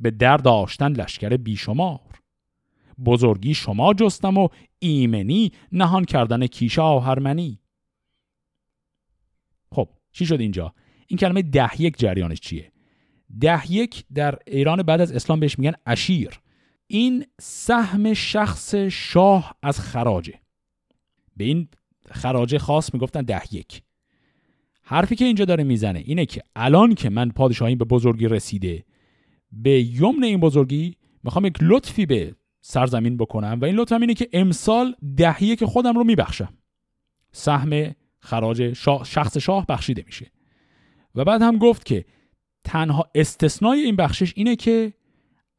به 0.00 0.10
در 0.10 0.36
داشتن 0.36 0.92
لشکر 0.92 1.36
بیشمار. 1.36 2.00
بزرگی 3.04 3.54
شما 3.54 3.94
جستم 3.94 4.38
و 4.38 4.48
ایمنی 4.78 5.52
نهان 5.72 6.04
کردن 6.04 6.46
کیش 6.46 6.78
آهرمنی. 6.78 7.58
خب 9.72 9.88
چی 10.12 10.26
شد 10.26 10.40
اینجا؟ 10.40 10.74
این 11.10 11.18
کلمه 11.18 11.42
ده 11.42 11.82
یک 11.82 11.98
جریانش 11.98 12.40
چیه؟ 12.40 12.72
ده 13.40 13.72
یک 13.72 14.04
در 14.14 14.38
ایران 14.46 14.82
بعد 14.82 15.00
از 15.00 15.12
اسلام 15.12 15.40
بهش 15.40 15.58
میگن 15.58 15.72
اشیر. 15.86 16.40
این 16.86 17.26
سهم 17.40 18.14
شخص 18.14 18.74
شاه 18.74 19.56
از 19.62 19.80
خراجه. 19.80 20.34
به 21.36 21.44
این 21.44 21.68
خراجه 22.10 22.58
خاص 22.58 22.94
می‌گفتن 22.94 23.22
ده 23.22 23.54
یک. 23.54 23.82
حرفی 24.82 25.16
که 25.16 25.24
اینجا 25.24 25.44
داره 25.44 25.64
می‌زنه 25.64 25.98
اینه 25.98 26.26
که 26.26 26.42
الان 26.56 26.94
که 26.94 27.10
من 27.10 27.28
پادشاهی 27.28 27.74
به 27.74 27.84
بزرگی 27.84 28.28
رسیده 28.28 28.84
به 29.52 29.82
یمن 29.82 30.24
این 30.24 30.40
بزرگی 30.40 30.96
می‌خوام 31.24 31.46
یک 31.46 31.56
لطفی 31.60 32.06
به 32.06 32.34
سرزمین 32.60 33.16
بکنم 33.16 33.58
و 33.60 33.64
این 33.64 33.74
لطف 33.74 33.92
اینه 33.92 34.14
که 34.14 34.28
امسال 34.32 34.94
دهیه 35.16 35.56
که 35.56 35.66
خودم 35.66 35.94
رو 35.94 36.04
میبخشم. 36.04 36.54
سهم 37.32 37.94
خراج 38.18 38.72
شخص 39.04 39.36
شاه 39.38 39.66
بخشیده 39.66 40.02
میشه. 40.06 40.30
و 41.14 41.24
بعد 41.24 41.42
هم 41.42 41.58
گفت 41.58 41.84
که 41.84 42.04
تنها 42.64 43.10
استثنای 43.14 43.80
این 43.80 43.96
بخشش 43.96 44.32
اینه 44.36 44.56
که 44.56 44.92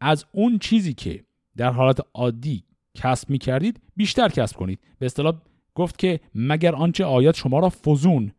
از 0.02 0.26
اون 0.32 0.60
چیزی 0.60 0.94
که 0.94 1.24
در 1.58 1.72
حالت 1.72 2.00
عادی 2.14 2.64
کسب 2.96 3.30
می‌کردید 3.30 3.80
بیشتر 3.96 4.30
کسب 4.30 4.58
کنید. 4.58 4.80
به 5.00 5.06
اصطلاح 5.06 5.36
گفت 5.76 5.98
که 5.98 6.20
مگر 6.36 6.76
آنچه 6.76 7.06
آیت 7.06 7.36
شما 7.36 7.60
را 7.60 7.70
فزون 7.70 8.32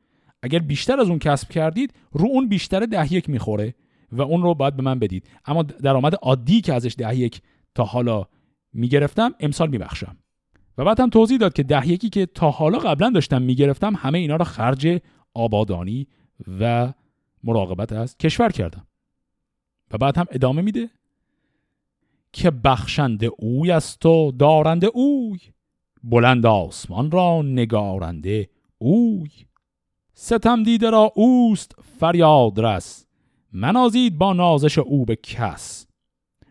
اگر 0.42 0.58
بیشتر 0.58 1.00
از 1.00 1.08
اون 1.08 1.18
کسب 1.18 1.48
کردید 1.48 1.94
رو 2.12 2.26
اون 2.26 2.48
بیشتر 2.48 2.80
ده 2.80 3.12
یک 3.12 3.30
می‌خوره 3.30 3.74
و 4.12 4.22
اون 4.22 4.42
رو 4.42 4.54
باید 4.54 4.76
به 4.76 4.82
من 4.82 4.98
بدید. 4.98 5.28
اما 5.44 5.62
درآمد 5.62 6.14
عادی 6.14 6.60
که 6.60 6.74
ازش 6.74 6.94
ده 6.98 7.16
یک 7.16 7.40
تا 7.74 7.84
حالا 7.84 8.26
می‌گرفتم 8.72 9.34
امسال 9.40 9.70
میبخشم. 9.70 10.16
و 10.78 10.84
بعد 10.84 11.00
هم 11.00 11.10
توضیح 11.10 11.38
داد 11.38 11.52
که 11.52 11.62
ده 11.62 11.88
یکی 11.88 12.08
که 12.08 12.26
تا 12.26 12.50
حالا 12.50 12.78
قبلا 12.78 13.10
داشتم 13.10 13.42
می‌گرفتم 13.42 13.94
همه 13.96 14.18
اینا 14.18 14.36
رو 14.36 14.44
خرج 14.44 15.00
آبادانی 15.34 16.06
و 16.60 16.92
مراقبت 17.44 17.92
از 17.92 18.16
کشور 18.16 18.52
کردم. 18.52 18.86
و 19.90 19.98
بعد 19.98 20.18
هم 20.18 20.26
ادامه 20.30 20.62
میده 20.62 20.90
که 22.32 22.50
بخشنده 22.50 23.30
اوی 23.38 23.70
است 23.70 24.06
و 24.06 24.32
دارنده 24.38 24.86
اوی. 24.86 25.38
بلند 26.04 26.46
آسمان 26.46 27.10
را 27.10 27.42
نگارنده 27.42 28.50
اوی. 28.78 29.30
ستم 30.14 30.62
دیده 30.62 30.90
را 30.90 31.12
اوست 31.14 31.74
فریاد 31.98 32.60
رس. 32.60 33.06
منازید 33.52 34.18
با 34.18 34.32
نازش 34.32 34.78
او 34.78 35.04
به 35.04 35.16
کس. 35.16 35.86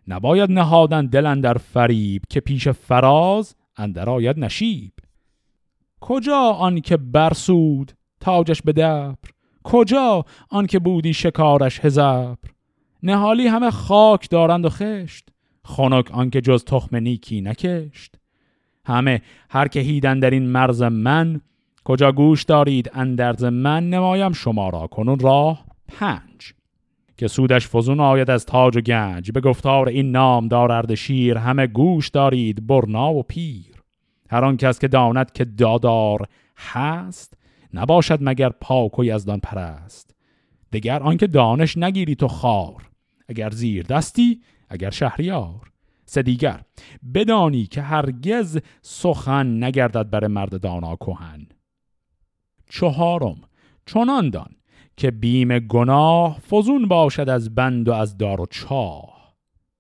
نباید 0.08 0.52
نهادن 0.52 1.06
دل 1.06 1.42
در 1.42 1.58
فریب 1.58 2.22
که 2.30 2.40
پیش 2.40 2.68
فراز 2.68 3.56
اندر 3.78 4.10
آید 4.10 4.40
نشیب. 4.40 4.94
کجا 6.00 6.40
آن 6.40 6.82
که 6.82 6.98
برسود 6.98 7.92
تاجش 8.20 8.62
به 8.62 8.72
دبر؟ 8.72 9.16
کجا 9.64 10.26
آن 10.50 10.68
که 10.68 10.80
بودی 10.80 11.14
شکارش 11.14 11.80
هزبر 11.80 12.38
نهالی 13.04 13.48
همه 13.48 13.72
خاک 13.72 14.30
دارند 14.30 14.66
و 14.66 14.70
خشت 14.70 15.30
خنک 15.66 16.12
آنکه 16.12 16.42
جز 16.42 16.64
تخم 16.64 16.96
نیکی 16.96 17.42
نکشت. 17.42 18.16
همه 18.86 19.22
هر 19.50 19.68
که 19.68 19.80
هیدن 19.80 20.20
در 20.20 20.30
این 20.30 20.48
مرز 20.48 20.82
من 20.82 21.42
کجا 21.84 22.12
گوش 22.12 22.44
دارید 22.44 22.92
اندرز 22.94 23.44
من 23.44 23.90
نمایم 23.90 24.32
شما 24.32 24.70
را 24.70 24.88
کنون 24.88 25.20
راه 25.20 25.66
پنج. 25.88 26.54
که 27.18 27.28
سودش 27.28 27.68
فزون 27.68 28.00
آید 28.00 28.30
از 28.30 28.46
تاج 28.46 28.78
و 28.78 28.82
گنج 28.82 29.32
به 29.32 29.42
گفتار 29.42 29.90
این 29.90 30.12
نام 30.12 30.48
دارد 30.48 30.96
شیر 30.96 31.38
همه 31.38 31.68
گوش 31.68 32.10
دارید 32.10 32.68
برنا 32.68 33.14
و 33.14 33.24
پیر. 33.24 33.84
هر 34.30 34.46
آن 34.46 34.58
کس 34.58 34.80
که 34.80 34.88
داند 34.88 35.32
که 35.32 35.46
دادار 35.46 36.28
هست 36.58 37.38
نباشد 37.74 38.20
مگر 38.22 38.50
پاک 38.50 39.00
و 39.00 39.06
یزدان 39.06 39.40
پرست. 39.40 40.16
دگر 40.74 41.04
آنکه 41.04 41.28
دانش 41.28 41.78
نگیری 41.78 42.16
تو 42.16 42.28
خار 42.28 42.90
اگر 43.28 43.50
زیر 43.50 43.86
دستی 43.86 44.42
اگر 44.70 44.90
شهریار. 44.90 45.72
سه 46.06 46.22
دیگر 46.22 46.62
بدانی 47.14 47.66
که 47.66 47.82
هرگز 47.82 48.60
سخن 48.82 49.64
نگردد 49.64 50.10
بر 50.10 50.28
مرد 50.28 50.62
دانا 50.62 50.96
کهن. 50.96 51.48
چهارم 52.70 53.42
چنان 53.86 54.30
دان 54.30 54.56
که 54.98 55.12
بیم 55.12 55.60
گناه 55.60 56.40
فزون 56.40 56.88
باشد 56.88 57.30
از 57.30 57.56
بند 57.56 57.90
و 57.90 57.94
از 57.94 58.18
دار 58.18 58.42
و 58.42 58.46
چاه. 58.46 59.36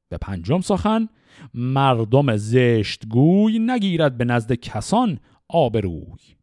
به 0.10 0.18
پنجم 0.18 0.62
سخن 0.62 1.10
مردم 1.54 2.38
زشت 2.38 3.08
گوی 3.08 3.60
نگیرد 3.60 4.18
به 4.18 4.26
نزد 4.26 4.54
کسان 4.54 5.20
آبروی. 5.50 6.36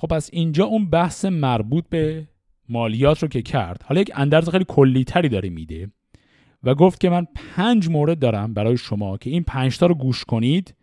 خب 0.00 0.08
پس 0.08 0.30
اینجا 0.32 0.64
اون 0.64 0.90
بحث 0.90 1.24
مربوط 1.24 1.84
به 1.88 2.28
مالیات 2.68 3.22
رو 3.22 3.28
که 3.28 3.42
کرد 3.42 3.82
حالا 3.82 4.00
یک 4.00 4.10
اندرز 4.14 4.48
خیلی 4.48 4.64
کلی 4.68 5.04
تری 5.04 5.28
داره 5.28 5.48
میده 5.48 5.90
و 6.62 6.74
گفت 6.74 7.00
که 7.00 7.10
من 7.10 7.26
پنج 7.34 7.88
مورد 7.88 8.18
دارم 8.18 8.54
برای 8.54 8.76
شما 8.76 9.16
که 9.16 9.30
این 9.30 9.42
پنج 9.42 9.78
تا 9.78 9.86
رو 9.86 9.94
گوش 9.94 10.24
کنید 10.24 10.74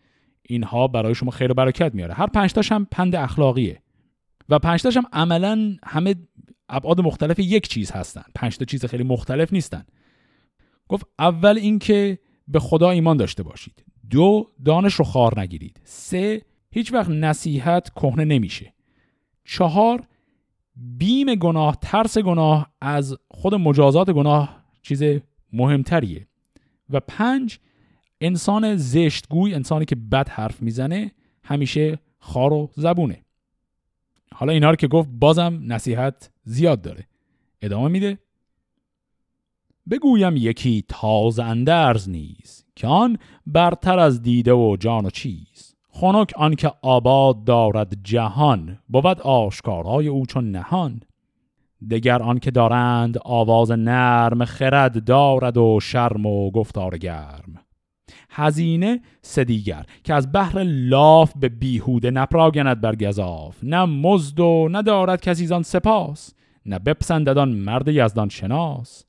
اینها 0.41 0.87
برای 0.87 1.15
شما 1.15 1.31
خیر 1.31 1.51
و 1.51 1.53
برکت 1.53 1.95
میاره. 1.95 2.13
هر 2.13 2.27
پنج 2.27 2.53
تاش 2.53 2.71
هم 2.71 2.87
پند 2.91 3.15
اخلاقیه 3.15 3.81
و 4.49 4.59
پنج 4.59 4.81
تاش 4.81 4.97
هم 4.97 5.05
عملا 5.13 5.75
همه 5.83 6.15
ابعاد 6.69 7.01
مختلف 7.01 7.39
یک 7.39 7.67
چیز 7.67 7.91
هستن. 7.91 8.23
پنج 8.35 8.57
تا 8.57 8.65
چیز 8.65 8.85
خیلی 8.85 9.03
مختلف 9.03 9.53
نیستن. 9.53 9.85
گفت 10.87 11.05
اول 11.19 11.57
اینکه 11.57 12.19
به 12.47 12.59
خدا 12.59 12.89
ایمان 12.89 13.17
داشته 13.17 13.43
باشید. 13.43 13.83
دو 14.09 14.51
دانش 14.65 14.93
رو 14.93 15.05
خار 15.05 15.39
نگیرید. 15.39 15.81
سه 15.83 16.41
هیچ 16.71 16.93
وقت 16.93 17.09
نصیحت 17.09 17.89
کهنه 17.89 18.25
نمیشه. 18.25 18.73
چهار 19.47 20.07
بیم 20.75 21.35
گناه 21.35 21.77
ترس 21.81 22.17
گناه 22.17 22.71
از 22.81 23.17
خود 23.27 23.55
مجازات 23.55 24.09
گناه 24.09 24.63
چیز 24.81 25.03
مهمتریه. 25.53 26.27
و 26.89 26.99
پنج 26.99 27.59
انسان 28.21 28.75
زشتگوی 28.75 29.53
انسانی 29.53 29.85
که 29.85 29.95
بد 29.95 30.29
حرف 30.29 30.61
می‌زنه 30.61 31.11
همیشه 31.43 31.99
خار 32.19 32.53
و 32.53 32.69
زبونه. 32.75 33.25
حالا 34.33 34.53
اینا 34.53 34.69
رو 34.69 34.75
که 34.75 34.87
گفت 34.87 35.09
بازم 35.11 35.59
نصیحت 35.63 36.31
زیاد 36.43 36.81
داره. 36.81 37.07
ادامه 37.61 37.87
میده. 37.87 38.17
بگویم 39.89 40.37
یکی 40.37 40.83
تازه 40.87 41.43
اندرز 41.43 42.09
نیز 42.09 42.65
که 42.75 42.87
آن 42.87 43.17
برتر 43.45 43.99
از 43.99 44.21
دیده 44.21 44.53
و 44.53 44.77
جان 44.79 45.05
و 45.05 45.09
چیز. 45.09 45.66
خنک 45.99 46.33
آنکه 46.35 46.71
آباد 46.81 47.43
دارد 47.43 47.93
جهان 48.03 48.77
بود 48.89 49.21
آشکارهای 49.21 50.07
او 50.07 50.25
چون 50.25 50.51
نهان. 50.51 51.01
دگر 51.91 52.23
آنکه 52.23 52.51
دارند 52.51 53.17
آواز 53.25 53.71
نرم 53.71 54.45
خرد 54.45 55.03
دارد 55.03 55.57
و 55.57 55.79
شرم 55.79 56.25
و 56.25 56.51
گفتار 56.51 56.97
گرم. 56.97 57.55
هزینه 58.29 59.01
سدیگر 59.21 59.85
که 60.03 60.13
از 60.13 60.31
بحر 60.31 60.63
لاف 60.63 61.33
به 61.35 61.49
بیهوده 61.49 62.11
نپراگند 62.11 62.81
بر 62.81 62.95
گذاف 62.95 63.57
نه 63.63 63.85
مزد 63.85 64.39
و 64.39 64.69
ندارد 64.71 65.21
کسی 65.21 65.45
زان 65.45 65.63
سپاس 65.63 66.33
نه 66.65 66.79
بپسنددان 66.79 67.49
مرد 67.49 67.87
یزدان 67.87 68.29
شناس. 68.29 69.03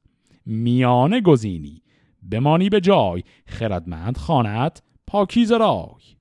میانه 0.47 1.20
گزینی 1.20 1.82
بمانی 2.30 2.68
به 2.68 2.80
جای 2.80 3.22
خردمند 3.47 4.16
خانت 4.16 4.82
پاکیز 5.07 5.53
رای. 5.53 6.18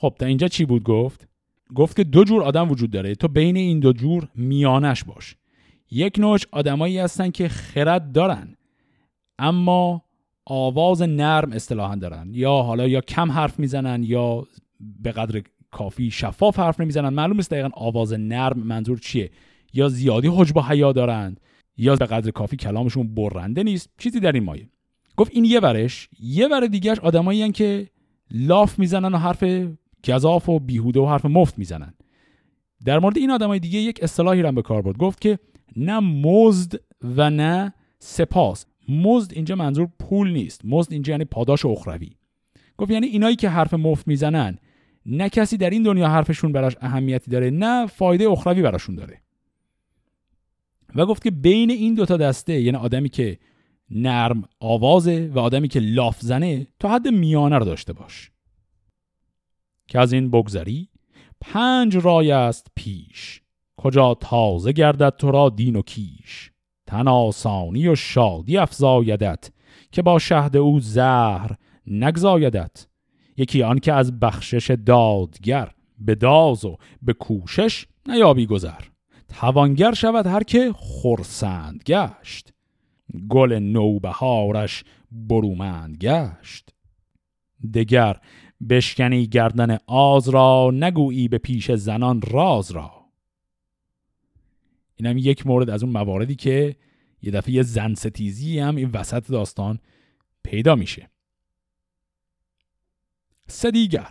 خب 0.00 0.14
تا 0.18 0.26
اینجا 0.26 0.48
چی 0.48 0.64
بود 0.64 0.82
گفت؟ 0.82 1.28
گفت 1.74 1.96
که 1.96 2.04
دو 2.04 2.24
جور 2.24 2.42
آدم 2.42 2.70
وجود 2.70 2.90
داره. 2.90 3.14
تو 3.14 3.28
بین 3.28 3.56
این 3.56 3.80
دو 3.80 3.92
جور 3.92 4.28
میانش 4.34 5.04
باش. 5.04 5.36
یک 5.90 6.18
نوع 6.18 6.38
آدمایی 6.52 6.98
هستن 6.98 7.30
که 7.30 7.48
خرد 7.48 8.12
دارن 8.12 8.56
اما 9.38 10.02
آواز 10.46 11.02
نرم 11.02 11.52
اصطلاحا 11.52 11.94
دارن. 11.94 12.30
یا 12.32 12.52
حالا 12.52 12.88
یا 12.88 13.00
کم 13.00 13.30
حرف 13.32 13.58
می‌زنن 13.58 14.02
یا 14.02 14.46
به 14.80 15.12
قدر 15.12 15.42
کافی 15.70 16.10
شفاف 16.10 16.58
حرف 16.58 16.80
نمی‌زنن. 16.80 17.08
معلوم 17.08 17.36
نیست 17.36 17.50
دقیقا 17.50 17.68
آواز 17.72 18.12
نرم 18.12 18.58
منظور 18.58 18.98
چیه. 18.98 19.30
یا 19.72 19.88
زیادی 19.88 20.28
حجب 20.28 20.56
و 20.56 20.60
حیا 20.60 20.92
دارند 20.92 21.40
یا 21.76 21.96
به 21.96 22.06
قدر 22.06 22.30
کافی 22.30 22.56
کلامشون 22.56 23.14
برنده 23.14 23.62
نیست. 23.62 23.90
چیزی 23.98 24.20
در 24.20 24.32
این 24.32 24.44
مایه. 24.44 24.68
گفت 25.16 25.30
این 25.34 25.44
یه 25.44 25.60
ورش. 25.60 26.08
یه 26.20 26.48
ور 26.48 26.66
دیگهش 26.66 26.98
آدمایی 26.98 27.52
که 27.52 27.86
لاف 28.30 28.78
می‌زنن 28.78 29.14
و 29.14 29.16
حرف 29.16 29.44
گذاف 30.08 30.48
و 30.48 30.58
بیهوده 30.58 31.00
و 31.00 31.06
حرف 31.06 31.24
مفت 31.24 31.58
می‌زنن. 31.58 31.94
در 32.84 32.98
مورد 32.98 33.18
این 33.18 33.30
آدمای 33.30 33.58
دیگه 33.58 33.78
یک 33.78 34.02
اصطلاحی 34.02 34.42
رو 34.42 34.52
به 34.52 34.62
کار 34.62 34.82
برد. 34.82 34.96
گفت 34.96 35.20
که 35.20 35.38
نه 35.76 36.00
مزد 36.00 36.80
و 37.16 37.30
نه 37.30 37.74
سپاس. 37.98 38.66
مزد 38.88 39.32
اینجا 39.34 39.54
منظور 39.54 39.88
پول 39.98 40.32
نیست. 40.32 40.60
مزد 40.64 40.92
اینجا 40.92 41.10
یعنی 41.10 41.24
پاداش 41.24 41.66
اخروی. 41.66 42.10
گفت 42.78 42.90
یعنی 42.90 43.06
اینایی 43.06 43.36
که 43.36 43.48
حرف 43.48 43.74
مفت 43.74 44.08
می‌زنن 44.08 44.58
نه 45.06 45.28
کسی 45.28 45.56
در 45.56 45.70
این 45.70 45.82
دنیا 45.82 46.08
حرفشون 46.08 46.52
براش 46.52 46.76
اهمیتی 46.80 47.30
داره 47.30 47.50
نه 47.50 47.86
فایده 47.86 48.28
اخروی 48.28 48.62
براشون 48.62 48.94
داره. 48.94 49.20
و 50.94 51.06
گفت 51.06 51.22
که 51.22 51.30
بین 51.30 51.70
این 51.70 51.94
دوتا 51.94 52.16
دسته 52.16 52.60
یعنی 52.60 52.78
آدمی 52.78 53.08
که 53.08 53.38
نرم 53.90 54.42
آوازه 54.60 55.30
و 55.34 55.38
آدمی 55.38 55.68
که 55.68 55.80
لاف 55.80 56.20
زنه 56.20 56.66
تا 56.78 56.88
حد 56.88 57.08
میانه 57.08 57.58
رو 57.58 57.64
داشته 57.64 57.92
باش. 57.92 58.30
که 59.88 59.98
از 59.98 60.12
این 60.12 60.30
بگذری 60.30 60.88
پنج 61.40 61.96
رای 61.96 62.30
است 62.32 62.66
پیش. 62.74 63.42
کجا 63.76 64.14
تازه 64.14 64.72
گردد 64.72 65.16
تو 65.16 65.30
را 65.30 65.48
دین 65.48 65.76
و 65.76 65.82
کیش؟ 65.82 66.50
تن 66.86 67.08
آسانی 67.08 67.88
و 67.88 67.94
شادی 67.94 68.56
افزایدت 68.56 69.50
که 69.92 70.02
با 70.02 70.18
شهد 70.18 70.56
او 70.56 70.80
زهر 70.80 71.56
نگزایدت. 71.86 72.86
یکی 73.36 73.62
آن 73.62 73.78
که 73.78 73.92
از 73.92 74.20
بخشش 74.20 74.70
دادگر 74.86 75.70
به 75.98 76.14
داز 76.14 76.64
و 76.64 76.76
به 77.02 77.12
کوشش 77.12 77.86
نیابی 78.06 78.46
گذر. 78.46 78.80
توانگر 79.28 79.94
شود 79.94 80.26
هر 80.26 80.42
که 80.42 80.72
خرسند 80.76 81.82
گشت. 81.86 82.52
گل 83.28 83.52
نوبهارش 83.52 84.84
برومند 85.12 85.96
گشت. 85.96 86.70
دگر 87.74 88.16
بشکنی 88.70 89.26
گردن 89.26 89.78
آز 89.86 90.28
را 90.28 90.70
نگویی 90.74 91.28
به 91.28 91.38
پیش 91.38 91.72
زنان 91.72 92.22
راز 92.22 92.70
را. 92.70 92.98
این 94.96 95.06
هم 95.06 95.18
یک 95.18 95.46
مورد 95.46 95.70
از 95.70 95.82
اون 95.82 95.92
مواردی 95.92 96.34
که 96.34 96.76
یه 97.22 97.30
دفعه 97.30 97.54
یه 97.54 97.62
زن 97.62 97.94
ستیزی 97.94 98.58
هم 98.58 98.76
این 98.76 98.90
وسط 98.90 99.30
داستان 99.30 99.78
پیدا 100.42 100.74
میشه. 100.74 101.10
سه 103.46 103.70
دیگر. 103.70 104.08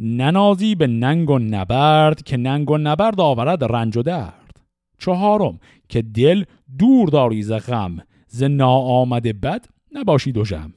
ننازی 0.00 0.74
به 0.74 0.86
ننگ 0.86 1.30
و 1.30 1.38
نبرد 1.38 2.22
که 2.22 2.36
ننگ 2.36 2.70
و 2.70 2.78
نبرد 2.78 3.20
آورد 3.20 3.64
رنج 3.64 3.96
و 3.96 4.02
درد. 4.02 4.60
چهارم. 4.98 5.58
که 5.88 6.02
دل 6.02 6.44
دور 6.78 7.08
داری 7.08 7.42
ز 7.42 7.52
غم 7.52 7.98
ز 8.26 8.42
ناآمده 8.42 9.32
بد 9.32 9.66
نباشی 9.92 10.32
دو 10.32 10.44
جم 10.44 10.72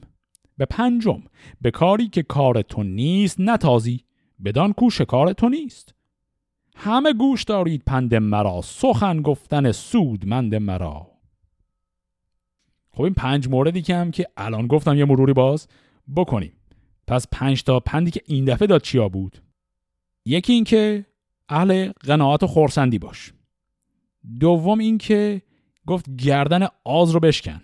به 0.56 0.64
پنجم 0.64 1.22
به 1.60 1.70
کاری 1.70 2.08
که 2.08 2.22
کار 2.22 2.62
تو 2.62 2.82
نیست 2.82 3.40
نتازی 3.40 4.04
بدان 4.44 4.72
کو 4.72 4.88
کار 5.08 5.32
تو 5.32 5.48
نیست. 5.48 5.94
همه 6.76 7.12
گوش 7.12 7.44
دارید 7.44 7.82
پند 7.86 8.14
مرا 8.14 8.60
سخن 8.62 9.22
گفتن 9.22 9.72
سودمند 9.72 10.54
مرا. 10.54 11.10
خب 12.90 13.02
این 13.02 13.14
پنج 13.14 13.48
موردی 13.48 13.82
که 13.82 13.96
هم 13.96 14.10
که 14.10 14.26
الان 14.36 14.66
گفتم 14.66 14.96
یه 14.96 15.04
مروری 15.04 15.32
باز 15.32 15.68
بکنیم. 16.16 16.52
پس 17.06 17.26
پنج 17.32 17.62
تا 17.62 17.80
پندی 17.80 18.10
که 18.10 18.20
این 18.26 18.44
دفعه 18.44 18.66
داد 18.66 18.82
چیا 18.82 19.08
بود؟ 19.08 19.42
یکی 20.24 20.52
این 20.52 20.64
که 20.64 21.06
اهل 21.48 21.92
قناعت 21.92 22.42
و 22.42 22.46
خورسندی 22.46 22.98
باش. 22.98 23.32
دوم 24.40 24.78
این 24.78 24.98
که 24.98 25.42
گفت 25.86 26.16
گردن 26.16 26.66
آز 26.84 27.10
رو 27.10 27.20
بشکن. 27.20 27.62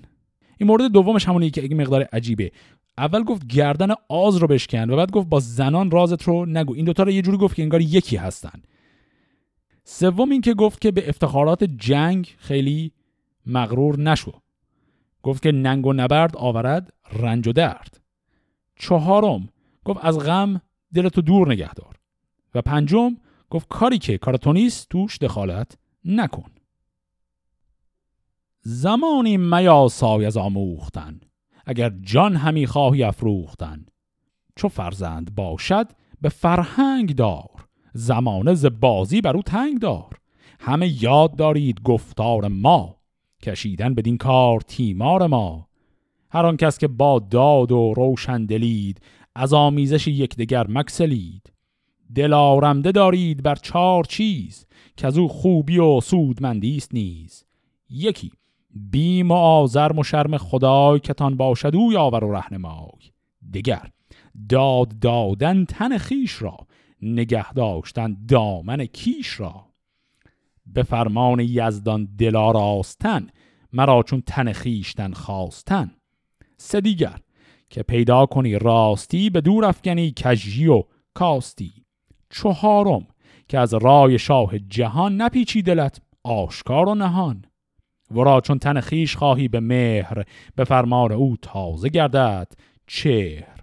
این 0.59 0.66
مورد 0.66 0.93
دومش 0.93 1.28
همونی 1.28 1.51
که 1.51 1.64
اگه 1.64 1.76
مقدار 1.76 2.03
عجیبه. 2.03 2.53
اول 3.01 3.22
گفت 3.22 3.46
گردن 3.46 3.88
آز 4.09 4.36
رو 4.36 4.46
بشکن 4.46 4.90
و 4.90 4.96
بعد 4.96 5.11
گفت 5.11 5.28
با 5.28 5.40
زنان 5.40 5.90
رازت 5.90 6.22
رو 6.22 6.46
نگو. 6.46 6.74
این 6.74 6.84
دوتا 6.84 7.03
رو 7.03 7.11
یه 7.11 7.22
جوری 7.22 7.38
گفت 7.38 7.57
که 7.57 7.62
انگار 7.62 7.80
یکی 7.80 8.16
هستن. 8.16 8.62
سوم 9.84 10.30
این 10.30 10.40
که 10.40 10.55
گفت 10.55 10.80
که 10.80 10.90
به 10.90 11.09
افتخارات 11.09 11.64
جنگ 11.64 12.34
خیلی 12.38 12.92
مغرور 13.46 13.98
نشو. 13.98 14.32
گفت 15.22 15.42
که 15.42 15.53
ننگ 15.53 15.86
و 15.86 15.92
نبرد 15.92 16.36
آورد 16.36 16.92
رنج 17.12 17.48
و 17.48 17.53
درد. 17.53 18.01
چهارم 18.76 19.48
گفت 19.84 20.01
از 20.03 20.18
غم 20.18 20.61
دلتو 20.94 21.22
دور 21.22 21.53
نگه 21.53 21.74
دار. 21.74 21.96
و 22.55 22.62
پنجم 22.62 23.16
گفت 23.51 23.68
کاری 23.68 23.98
که 23.98 24.18
کار 24.18 24.36
توش 24.90 25.18
دخالت 25.18 25.78
نکن. 26.05 26.51
زمانی 28.62 29.36
میاسای 29.36 30.26
از 30.26 30.36
آموختن. 30.36 31.20
اگر 31.70 31.92
جان 32.02 32.36
همی 32.36 32.66
خواهی 32.66 33.02
افروختن. 33.02 33.86
چو 34.56 34.68
فرزند 34.68 35.34
باشد 35.34 35.86
به 36.20 36.28
فرهنگ 36.28 37.14
دار. 37.14 37.68
زمانه 37.94 38.54
ز 38.54 38.66
بازی 38.80 39.20
بر 39.20 39.36
او 39.36 39.42
تنگ 39.42 39.78
دار. 39.78 40.16
همه 40.60 41.02
یاد 41.02 41.36
دارید 41.36 41.82
گفتار 41.82 42.48
ما. 42.48 42.96
کشیدن 43.42 43.94
بدین 43.94 44.16
کار 44.16 44.60
تیمار 44.60 45.26
ما. 45.26 45.68
هر 46.30 46.46
آن 46.46 46.56
کس 46.56 46.78
که 46.78 46.88
با 46.88 47.18
داد 47.18 47.72
و 47.72 47.94
روشن 47.96 48.46
دلید 48.46 49.00
از 49.34 49.52
آمیزش 49.52 50.08
یکدیگر 50.08 50.66
مکسلید. 50.68 51.52
دل 52.14 52.32
آرمده 52.32 52.92
دارید 52.92 53.42
بر 53.42 53.54
چهار 53.54 54.04
چیز 54.04 54.66
که 54.96 55.06
از 55.06 55.18
او 55.18 55.28
خوبی 55.28 55.78
و 55.78 56.00
سودمندی 56.00 56.76
است 56.76 56.94
نیز. 56.94 57.44
یکی 57.90 58.30
بیم 58.74 59.30
و 59.30 59.34
آزرم 59.34 59.98
و 59.98 60.02
شرم 60.02 60.38
خدای 60.38 61.00
کتان 61.00 61.36
باشد 61.36 61.76
او 61.76 61.92
یاور 61.92 62.24
و 62.24 62.32
رهنمای. 62.32 63.12
دیگر 63.50 63.90
داد 64.48 64.98
دادن 64.98 65.64
تن 65.64 65.98
خیش 65.98 66.42
را 66.42 66.56
نگه 67.02 67.52
داشتن 67.52 68.16
دامن 68.28 68.86
کیش 68.86 69.40
را. 69.40 69.66
به 70.66 70.82
فرمان 70.82 71.40
یزدان 71.40 72.08
دلا 72.18 72.50
راستن 72.50 73.26
مرا 73.72 74.02
چون 74.02 74.22
تن 74.26 74.52
خیشتن 74.52 75.12
خواستن. 75.12 75.90
سه 76.56 76.80
دیگر 76.80 77.18
که 77.70 77.82
پیدا 77.82 78.26
کنی 78.26 78.58
راستی 78.58 79.30
به 79.30 79.40
دور 79.40 79.64
افکنی 79.64 80.14
کجی 80.24 80.66
و 80.66 80.84
کاستی. 81.14 81.72
چهارم 82.30 83.06
که 83.48 83.58
از 83.58 83.74
رای 83.74 84.18
شاه 84.18 84.58
جهان 84.58 85.16
نپیچی 85.16 85.62
دلت 85.62 86.00
آشکار 86.24 86.88
و 86.88 86.94
نهان. 86.94 87.44
ورا 88.11 88.40
چون 88.40 88.58
تن 88.58 88.80
خیش 88.80 89.16
خواهی 89.16 89.48
به 89.48 89.61
مهر 89.61 90.24
به 90.56 90.64
فرمان 90.64 91.12
او 91.12 91.36
تازه 91.42 91.88
گردد 91.88 92.52
چهر. 92.86 93.61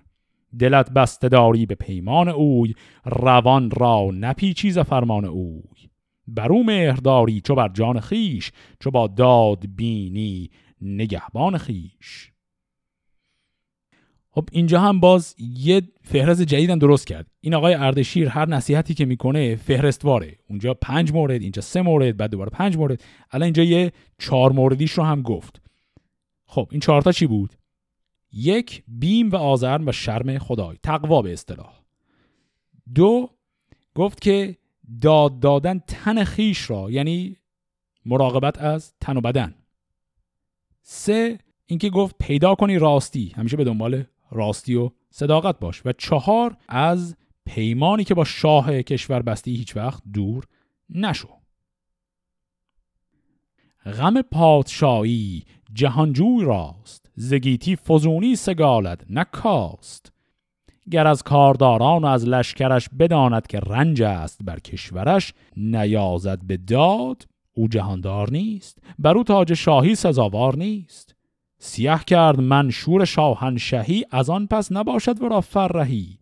دلت 0.60 0.92
بسته 0.92 1.30
داری 1.30 1.66
به 1.66 1.76
پیمان 1.76 2.30
اوی 2.30 2.74
روان 3.06 3.72
را 3.72 4.10
نپیچیز 4.14 4.80
فرمان 4.80 5.26
اوی. 5.26 5.90
بر 6.28 6.52
او 6.52 6.64
مهرداری 6.64 7.42
چو 7.42 7.56
بر 7.56 7.70
جان 7.70 8.00
خیش 8.00 8.52
چو 8.80 8.92
با 8.92 9.08
داد 9.08 9.64
بینی 9.76 10.50
نگهبان 10.82 11.58
خیش 11.58 12.32
خب 14.32 14.50
اینجا 14.52 14.82
هم 14.82 15.00
باز 15.00 15.36
یه 15.40 15.82
فهرست 16.04 16.42
جدیدم 16.42 16.80
درست 16.80 17.08
کرد. 17.08 17.28
این 17.42 17.54
آقای 17.54 17.74
اردشیر 17.74 18.30
هر 18.30 18.50
نصیحتی 18.50 18.94
که 18.94 19.06
می‌کنه 19.06 19.56
فهرستواره. 19.56 20.38
اونجا 20.50 20.74
پنج 20.74 21.12
مورد 21.12 21.42
اینجا 21.42 21.62
سه 21.62 21.82
مورد 21.82 22.18
بعد 22.18 22.32
دوباره 22.32 22.50
پنج 22.50 22.78
مورد. 22.78 23.04
الان 23.32 23.44
اینجا 23.44 23.64
یه 23.64 23.92
چهار 24.20 24.52
موردیش 24.52 24.92
رو 24.92 25.04
هم 25.04 25.22
گفت. 25.22 25.62
خب 26.46 26.68
این 26.72 26.80
چهارتا 26.80 27.12
چی 27.12 27.28
بود؟ 27.28 27.54
یک 28.34 28.84
بیم 28.88 29.30
و 29.30 29.36
آزرم 29.36 29.88
و 29.88 29.92
شرم 29.92 30.38
خدای. 30.38 30.78
تقوا 30.84 31.22
به 31.22 31.34
اصطلاح. 31.34 31.74
دو 32.96 33.30
گفت 33.96 34.22
که 34.22 34.58
داد 35.02 35.40
دادن 35.40 35.80
تن 35.88 36.24
خیش 36.24 36.70
را 36.70 36.92
یعنی 36.92 37.38
مراقبت 38.06 38.58
از 38.58 38.94
تن 39.02 39.18
و 39.18 39.22
بدن. 39.22 39.56
سه 40.82 41.40
اینکه 41.66 41.90
گفت 41.90 42.16
پیدا 42.20 42.56
کنی 42.56 42.78
راستی. 42.78 43.34
همیشه 43.36 43.58
به 43.58 43.64
دنبال 43.64 44.04
راستی 44.32 44.76
و 44.76 44.90
صداقت 45.10 45.60
باش. 45.60 45.82
و 45.86 45.92
چهار 45.92 46.58
از 46.70 47.16
پیمانی 47.46 48.04
که 48.04 48.14
با 48.14 48.24
شاه 48.24 48.82
کشور 48.84 49.22
بستی 49.22 49.56
هیچ 49.56 49.78
وقت 49.78 50.04
دور 50.14 50.44
نشو. 50.90 51.30
غم 53.86 54.22
پادشاهی 54.22 55.44
جهانجوی 55.74 56.46
راست 56.46 57.12
زگیتی 57.16 57.76
فزونی 57.76 58.36
سگالد 58.36 59.06
نکاست. 59.10 60.12
گر 60.92 61.08
از 61.08 61.24
کارداران 61.24 62.04
و 62.04 62.08
از 62.08 62.28
لشکرش 62.28 62.90
بداند 63.00 63.48
که 63.48 63.60
رنج 63.60 64.02
است 64.02 64.40
بر 64.44 64.60
کشورش 64.60 65.34
نیازد 65.58 66.40
به 66.44 66.58
داد 66.58 67.28
او 67.54 67.68
جهاندار 67.68 68.32
نیست. 68.32 68.80
بر 69.00 69.18
او 69.18 69.24
تاج 69.24 69.54
شاهی 69.54 69.96
سزاوار 69.96 70.58
نیست. 70.58 71.16
سیه 71.60 72.00
کرد 72.08 72.40
منشور 72.40 73.06
شاهنشهی 73.06 74.06
از 74.12 74.30
آن 74.30 74.48
پس 74.48 74.72
نباشد 74.72 75.22
ورا 75.22 75.42
فرهی. 75.42 76.20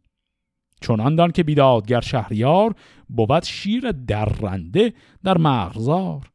چنان 0.82 1.16
دان 1.16 1.32
که 1.32 1.44
بیدادگر 1.44 2.02
شهریار 2.02 2.76
بود 3.10 3.44
شیر 3.44 3.92
درنده 3.92 4.94
در 5.24 5.38
مغزار. 5.38 6.32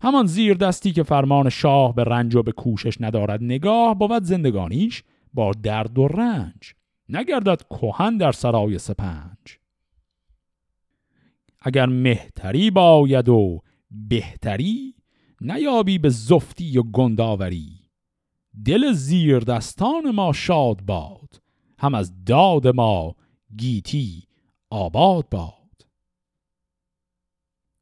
همان 0.00 0.26
زیر 0.26 0.54
دستی 0.54 0.92
که 0.92 1.02
فرمان 1.02 1.48
شاه 1.48 1.94
به 1.94 2.04
رنج 2.04 2.34
و 2.34 2.42
به 2.42 2.52
کوشش 2.52 3.00
ندارد 3.00 3.42
نگاه 3.42 3.98
بود 3.98 4.22
زندگانیش 4.22 5.02
با 5.34 5.52
درد 5.52 5.98
و 5.98 6.08
رنج. 6.08 6.74
نگردد 7.08 7.62
کهن 7.70 8.16
در 8.16 8.32
سرای 8.32 8.78
سپنج. 8.78 9.58
اگر 11.60 11.86
مهتری 11.86 12.70
باید 12.70 13.28
و 13.28 13.60
بهتری 13.90 14.94
نیابی 15.40 15.98
به 15.98 16.08
زفتی 16.08 16.78
و 16.78 16.82
گنداوری. 16.82 17.81
دل 18.64 18.92
زیر 18.92 19.38
دستان 19.38 20.10
ما 20.10 20.32
شاد 20.32 20.80
باد 20.82 21.42
هم 21.78 21.94
از 21.94 22.24
داد 22.24 22.68
ما 22.68 23.16
گیتی 23.56 24.22
آباد 24.70 25.28
باد. 25.28 25.52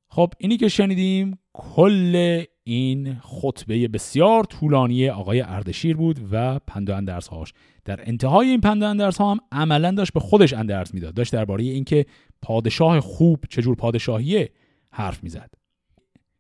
خب 0.09 0.33
اینی 0.39 0.57
که 0.57 0.69
شنیدیم 0.69 1.39
کل 1.53 2.45
این 2.65 3.15
خطبه 3.15 3.89
بسیار 3.89 4.45
طولانی 4.45 5.09
آقای 5.09 5.41
اردشیر 5.41 5.97
بود 5.97 6.21
و 6.33 6.59
پند 6.59 6.91
و 6.91 6.95
اندرس 6.95 7.29
هاش 7.29 7.53
در 7.85 8.09
انتهای 8.09 8.49
این 8.49 8.61
پند 8.61 8.83
و 8.83 8.87
اندرس 8.87 9.19
ها 9.19 9.31
هم 9.31 9.39
عملا 9.53 9.91
داشت 9.91 10.13
به 10.13 10.21
خودش 10.21 10.53
اندرس 10.53 10.95
می‌داد. 10.95 11.15
داشت 11.15 11.33
درباره 11.33 11.65
اینکه 11.65 12.07
پادشاه 12.43 13.01
خوب 13.01 13.45
چجور 13.51 13.77
پادشاهیه 13.77 14.53
حرف 14.91 15.25
می‌زد. 15.25 15.51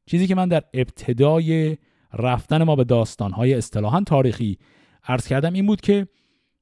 چیزی 0.06 0.26
که 0.26 0.34
من 0.34 0.48
در 0.48 0.64
ابتدای 0.74 1.76
رفتن 2.14 2.62
ما 2.62 2.76
به 2.76 2.84
داستانهای 2.84 3.54
اصطلاحا 3.54 4.00
تاریخی. 4.00 4.58
عرض 5.04 5.26
کردم 5.26 5.52
این 5.52 5.66
بود 5.66 5.80
که 5.80 6.06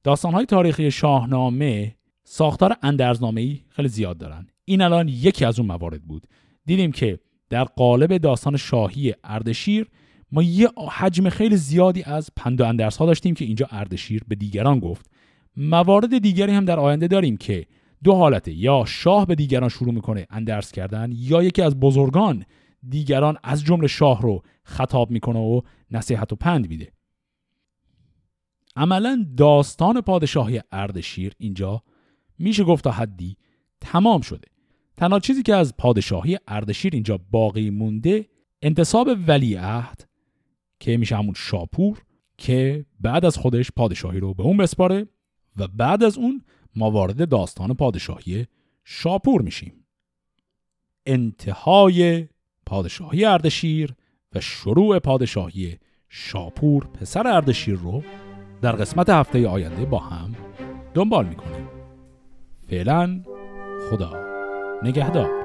داستانهای 0.03 0.45
تاریخی 0.45 0.91
شاهنامه 0.91 1.95
ساختار 2.23 2.75
اندرزنامه‌ای 2.83 3.61
خیلی 3.69 3.87
زیاد 3.87 4.17
دارن. 4.17 4.47
این 4.65 4.81
الان 4.81 5.07
یکی 5.07 5.45
از 5.45 5.59
اون 5.59 5.67
موارد 5.67 6.03
بود. 6.03 6.27
دیدیم 6.65 6.91
که 6.91 7.19
در 7.49 7.63
قالب 7.63 8.17
داستان 8.17 8.57
شاهی 8.57 9.13
اردشیر 9.23 9.87
ما 10.31 10.43
یه 10.43 10.69
حجم 10.91 11.29
خیلی 11.29 11.57
زیادی 11.57 12.03
از 12.03 12.29
پند 12.35 12.61
و 12.61 12.65
اندرس 12.65 12.97
ها 12.97 13.05
داشتیم 13.05 13.35
که 13.35 13.45
اینجا 13.45 13.67
اردشیر 13.71 14.23
به 14.27 14.35
دیگران 14.35 14.79
گفت. 14.79 15.11
موارد 15.57 16.17
دیگری 16.17 16.51
هم 16.51 16.65
در 16.65 16.79
آینده 16.79 17.07
داریم 17.07 17.37
که 17.37 17.65
دو 18.03 18.13
حالته 18.13 18.53
یا 18.53 18.83
شاه 18.87 19.25
به 19.25 19.35
دیگران 19.35 19.69
شروع 19.69 19.93
می‌کنه 19.93 20.27
اندرس 20.29 20.71
کردن 20.71 21.11
یا 21.15 21.43
یکی 21.43 21.61
از 21.61 21.79
بزرگان 21.79 22.45
دیگران 22.89 23.37
از 23.43 23.63
جمله 23.63 23.87
شاه 23.87 24.21
رو 24.21 24.43
خطاب 24.63 25.11
می‌کنه 25.11 25.39
و 25.39 25.61
نصیحت 25.91 26.33
و 26.33 26.35
پند 26.35 26.69
میده. 26.69 26.91
عملا 28.75 29.27
داستان 29.37 30.01
پادشاهی 30.01 30.61
اردشیر 30.71 31.33
اینجا 31.37 31.83
میشه 32.39 32.63
گفت 32.63 32.83
تا 32.83 32.91
حدی 32.91 33.37
تمام 33.81 34.21
شده. 34.21 34.47
تنها 34.97 35.19
چیزی 35.19 35.43
که 35.43 35.55
از 35.55 35.77
پادشاهی 35.77 36.37
اردشیر 36.47 36.93
اینجا 36.93 37.19
باقی 37.31 37.69
مونده 37.69 38.29
انتصاب 38.61 39.09
ولیعهد 39.27 40.09
که 40.79 40.97
میشه 40.97 41.15
همون 41.15 41.33
شاپور 41.37 42.03
که 42.37 42.85
بعد 42.99 43.25
از 43.25 43.37
خودش 43.37 43.71
پادشاهی 43.71 44.19
رو 44.19 44.33
به 44.33 44.43
اون 44.43 44.57
بسپاره 44.57 45.07
و 45.57 45.67
بعد 45.67 46.03
از 46.03 46.17
اون 46.17 46.43
ما 46.75 46.91
وارد 46.91 47.29
داستان 47.29 47.73
پادشاهی 47.73 48.45
شاپور 48.83 49.41
میشیم. 49.41 49.73
انتهای 51.05 52.27
پادشاهی 52.69 53.25
اردشیر 53.25 53.93
و 54.35 54.39
شروع 54.39 54.99
پادشاهی 54.99 55.77
شاپور 56.09 56.85
پسر 56.85 57.27
اردشیر 57.27 57.75
رو 57.75 58.03
در 58.61 58.71
قسمت 58.71 59.09
هفته 59.09 59.47
آینده 59.47 59.85
با 59.85 59.99
هم 59.99 60.35
دنبال 60.93 61.25
می‌کنیم. 61.25 61.67
فعلا 62.69 63.23
خدا 63.89 64.13
نگهدار. 64.83 65.38